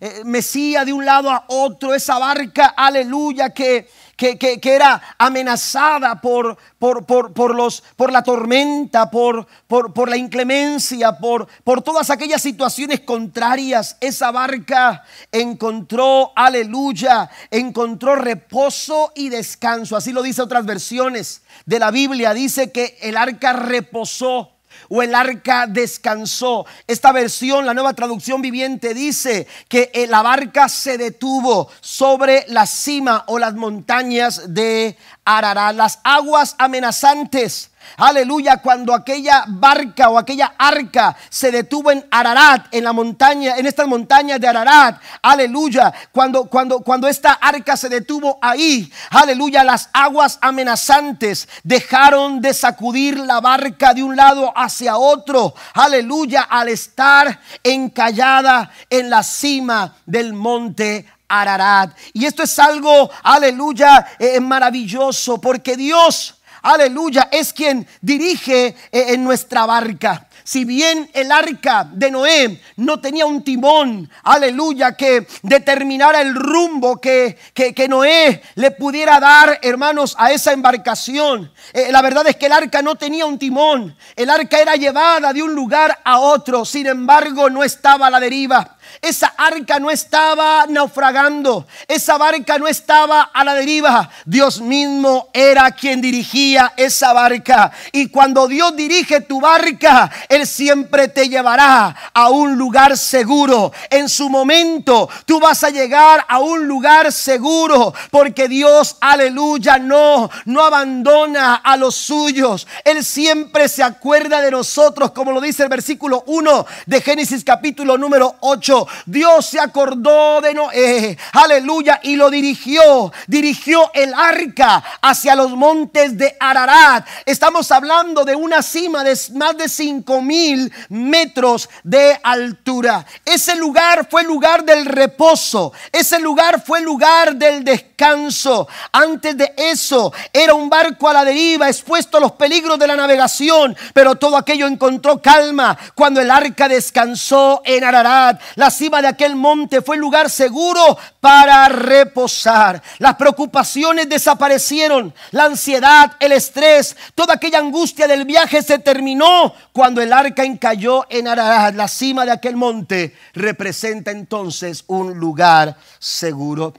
eh, 0.00 0.22
mecía 0.24 0.84
de 0.84 0.92
un 0.92 1.04
lado 1.04 1.30
a 1.30 1.44
otro, 1.48 1.94
esa 1.94 2.18
barca, 2.18 2.74
aleluya, 2.76 3.50
que 3.50 3.88
que, 4.18 4.60
era 4.64 5.00
amenazada 5.16 6.20
por, 6.20 6.58
por, 6.78 7.06
por, 7.06 7.54
los, 7.54 7.84
por 7.94 8.10
la 8.10 8.24
tormenta, 8.24 9.08
por, 9.08 9.46
por, 9.68 10.08
la 10.08 10.16
inclemencia, 10.16 11.18
por, 11.18 11.46
por 11.62 11.82
todas 11.82 12.10
aquellas 12.10 12.42
situaciones 12.42 13.00
contrarias. 13.00 13.96
Esa 14.00 14.32
barca 14.32 15.04
encontró, 15.30 16.32
aleluya, 16.34 17.30
encontró 17.52 18.16
reposo 18.16 19.12
y 19.14 19.28
descanso. 19.28 19.96
Así 19.96 20.10
lo 20.10 20.22
dice 20.22 20.42
otras 20.42 20.66
versiones 20.66 21.42
de 21.68 21.78
la 21.78 21.90
Biblia. 21.90 22.32
Dice 22.32 22.72
que 22.72 22.96
el 23.02 23.18
arca 23.18 23.52
reposó 23.52 24.52
o 24.88 25.02
el 25.02 25.14
arca 25.14 25.66
descansó. 25.66 26.64
Esta 26.86 27.12
versión, 27.12 27.66
la 27.66 27.74
nueva 27.74 27.92
traducción 27.92 28.40
viviente, 28.40 28.94
dice 28.94 29.46
que 29.68 30.06
la 30.08 30.22
barca 30.22 30.70
se 30.70 30.96
detuvo 30.96 31.70
sobre 31.82 32.46
la 32.48 32.66
cima 32.66 33.24
o 33.26 33.38
las 33.38 33.54
montañas 33.54 34.54
de 34.54 34.96
Ararat. 35.26 35.76
Las 35.76 36.00
aguas 36.04 36.54
amenazantes 36.58 37.70
Aleluya, 37.96 38.58
cuando 38.58 38.94
aquella 38.94 39.44
barca 39.48 40.08
o 40.10 40.18
aquella 40.18 40.54
arca 40.58 41.16
se 41.28 41.50
detuvo 41.50 41.90
en 41.90 42.06
Ararat, 42.10 42.66
en 42.72 42.84
la 42.84 42.92
montaña, 42.92 43.56
en 43.56 43.66
estas 43.66 43.86
montañas 43.86 44.40
de 44.40 44.48
Ararat. 44.48 45.00
Aleluya, 45.22 45.92
cuando 46.12 46.44
cuando 46.44 46.80
cuando 46.80 47.08
esta 47.08 47.32
arca 47.32 47.76
se 47.76 47.88
detuvo 47.88 48.38
ahí, 48.40 48.92
aleluya, 49.10 49.64
las 49.64 49.90
aguas 49.92 50.38
amenazantes 50.40 51.48
dejaron 51.62 52.40
de 52.40 52.54
sacudir 52.54 53.18
la 53.18 53.40
barca 53.40 53.94
de 53.94 54.02
un 54.02 54.16
lado 54.16 54.52
hacia 54.56 54.96
otro. 54.96 55.54
Aleluya, 55.74 56.42
al 56.42 56.68
estar 56.68 57.40
encallada 57.62 58.70
en 58.90 59.10
la 59.10 59.22
cima 59.22 59.94
del 60.06 60.32
monte 60.32 61.06
Ararat. 61.28 61.96
Y 62.12 62.24
esto 62.24 62.42
es 62.42 62.58
algo, 62.58 63.10
aleluya, 63.22 64.06
eh, 64.18 64.40
maravilloso, 64.40 65.40
porque 65.40 65.76
Dios 65.76 66.37
aleluya, 66.62 67.28
es 67.30 67.52
quien 67.52 67.86
dirige 68.00 68.66
eh, 68.66 69.04
en 69.08 69.24
nuestra 69.24 69.66
barca. 69.66 70.28
Si 70.48 70.64
bien 70.64 71.10
el 71.12 71.30
arca 71.30 71.86
de 71.92 72.10
Noé 72.10 72.62
no 72.76 73.00
tenía 73.00 73.26
un 73.26 73.44
timón, 73.44 74.08
aleluya, 74.22 74.96
que 74.96 75.26
determinara 75.42 76.22
el 76.22 76.34
rumbo 76.34 76.98
que, 76.98 77.36
que, 77.52 77.86
Noé 77.86 78.40
le 78.54 78.70
pudiera 78.70 79.20
dar, 79.20 79.58
hermanos, 79.60 80.16
a 80.18 80.32
esa 80.32 80.54
embarcación. 80.54 81.52
Eh, 81.74 81.92
la 81.92 82.00
verdad 82.00 82.26
es 82.28 82.36
que 82.36 82.46
el 82.46 82.52
arca 82.52 82.80
no 82.80 82.94
tenía 82.94 83.26
un 83.26 83.38
timón. 83.38 83.94
El 84.16 84.30
arca 84.30 84.58
era 84.58 84.74
llevada 84.76 85.34
de 85.34 85.42
un 85.42 85.54
lugar 85.54 85.98
a 86.02 86.18
otro. 86.18 86.64
Sin 86.64 86.86
embargo, 86.86 87.50
no 87.50 87.62
estaba 87.62 88.06
a 88.06 88.10
la 88.10 88.18
deriva. 88.18 88.77
Esa 89.00 89.28
arca 89.36 89.78
no 89.78 89.90
estaba 89.90 90.66
naufragando. 90.68 91.66
Esa 91.86 92.18
barca 92.18 92.58
no 92.58 92.66
estaba 92.66 93.22
a 93.32 93.44
la 93.44 93.54
deriva. 93.54 94.10
Dios 94.24 94.60
mismo 94.60 95.28
era 95.32 95.70
quien 95.70 96.00
dirigía 96.00 96.72
esa 96.76 97.12
barca. 97.12 97.72
Y 97.92 98.08
cuando 98.08 98.48
Dios 98.48 98.74
dirige 98.76 99.20
tu 99.20 99.40
barca, 99.40 100.10
Él 100.28 100.46
siempre 100.46 101.08
te 101.08 101.28
llevará 101.28 101.94
a 102.12 102.28
un 102.30 102.56
lugar 102.56 102.96
seguro. 102.96 103.72
En 103.90 104.08
su 104.08 104.28
momento 104.28 105.08
tú 105.24 105.40
vas 105.40 105.62
a 105.64 105.70
llegar 105.70 106.24
a 106.28 106.38
un 106.40 106.66
lugar 106.66 107.12
seguro. 107.12 107.94
Porque 108.10 108.48
Dios, 108.48 108.96
aleluya, 109.00 109.78
no, 109.78 110.30
no 110.44 110.64
abandona 110.64 111.56
a 111.56 111.76
los 111.76 111.94
suyos. 111.94 112.66
Él 112.84 113.04
siempre 113.04 113.68
se 113.68 113.82
acuerda 113.82 114.40
de 114.40 114.50
nosotros, 114.50 115.12
como 115.12 115.32
lo 115.32 115.40
dice 115.40 115.62
el 115.62 115.68
versículo 115.68 116.24
1 116.26 116.66
de 116.86 117.00
Génesis 117.00 117.44
capítulo 117.44 117.98
número 117.98 118.36
8. 118.40 118.77
Dios 119.06 119.46
se 119.46 119.60
acordó 119.60 120.40
de 120.40 120.54
Noé, 120.54 121.18
aleluya, 121.32 122.00
y 122.02 122.16
lo 122.16 122.30
dirigió, 122.30 123.12
dirigió 123.26 123.90
el 123.94 124.12
arca 124.14 124.82
hacia 125.00 125.34
los 125.34 125.50
montes 125.50 126.16
de 126.16 126.36
Ararat. 126.38 127.06
Estamos 127.24 127.70
hablando 127.70 128.24
de 128.24 128.36
una 128.36 128.62
cima 128.62 129.02
de 129.04 129.18
más 129.34 129.56
de 129.56 129.68
5 129.68 130.20
mil 130.22 130.72
metros 130.88 131.68
de 131.82 132.18
altura. 132.22 133.04
Ese 133.24 133.54
lugar 133.56 134.06
fue 134.10 134.22
lugar 134.22 134.64
del 134.64 134.84
reposo, 134.86 135.72
ese 135.92 136.18
lugar 136.18 136.62
fue 136.64 136.80
lugar 136.80 137.36
del 137.36 137.64
descanso. 137.64 138.68
Antes 138.92 139.36
de 139.36 139.52
eso 139.56 140.12
era 140.32 140.54
un 140.54 140.68
barco 140.68 141.08
a 141.08 141.12
la 141.12 141.24
deriva, 141.24 141.68
expuesto 141.68 142.18
a 142.18 142.20
los 142.20 142.32
peligros 142.32 142.78
de 142.78 142.86
la 142.86 142.96
navegación, 142.96 143.76
pero 143.92 144.14
todo 144.14 144.36
aquello 144.36 144.66
encontró 144.66 145.20
calma 145.20 145.76
cuando 145.94 146.20
el 146.20 146.30
arca 146.30 146.68
descansó 146.68 147.62
en 147.64 147.84
Ararat. 147.84 148.40
Cima 148.70 149.02
de 149.02 149.08
aquel 149.08 149.36
monte 149.36 149.82
fue 149.82 149.96
lugar 149.96 150.30
seguro 150.30 150.98
para 151.20 151.68
reposar. 151.68 152.82
Las 152.98 153.16
preocupaciones 153.16 154.08
desaparecieron, 154.08 155.14
la 155.30 155.44
ansiedad, 155.44 156.12
el 156.20 156.32
estrés, 156.32 156.96
toda 157.14 157.34
aquella 157.34 157.58
angustia 157.58 158.06
del 158.06 158.24
viaje 158.24 158.62
se 158.62 158.78
terminó 158.78 159.54
cuando 159.72 160.00
el 160.00 160.12
arca 160.12 160.44
encalló 160.44 161.06
en 161.10 161.28
Ararat. 161.28 161.74
La 161.74 161.88
cima 161.88 162.24
de 162.24 162.32
aquel 162.32 162.56
monte 162.56 163.16
representa 163.34 164.10
entonces 164.10 164.84
un 164.86 165.18
lugar 165.18 165.76
seguro. 165.98 166.74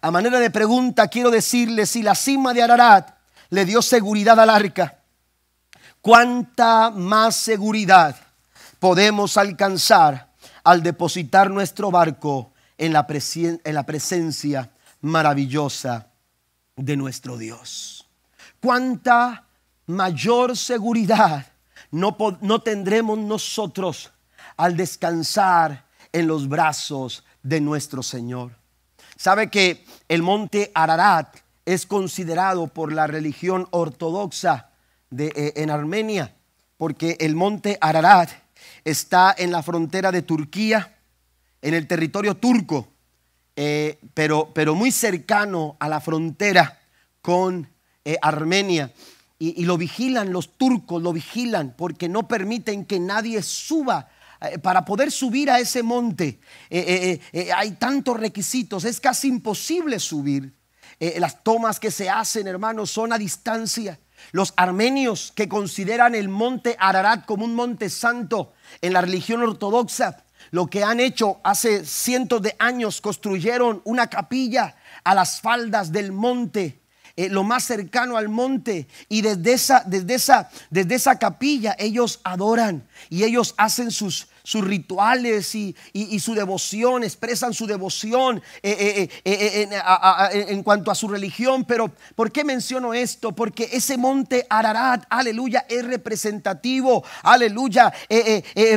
A 0.00 0.10
manera 0.10 0.38
de 0.38 0.50
pregunta 0.50 1.08
quiero 1.08 1.30
decirle 1.30 1.86
si 1.86 2.02
la 2.02 2.14
cima 2.14 2.52
de 2.52 2.62
Ararat 2.62 3.10
le 3.50 3.64
dio 3.64 3.82
seguridad 3.82 4.38
al 4.38 4.50
arca, 4.50 4.98
¿cuánta 6.00 6.90
más 6.90 7.36
seguridad 7.36 8.16
podemos 8.78 9.36
alcanzar 9.36 10.25
al 10.66 10.82
depositar 10.82 11.48
nuestro 11.48 11.92
barco 11.92 12.52
en 12.76 12.92
la, 12.92 13.06
en 13.08 13.74
la 13.74 13.86
presencia 13.86 14.72
maravillosa 15.00 16.08
de 16.74 16.96
nuestro 16.96 17.38
Dios? 17.38 18.08
¿Cuánta 18.60 19.44
mayor 19.86 20.56
seguridad 20.56 21.46
no, 21.92 22.16
no 22.40 22.62
tendremos 22.62 23.16
nosotros 23.16 24.10
al 24.56 24.76
descansar 24.76 25.86
en 26.12 26.26
los 26.26 26.48
brazos 26.48 27.22
de 27.44 27.60
nuestro 27.60 28.02
Señor? 28.02 28.50
¿Sabe 29.16 29.48
que 29.50 29.84
el 30.08 30.22
monte 30.22 30.72
Ararat 30.74 31.32
es 31.64 31.86
considerado 31.86 32.66
por 32.66 32.92
la 32.92 33.06
religión 33.06 33.68
ortodoxa 33.70 34.70
de, 35.10 35.26
eh, 35.28 35.52
en 35.62 35.70
Armenia, 35.70 36.34
porque 36.76 37.16
el 37.20 37.36
monte 37.36 37.78
Ararat 37.80 38.30
está 38.86 39.34
en 39.36 39.50
la 39.50 39.64
frontera 39.64 40.12
de 40.12 40.22
Turquía, 40.22 40.96
en 41.60 41.74
el 41.74 41.88
territorio 41.88 42.36
turco, 42.36 42.88
eh, 43.56 43.98
pero, 44.14 44.52
pero, 44.54 44.74
muy 44.74 44.92
cercano 44.92 45.76
a 45.80 45.88
la 45.88 46.00
frontera 46.00 46.78
con 47.20 47.68
eh, 48.04 48.16
Armenia. 48.22 48.92
Y, 49.38 49.60
y, 49.60 49.64
lo 49.64 49.76
vigilan 49.76 50.32
los 50.32 50.56
turcos, 50.56 51.02
lo 51.02 51.12
vigilan 51.12 51.74
porque 51.76 52.08
no 52.08 52.28
permiten 52.28 52.84
que 52.84 53.00
nadie 53.00 53.42
suba. 53.42 54.08
Para 54.62 54.84
poder 54.84 55.10
subir 55.10 55.50
a 55.50 55.58
ese 55.58 55.82
monte 55.82 56.38
hay 57.54 57.70
tantos 57.72 58.20
requisitos, 58.20 58.84
es 58.84 59.00
casi 59.00 59.28
imposible 59.28 59.98
subir. 59.98 60.55
Eh, 60.98 61.16
las 61.18 61.42
tomas 61.42 61.78
que 61.78 61.90
se 61.90 62.08
hacen, 62.08 62.46
hermanos, 62.46 62.90
son 62.90 63.12
a 63.12 63.18
distancia. 63.18 63.98
Los 64.32 64.54
armenios 64.56 65.32
que 65.34 65.48
consideran 65.48 66.14
el 66.14 66.28
monte 66.28 66.76
Ararat 66.78 67.26
como 67.26 67.44
un 67.44 67.54
monte 67.54 67.90
santo 67.90 68.54
en 68.80 68.94
la 68.94 69.02
religión 69.02 69.42
ortodoxa, 69.42 70.24
lo 70.50 70.68
que 70.68 70.84
han 70.84 71.00
hecho 71.00 71.40
hace 71.44 71.84
cientos 71.84 72.40
de 72.40 72.56
años, 72.58 73.00
construyeron 73.00 73.82
una 73.84 74.08
capilla 74.08 74.76
a 75.04 75.14
las 75.14 75.40
faldas 75.40 75.92
del 75.92 76.12
monte. 76.12 76.80
Eh, 77.18 77.30
lo 77.30 77.44
más 77.44 77.64
cercano 77.64 78.18
al 78.18 78.28
monte 78.28 78.88
y 79.08 79.22
desde 79.22 79.54
esa, 79.54 79.82
desde, 79.86 80.16
esa, 80.16 80.50
desde 80.68 80.96
esa 80.96 81.18
capilla 81.18 81.74
ellos 81.78 82.20
adoran 82.24 82.86
y 83.08 83.24
ellos 83.24 83.54
hacen 83.56 83.90
sus, 83.90 84.28
sus 84.46 84.64
rituales 84.64 85.56
y, 85.56 85.74
su 86.20 86.32
devoción, 86.32 87.02
expresan 87.02 87.52
su 87.52 87.66
devoción 87.66 88.40
eh, 88.62 89.08
eh, 89.24 89.68
eh, 89.72 90.46
en 90.50 90.62
cuanto 90.62 90.92
a 90.92 90.94
su 90.94 91.08
religión. 91.08 91.64
Pero 91.64 91.90
¿por 92.14 92.30
qué 92.30 92.44
menciono 92.44 92.94
esto? 92.94 93.32
Porque 93.32 93.68
ese 93.72 93.98
monte 93.98 94.46
Ararat, 94.48 95.04
aleluya, 95.10 95.66
es 95.68 95.84
representativo, 95.84 97.02
aleluya, 97.24 97.92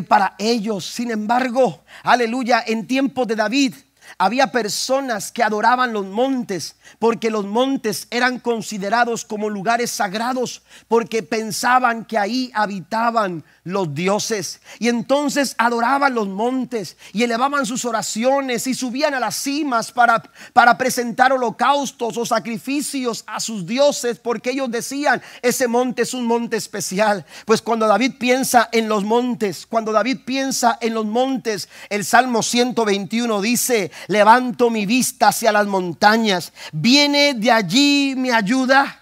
para 0.08 0.34
ellos. 0.40 0.86
Sin 0.86 1.12
embargo, 1.12 1.84
aleluya, 2.02 2.64
en 2.66 2.88
tiempos 2.88 3.28
de 3.28 3.36
David, 3.36 3.76
había 4.18 4.52
personas 4.52 5.32
que 5.32 5.44
adoraban 5.44 5.94
los 5.94 6.06
montes 6.06 6.76
porque 6.98 7.30
los 7.30 7.46
montes 7.46 8.08
eran 8.10 8.40
considerados 8.40 9.26
como 9.26 9.50
lugares 9.50 9.92
sagrados 9.92 10.64
porque 10.88 11.22
pensaban 11.22 12.06
que 12.06 12.18
ahí 12.18 12.52
habitaban 12.54 13.44
los 13.70 13.94
dioses. 13.94 14.62
Y 14.80 14.90
entonces 14.90 15.56
adoraban 15.58 16.14
los 16.14 16.28
montes 16.28 16.98
y 17.14 17.24
elevaban 17.24 17.66
sus 17.66 17.86
oraciones 17.86 18.68
y 18.68 18.74
subían 18.74 19.14
a 19.14 19.20
las 19.20 19.36
cimas 19.36 19.92
para, 19.92 20.24
para 20.54 20.78
presentar 20.78 21.32
holocaustos 21.32 22.18
o 22.18 22.26
sacrificios 22.26 23.24
a 23.28 23.40
sus 23.40 23.66
dioses 23.66 24.20
porque 24.20 24.52
ellos 24.52 24.72
decían, 24.72 25.22
ese 25.42 25.68
monte 25.68 26.02
es 26.02 26.14
un 26.14 26.26
monte 26.26 26.58
especial. 26.58 27.26
Pues 27.46 27.62
cuando 27.62 27.88
David 27.88 28.14
piensa 28.20 28.70
en 28.72 28.90
los 28.90 29.04
montes, 29.04 29.66
cuando 29.66 29.92
David 29.92 30.20
piensa 30.26 30.78
en 30.82 30.94
los 30.94 31.06
montes, 31.06 31.70
el 31.90 32.06
Salmo 32.06 32.44
121 32.44 33.42
dice, 33.42 33.92
levanto 34.08 34.70
mi 34.70 34.86
vista 34.86 35.30
hacia 35.30 35.52
las 35.52 35.68
montañas, 35.68 36.52
viene 36.72 37.34
de 37.36 37.52
allí 37.52 38.16
mi 38.18 38.32
ayuda, 38.32 39.00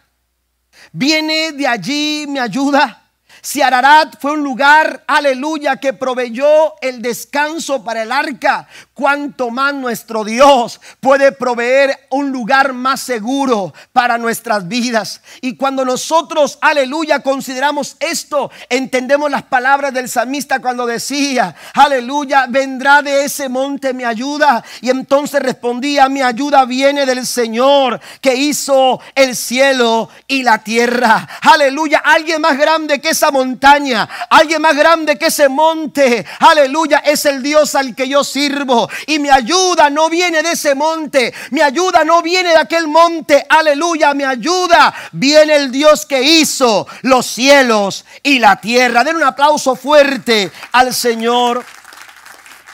viene 0.91 1.51
de 1.53 1.68
allí 1.68 2.26
mi 2.28 2.39
ayuda. 2.39 3.06
Si 3.47 3.61
Ararat 3.61 4.19
fue 4.19 4.33
un 4.33 4.43
lugar, 4.43 5.05
aleluya, 5.07 5.77
que 5.77 5.93
proveyó 5.93 6.73
el 6.81 7.01
descanso 7.01 7.81
para 7.81 8.03
el 8.03 8.11
arca, 8.11 8.67
cuanto 8.93 9.51
más 9.51 9.73
nuestro 9.73 10.25
Dios 10.25 10.81
puede 10.99 11.31
proveer 11.31 12.07
un 12.09 12.29
lugar 12.29 12.73
más 12.73 12.99
seguro 12.99 13.73
para 13.93 14.17
nuestras 14.17 14.67
vidas. 14.67 15.21
Y 15.39 15.55
cuando 15.55 15.85
nosotros, 15.85 16.57
aleluya, 16.59 17.21
consideramos 17.21 17.95
esto, 18.01 18.51
entendemos 18.67 19.31
las 19.31 19.43
palabras 19.43 19.93
del 19.93 20.09
salmista 20.09 20.59
cuando 20.59 20.85
decía, 20.85 21.55
aleluya, 21.73 22.47
vendrá 22.49 23.01
de 23.01 23.23
ese 23.23 23.47
monte 23.47 23.93
mi 23.93 24.03
ayuda. 24.03 24.61
Y 24.81 24.89
entonces 24.89 25.41
respondía, 25.41 26.09
mi 26.09 26.21
ayuda 26.21 26.65
viene 26.65 27.05
del 27.05 27.25
Señor 27.25 28.01
que 28.19 28.35
hizo 28.35 28.99
el 29.15 29.37
cielo 29.37 30.09
y 30.27 30.43
la 30.43 30.57
tierra. 30.57 31.29
Aleluya, 31.43 31.99
alguien 31.99 32.41
más 32.41 32.57
grande 32.57 32.99
que 32.99 33.11
esa 33.11 33.31
montaña, 33.38 34.09
alguien 34.29 34.61
más 34.61 34.75
grande 34.75 35.17
que 35.17 35.27
ese 35.27 35.47
monte, 35.47 36.25
aleluya, 36.39 36.99
es 36.99 37.25
el 37.25 37.43
Dios 37.43 37.75
al 37.75 37.93
que 37.95 38.09
yo 38.09 38.23
sirvo. 38.23 38.89
Y 39.05 39.19
mi 39.19 39.29
ayuda 39.29 39.89
no 39.89 40.09
viene 40.09 40.41
de 40.41 40.53
ese 40.53 40.73
monte, 40.73 41.33
mi 41.51 41.61
ayuda 41.61 42.03
no 42.03 42.21
viene 42.21 42.49
de 42.49 42.57
aquel 42.57 42.88
monte, 42.88 43.45
aleluya, 43.47 44.13
mi 44.13 44.23
ayuda 44.23 44.93
viene 45.11 45.55
el 45.55 45.71
Dios 45.71 46.05
que 46.05 46.21
hizo 46.21 46.88
los 47.03 47.25
cielos 47.27 48.05
y 48.23 48.39
la 48.39 48.55
tierra. 48.55 49.03
Den 49.03 49.17
un 49.17 49.23
aplauso 49.23 49.75
fuerte 49.75 50.51
al 50.71 50.93
Señor. 50.93 51.63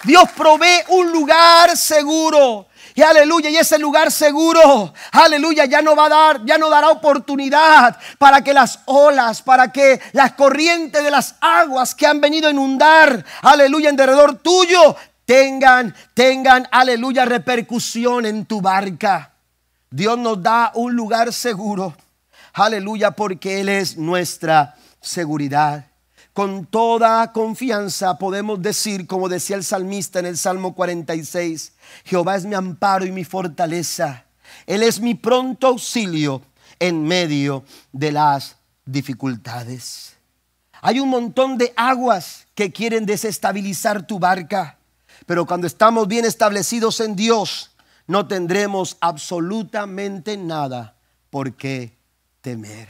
Dios 0.03 0.29
provee 0.35 0.83
un 0.89 1.11
lugar 1.11 1.77
seguro. 1.77 2.67
Y 2.95 3.01
aleluya, 3.01 3.49
y 3.49 3.57
ese 3.57 3.79
lugar 3.79 4.11
seguro, 4.11 4.93
aleluya, 5.11 5.65
ya 5.65 5.81
no 5.81 5.95
va 5.95 6.05
a 6.05 6.09
dar, 6.09 6.45
ya 6.45 6.59
no 6.59 6.69
dará 6.69 6.89
oportunidad 6.89 7.97
para 8.19 8.43
que 8.43 8.53
las 8.53 8.81
olas, 8.85 9.41
para 9.41 9.71
que 9.71 9.99
las 10.11 10.33
corrientes 10.33 11.03
de 11.03 11.09
las 11.09 11.35
aguas 11.41 11.95
que 11.95 12.05
han 12.05 12.21
venido 12.21 12.47
a 12.47 12.51
inundar, 12.51 13.25
aleluya, 13.41 13.89
en 13.89 13.95
derredor 13.95 14.35
tuyo, 14.35 14.95
tengan, 15.25 15.95
tengan, 16.13 16.67
aleluya, 16.71 17.25
repercusión 17.25 18.27
en 18.27 18.45
tu 18.45 18.61
barca. 18.61 19.33
Dios 19.89 20.17
nos 20.19 20.43
da 20.43 20.71
un 20.75 20.95
lugar 20.95 21.33
seguro, 21.33 21.95
aleluya, 22.53 23.11
porque 23.11 23.61
Él 23.61 23.69
es 23.69 23.97
nuestra 23.97 24.75
seguridad. 25.01 25.87
con 26.33 26.65
toda 26.65 27.31
confianza 27.31 28.17
podemos 28.17 28.59
decir, 28.59 29.05
como 29.05 29.29
decía 29.29 29.55
el 29.55 29.63
salmista 29.63 30.17
en 30.17 30.25
el 30.25 30.35
Salmo 30.35 30.73
46, 30.73 31.72
Jehová 32.03 32.35
es 32.35 32.45
mi 32.45 32.55
amparo 32.55 33.05
y 33.05 33.11
mi 33.11 33.23
fortaleza. 33.23 34.25
Él 34.65 34.83
es 34.83 34.99
mi 34.99 35.15
pronto 35.15 35.67
auxilio 35.67 36.41
en 36.79 37.03
medio 37.03 37.63
de 37.91 38.11
las 38.11 38.57
dificultades. 38.85 40.15
Hay 40.81 40.99
un 40.99 41.09
montón 41.09 41.57
de 41.57 41.73
aguas 41.77 42.45
que 42.55 42.71
quieren 42.71 43.05
desestabilizar 43.05 44.05
tu 44.05 44.19
barca, 44.19 44.77
pero 45.25 45.45
cuando 45.45 45.67
estamos 45.67 46.07
bien 46.07 46.25
establecidos 46.25 46.99
en 46.99 47.15
Dios, 47.15 47.71
no 48.05 48.27
tendremos 48.27 48.97
absolutamente 48.99 50.35
nada 50.35 50.95
por 51.29 51.53
qué 51.55 51.97
temer. 52.41 52.89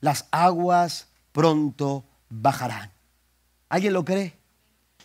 Las 0.00 0.26
aguas 0.30 1.08
pronto 1.32 2.04
bajarán. 2.28 2.92
¿Alguien 3.68 3.92
lo 3.92 4.04
cree? 4.04 4.36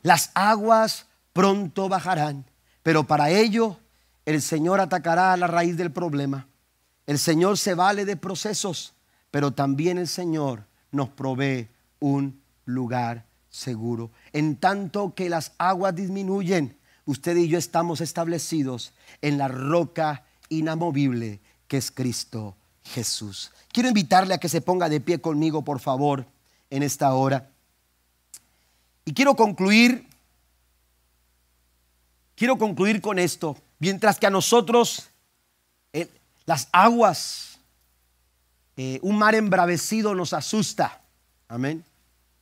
Las 0.03 0.31
aguas 0.35 1.07
pronto 1.33 1.89
bajarán, 1.89 2.45
pero 2.83 3.05
para 3.05 3.29
ello 3.29 3.79
el 4.25 4.41
Señor 4.41 4.79
atacará 4.79 5.33
a 5.33 5.37
la 5.37 5.47
raíz 5.47 5.75
del 5.77 5.91
problema. 5.91 6.47
El 7.07 7.19
Señor 7.19 7.57
se 7.57 7.73
vale 7.73 8.05
de 8.05 8.15
procesos, 8.15 8.93
pero 9.31 9.51
también 9.51 9.97
el 9.97 10.07
Señor 10.07 10.65
nos 10.91 11.09
provee 11.09 11.67
un 11.99 12.41
lugar 12.65 13.25
seguro. 13.49 14.11
En 14.31 14.57
tanto 14.57 15.13
que 15.15 15.29
las 15.29 15.53
aguas 15.57 15.95
disminuyen, 15.95 16.77
usted 17.05 17.35
y 17.35 17.47
yo 17.47 17.57
estamos 17.57 18.01
establecidos 18.01 18.93
en 19.21 19.37
la 19.37 19.47
roca 19.47 20.23
inamovible 20.49 21.41
que 21.67 21.77
es 21.77 21.91
Cristo 21.91 22.55
Jesús. 22.83 23.51
Quiero 23.71 23.89
invitarle 23.89 24.33
a 24.33 24.37
que 24.37 24.49
se 24.49 24.61
ponga 24.61 24.89
de 24.89 25.01
pie 25.01 25.19
conmigo, 25.19 25.63
por 25.63 25.79
favor 25.79 26.27
en 26.69 26.83
esta 26.83 27.13
hora. 27.13 27.49
Y 29.05 29.13
quiero 29.13 29.35
concluir, 29.35 30.07
quiero 32.35 32.57
concluir 32.57 33.01
con 33.01 33.19
esto. 33.19 33.57
Mientras 33.79 34.19
que 34.19 34.27
a 34.27 34.29
nosotros 34.29 35.09
las 36.45 36.67
aguas, 36.73 37.59
eh, 38.75 38.99
un 39.01 39.17
mar 39.17 39.33
embravecido 39.33 40.13
nos 40.13 40.33
asusta. 40.33 41.01
Amén. 41.47 41.83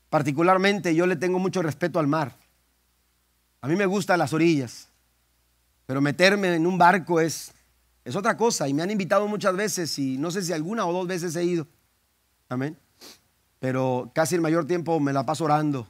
Particularmente 0.09 0.95
yo 0.95 1.05
le 1.05 1.15
tengo 1.15 1.37
mucho 1.37 1.61
respeto 1.61 1.99
al 1.99 2.07
mar. 2.07 2.35
A 3.61 3.67
mí 3.67 3.75
me 3.75 3.85
gustan 3.85 4.17
las 4.17 4.33
orillas, 4.33 4.87
pero 5.85 6.01
meterme 6.01 6.55
en 6.55 6.65
un 6.65 6.79
barco 6.79 7.19
es, 7.21 7.51
es 8.03 8.15
otra 8.15 8.35
cosa. 8.35 8.67
Y 8.67 8.73
me 8.73 8.81
han 8.81 8.89
invitado 8.89 9.27
muchas 9.27 9.55
veces 9.55 9.99
y 9.99 10.17
no 10.17 10.31
sé 10.31 10.41
si 10.41 10.51
alguna 10.51 10.85
o 10.87 10.93
dos 10.93 11.05
veces 11.05 11.35
he 11.35 11.43
ido. 11.43 11.67
Amén 12.49 12.75
pero 13.61 14.09
casi 14.15 14.33
el 14.33 14.41
mayor 14.41 14.65
tiempo 14.65 14.99
me 14.99 15.13
la 15.13 15.23
paso 15.23 15.45
orando, 15.45 15.87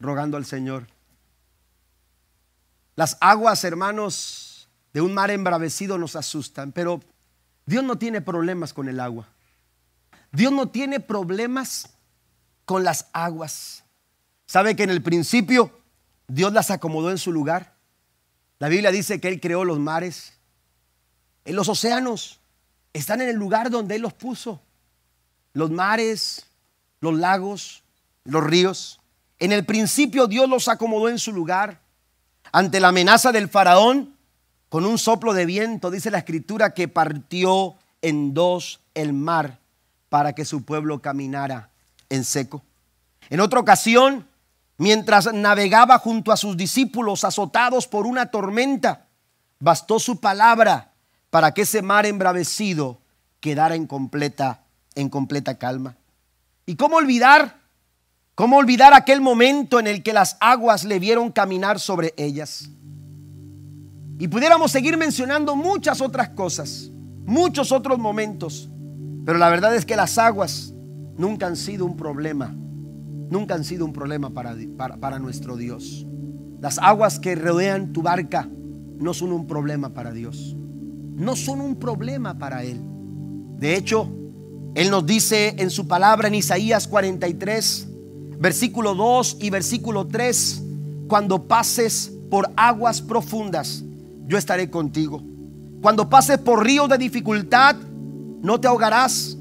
rogando 0.00 0.36
al 0.36 0.44
Señor. 0.44 0.88
Las 2.94 3.16
aguas, 3.20 3.64
hermanos, 3.64 4.68
de 4.92 5.00
un 5.00 5.14
mar 5.14 5.30
embravecido 5.30 5.98
nos 5.98 6.16
asustan, 6.16 6.72
pero 6.72 7.00
Dios 7.66 7.84
no 7.84 7.96
tiene 7.96 8.20
problemas 8.20 8.72
con 8.72 8.88
el 8.88 9.00
agua. 9.00 9.28
Dios 10.32 10.52
no 10.52 10.68
tiene 10.68 11.00
problemas 11.00 11.90
con 12.64 12.84
las 12.84 13.08
aguas. 13.12 13.84
¿Sabe 14.46 14.76
que 14.76 14.82
en 14.82 14.90
el 14.90 15.02
principio 15.02 15.78
Dios 16.26 16.52
las 16.52 16.70
acomodó 16.70 17.10
en 17.10 17.18
su 17.18 17.32
lugar? 17.32 17.74
La 18.58 18.68
Biblia 18.68 18.90
dice 18.90 19.20
que 19.20 19.28
Él 19.28 19.40
creó 19.40 19.64
los 19.64 19.78
mares. 19.78 20.34
En 21.44 21.56
los 21.56 21.68
océanos 21.68 22.40
están 22.92 23.20
en 23.20 23.28
el 23.28 23.36
lugar 23.36 23.70
donde 23.70 23.96
Él 23.96 24.02
los 24.02 24.14
puso. 24.14 24.62
Los 25.52 25.70
mares, 25.70 26.46
los 27.00 27.14
lagos, 27.14 27.82
los 28.24 28.42
ríos. 28.42 29.00
En 29.38 29.52
el 29.52 29.66
principio 29.66 30.26
Dios 30.26 30.48
los 30.48 30.68
acomodó 30.68 31.08
en 31.08 31.18
su 31.18 31.32
lugar. 31.32 31.81
Ante 32.52 32.80
la 32.80 32.88
amenaza 32.88 33.32
del 33.32 33.48
faraón, 33.48 34.14
con 34.68 34.84
un 34.84 34.98
soplo 34.98 35.32
de 35.32 35.46
viento, 35.46 35.90
dice 35.90 36.10
la 36.10 36.18
escritura, 36.18 36.74
que 36.74 36.86
partió 36.86 37.74
en 38.02 38.34
dos 38.34 38.80
el 38.94 39.14
mar 39.14 39.58
para 40.10 40.34
que 40.34 40.44
su 40.44 40.64
pueblo 40.64 41.00
caminara 41.00 41.70
en 42.10 42.24
seco. 42.24 42.62
En 43.30 43.40
otra 43.40 43.60
ocasión, 43.60 44.26
mientras 44.76 45.32
navegaba 45.32 45.98
junto 45.98 46.32
a 46.32 46.36
sus 46.36 46.56
discípulos 46.56 47.24
azotados 47.24 47.86
por 47.86 48.06
una 48.06 48.26
tormenta, 48.26 49.06
bastó 49.58 49.98
su 49.98 50.20
palabra 50.20 50.92
para 51.30 51.54
que 51.54 51.62
ese 51.62 51.80
mar 51.80 52.04
embravecido 52.04 52.98
quedara 53.40 53.74
en 53.74 53.86
completa, 53.86 54.60
en 54.94 55.08
completa 55.08 55.56
calma. 55.56 55.96
¿Y 56.66 56.76
cómo 56.76 56.96
olvidar? 56.96 57.61
¿Cómo 58.34 58.56
olvidar 58.56 58.94
aquel 58.94 59.20
momento 59.20 59.78
en 59.78 59.86
el 59.86 60.02
que 60.02 60.14
las 60.14 60.38
aguas 60.40 60.84
le 60.84 60.98
vieron 60.98 61.30
caminar 61.30 61.78
sobre 61.78 62.14
ellas? 62.16 62.70
Y 64.18 64.28
pudiéramos 64.28 64.72
seguir 64.72 64.96
mencionando 64.96 65.54
muchas 65.54 66.00
otras 66.00 66.30
cosas, 66.30 66.90
muchos 67.26 67.72
otros 67.72 67.98
momentos, 67.98 68.70
pero 69.26 69.36
la 69.36 69.50
verdad 69.50 69.76
es 69.76 69.84
que 69.84 69.96
las 69.96 70.16
aguas 70.16 70.72
nunca 71.18 71.46
han 71.46 71.56
sido 71.56 71.84
un 71.84 71.94
problema, 71.94 72.54
nunca 73.28 73.54
han 73.54 73.64
sido 73.64 73.84
un 73.84 73.92
problema 73.92 74.30
para, 74.30 74.56
para, 74.78 74.96
para 74.96 75.18
nuestro 75.18 75.56
Dios. 75.56 76.06
Las 76.58 76.78
aguas 76.78 77.18
que 77.18 77.34
rodean 77.34 77.92
tu 77.92 78.00
barca 78.00 78.48
no 78.98 79.12
son 79.12 79.32
un 79.32 79.46
problema 79.46 79.90
para 79.90 80.10
Dios, 80.10 80.56
no 81.16 81.36
son 81.36 81.60
un 81.60 81.76
problema 81.76 82.38
para 82.38 82.64
Él. 82.64 82.80
De 83.58 83.76
hecho, 83.76 84.08
él 84.74 84.90
nos 84.90 85.04
dice 85.04 85.54
en 85.58 85.68
su 85.68 85.86
palabra 85.86 86.28
en 86.28 86.34
Isaías 86.34 86.88
43, 86.88 87.88
versículo 88.42 88.96
2 88.96 89.36
y 89.40 89.50
versículo 89.50 90.08
3, 90.08 90.62
cuando 91.06 91.44
pases 91.44 92.12
por 92.28 92.50
aguas 92.56 93.00
profundas, 93.00 93.84
yo 94.26 94.36
estaré 94.36 94.68
contigo. 94.68 95.22
Cuando 95.80 96.10
pases 96.10 96.38
por 96.38 96.64
ríos 96.64 96.88
de 96.88 96.98
dificultad, 96.98 97.76
no 98.42 98.58
te 98.58 98.66
ahogarás. 98.66 99.36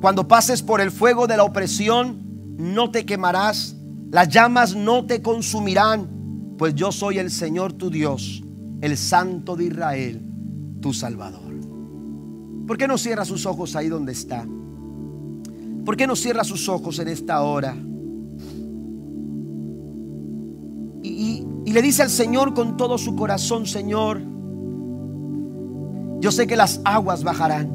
Cuando 0.00 0.26
pases 0.26 0.62
por 0.62 0.80
el 0.80 0.90
fuego 0.90 1.26
de 1.26 1.36
la 1.36 1.44
opresión, 1.44 2.16
no 2.56 2.90
te 2.90 3.04
quemarás. 3.04 3.76
Las 4.10 4.30
llamas 4.30 4.74
no 4.74 5.04
te 5.04 5.20
consumirán, 5.20 6.54
pues 6.56 6.74
yo 6.74 6.92
soy 6.92 7.18
el 7.18 7.30
Señor 7.30 7.74
tu 7.74 7.90
Dios, 7.90 8.42
el 8.80 8.96
Santo 8.96 9.54
de 9.56 9.64
Israel, 9.64 10.22
tu 10.80 10.94
Salvador. 10.94 11.42
¿Por 12.66 12.78
qué 12.78 12.88
no 12.88 12.96
cierra 12.96 13.26
sus 13.26 13.44
ojos 13.44 13.76
ahí 13.76 13.88
donde 13.88 14.12
está? 14.12 14.46
¿Por 15.84 15.94
qué 15.96 16.06
no 16.06 16.16
cierra 16.16 16.42
sus 16.42 16.70
ojos 16.70 16.98
en 17.00 17.08
esta 17.08 17.42
hora? 17.42 17.76
Y, 21.06 21.72
le 21.72 21.82
dice 21.82 22.02
al 22.02 22.10
Señor 22.10 22.54
con 22.54 22.76
todo 22.76 22.98
su 22.98 23.14
corazón, 23.16 23.66
Señor, 23.66 24.20
yo 26.20 26.32
sé 26.32 26.46
que 26.46 26.56
las 26.56 26.80
aguas 26.84 27.22
bajarán. 27.22 27.68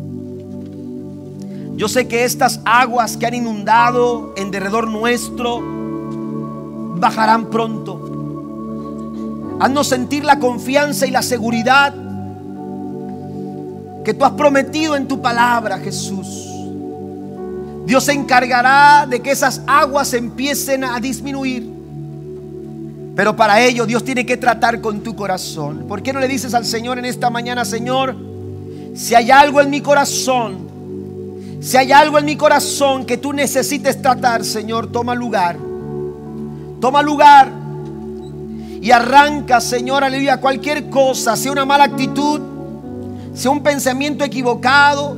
Yo 1.76 1.88
sé 1.88 2.08
que 2.08 2.26
estas 2.26 2.60
aguas 2.66 3.16
que 3.18 3.28
han 3.28 3.36
inundado 3.36 4.34
en 4.36 4.52
derredor 4.52 4.88
nuestro 4.88 5.62
bajarán 6.98 7.50
pronto. 7.50 8.10
Haznos 9.60 9.88
sentir 9.88 10.26
la 10.26 10.40
confianza 10.40 11.06
y 11.06 11.12
la 11.12 11.22
seguridad 11.22 11.94
que 14.04 14.14
tú 14.14 14.26
has 14.26 14.32
prometido 14.32 14.96
en 14.96 15.08
tu 15.08 15.22
palabra, 15.22 15.78
Jesús. 15.78 16.48
Dios 17.86 18.04
se 18.04 18.14
encargará 18.14 19.06
de 19.08 19.22
que 19.22 19.32
esas 19.32 19.62
aguas 19.68 20.14
empiecen 20.14 20.84
a 20.84 21.00
disminuir. 21.00 21.71
Pero 23.16 23.36
para 23.36 23.62
ello 23.62 23.86
Dios 23.86 24.04
tiene 24.04 24.26
que 24.26 24.38
tratar 24.38 24.82
con 24.82 25.02
tu 25.02 25.16
corazón. 25.16 25.86
¿Por 25.88 26.02
qué 26.02 26.14
no 26.14 26.20
le 26.20 26.28
dices 26.28 26.54
al 26.54 26.66
Señor 26.66 26.98
en 26.98 27.06
esta 27.06 27.30
mañana, 27.30 27.66
Señor, 27.66 28.16
si 28.96 29.16
hay 29.16 29.32
algo 29.32 29.62
en 29.62 29.70
mi 29.70 29.82
corazón, 29.82 30.70
si 31.62 31.78
hay 31.78 31.92
algo 31.92 32.18
en 32.18 32.26
mi 32.26 32.36
corazón 32.36 33.06
que 33.06 33.18
tú 33.18 33.34
necesites 33.34 34.02
tratar, 34.02 34.44
Señor, 34.44 34.92
toma 34.92 35.14
lugar. 35.14 35.58
Toma 36.80 37.02
lugar 37.02 37.52
y 38.82 38.90
arranca, 38.90 39.62
Señor, 39.62 40.04
aleluya, 40.04 40.38
cualquier 40.38 40.90
cosa, 40.90 41.36
sea 41.36 41.52
una 41.52 41.66
mala 41.66 41.84
actitud, 41.84 42.42
sea 43.36 43.52
un 43.52 43.62
pensamiento 43.62 44.24
equivocado, 44.24 45.16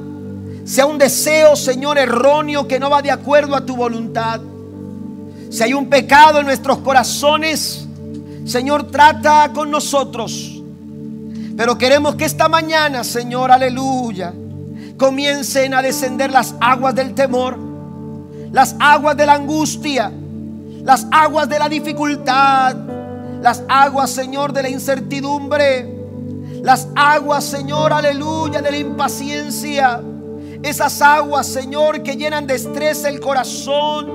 sea 0.66 0.86
un 0.86 0.98
deseo, 0.98 1.56
Señor, 1.56 1.98
erróneo 1.98 2.68
que 2.68 2.78
no 2.78 2.90
va 2.90 3.02
de 3.02 3.12
acuerdo 3.12 3.56
a 3.56 3.66
tu 3.66 3.78
voluntad. 3.78 4.42
Si 5.50 5.64
hay 5.64 5.74
un 5.74 5.88
pecado 5.88 6.40
en 6.40 6.46
nuestros 6.46 6.80
corazones, 6.80 7.83
Señor, 8.46 8.92
trata 8.92 9.52
con 9.54 9.72
nosotros. 9.72 10.62
Pero 11.56 11.78
queremos 11.78 12.16
que 12.16 12.26
esta 12.26 12.48
mañana, 12.50 13.04
Señor, 13.04 13.52
aleluya, 13.52 14.34
comiencen 14.98 15.74
a 15.74 15.82
descender 15.82 16.32
las 16.32 16.56
aguas 16.60 16.96
del 16.96 17.14
temor, 17.14 17.58
las 18.52 18.76
aguas 18.80 19.16
de 19.16 19.26
la 19.26 19.34
angustia, 19.34 20.12
las 20.84 21.08
aguas 21.12 21.48
de 21.48 21.60
la 21.60 21.70
dificultad, 21.70 22.76
las 23.42 23.64
aguas, 23.68 24.10
Señor, 24.10 24.54
de 24.54 24.64
la 24.64 24.70
incertidumbre, 24.70 25.90
las 26.64 26.88
aguas, 26.96 27.44
Señor, 27.44 27.94
aleluya, 27.94 28.62
de 28.62 28.72
la 28.72 28.78
impaciencia 28.78 30.02
esas 30.64 31.02
aguas, 31.02 31.46
Señor, 31.46 32.04
que 32.04 32.16
llenan 32.16 32.48
de 32.48 32.56
estrés 32.56 33.04
el 33.04 33.20
corazón 33.20 34.08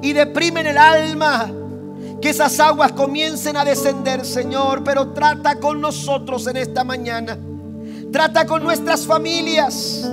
y 0.00 0.14
deprimen 0.14 0.66
el 0.66 0.78
alma. 0.78 1.52
Que 2.24 2.30
esas 2.30 2.58
aguas 2.58 2.92
comiencen 2.92 3.54
a 3.54 3.66
descender, 3.66 4.24
Señor, 4.24 4.82
pero 4.82 5.08
trata 5.08 5.60
con 5.60 5.78
nosotros 5.78 6.46
en 6.46 6.56
esta 6.56 6.82
mañana. 6.82 7.38
Trata 8.10 8.46
con 8.46 8.62
nuestras 8.62 9.06
familias. 9.06 10.10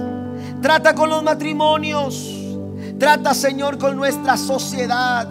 Trata 0.62 0.94
con 0.94 1.10
los 1.10 1.24
matrimonios. 1.24 2.30
Trata, 3.00 3.34
Señor, 3.34 3.78
con 3.78 3.96
nuestra 3.96 4.36
sociedad, 4.36 5.30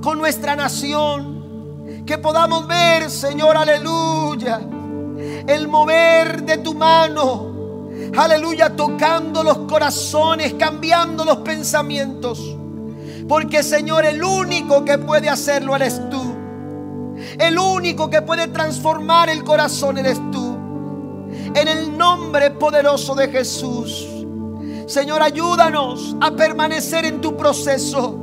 con 0.00 0.16
nuestra 0.16 0.54
nación. 0.54 2.04
Que 2.06 2.18
podamos 2.18 2.68
ver, 2.68 3.10
Señor, 3.10 3.56
aleluya, 3.56 4.60
el 5.44 5.66
mover 5.66 6.44
de 6.44 6.58
tu 6.58 6.74
mano. 6.74 7.88
Aleluya, 8.16 8.76
tocando 8.76 9.42
los 9.42 9.58
corazones, 9.66 10.54
cambiando 10.54 11.24
los 11.24 11.38
pensamientos. 11.38 12.58
Porque 13.28 13.62
Señor, 13.62 14.04
el 14.04 14.22
único 14.22 14.84
que 14.84 14.98
puede 14.98 15.28
hacerlo 15.28 15.74
eres 15.76 16.00
tú. 16.10 16.34
El 17.38 17.58
único 17.58 18.10
que 18.10 18.22
puede 18.22 18.48
transformar 18.48 19.28
el 19.30 19.44
corazón 19.44 19.98
eres 19.98 20.20
tú. 20.30 20.58
En 21.54 21.68
el 21.68 21.96
nombre 21.96 22.50
poderoso 22.50 23.14
de 23.14 23.28
Jesús. 23.28 24.06
Señor, 24.86 25.22
ayúdanos 25.22 26.16
a 26.20 26.32
permanecer 26.32 27.06
en 27.06 27.20
tu 27.20 27.36
proceso. 27.36 28.20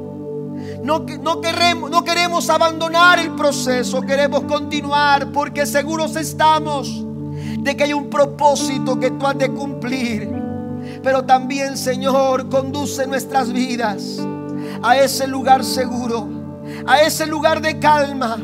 No, 0.84 1.00
no, 1.00 1.42
queremos, 1.42 1.90
no 1.90 2.04
queremos 2.04 2.50
abandonar 2.50 3.20
el 3.20 3.32
proceso, 3.36 4.02
queremos 4.02 4.44
continuar 4.44 5.32
porque 5.32 5.66
seguros 5.66 6.16
estamos 6.16 7.06
de 7.60 7.78
que 7.78 7.84
hay 7.84 7.94
un 7.94 8.10
propósito 8.10 9.00
que 9.00 9.12
tú 9.12 9.26
has 9.26 9.38
de 9.38 9.52
cumplir. 9.52 10.30
Pero 11.04 11.24
también, 11.24 11.78
Señor, 11.78 12.50
conduce 12.50 13.08
nuestras 13.08 13.52
vidas 13.52 14.20
a 14.84 14.98
ese 14.98 15.28
lugar 15.28 15.64
seguro, 15.64 16.28
a 16.88 17.02
ese 17.02 17.26
lugar 17.26 17.62
de 17.62 17.80
calma, 17.80 18.38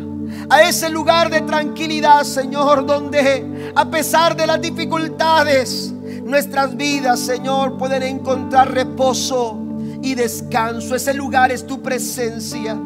a 0.50 0.62
ese 0.64 0.90
lugar 0.90 1.30
de 1.30 1.42
tranquilidad, 1.42 2.24
Señor, 2.24 2.86
donde 2.86 3.72
a 3.76 3.86
pesar 3.90 4.36
de 4.36 4.48
las 4.48 4.62
dificultades, 4.62 5.94
nuestras 6.24 6.76
vidas, 6.76 7.20
Señor, 7.20 7.78
pueden 7.78 8.04
encontrar 8.04 8.72
reposo 8.72 9.60
y 10.02 10.14
descanso. 10.14 10.96
Ese 10.96 11.14
lugar 11.14 11.52
es 11.52 11.66
tu 11.66 11.82
presencia. 11.82 12.78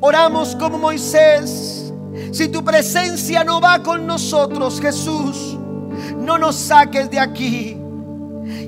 Oramos 0.00 0.54
como 0.56 0.78
Moisés. 0.78 1.92
Si 2.32 2.48
tu 2.48 2.62
presencia 2.62 3.42
no 3.42 3.60
va 3.60 3.82
con 3.82 4.06
nosotros, 4.06 4.80
Jesús, 4.80 5.56
no 6.18 6.38
nos 6.38 6.56
saques 6.56 7.10
de 7.10 7.18
aquí. 7.18 7.76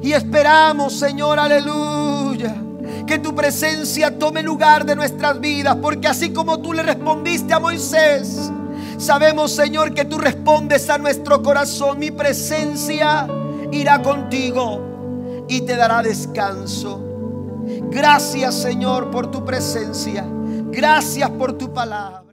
Y 0.02 0.12
esperamos, 0.12 0.94
Señor, 0.98 1.38
aleluya 1.38 2.69
que 3.06 3.18
tu 3.18 3.34
presencia 3.34 4.18
tome 4.18 4.42
lugar 4.42 4.84
de 4.84 4.96
nuestras 4.96 5.40
vidas, 5.40 5.76
porque 5.80 6.08
así 6.08 6.30
como 6.30 6.60
tú 6.60 6.72
le 6.72 6.82
respondiste 6.82 7.52
a 7.52 7.58
Moisés, 7.58 8.50
sabemos, 8.98 9.52
Señor, 9.52 9.94
que 9.94 10.04
tú 10.04 10.18
respondes 10.18 10.88
a 10.90 10.98
nuestro 10.98 11.42
corazón. 11.42 11.98
Mi 11.98 12.10
presencia 12.10 13.26
irá 13.72 14.02
contigo 14.02 15.44
y 15.48 15.62
te 15.62 15.76
dará 15.76 16.02
descanso. 16.02 17.00
Gracias, 17.90 18.54
Señor, 18.54 19.10
por 19.10 19.30
tu 19.30 19.44
presencia. 19.44 20.24
Gracias 20.70 21.28
por 21.30 21.52
tu 21.54 21.72
palabra. 21.72 22.29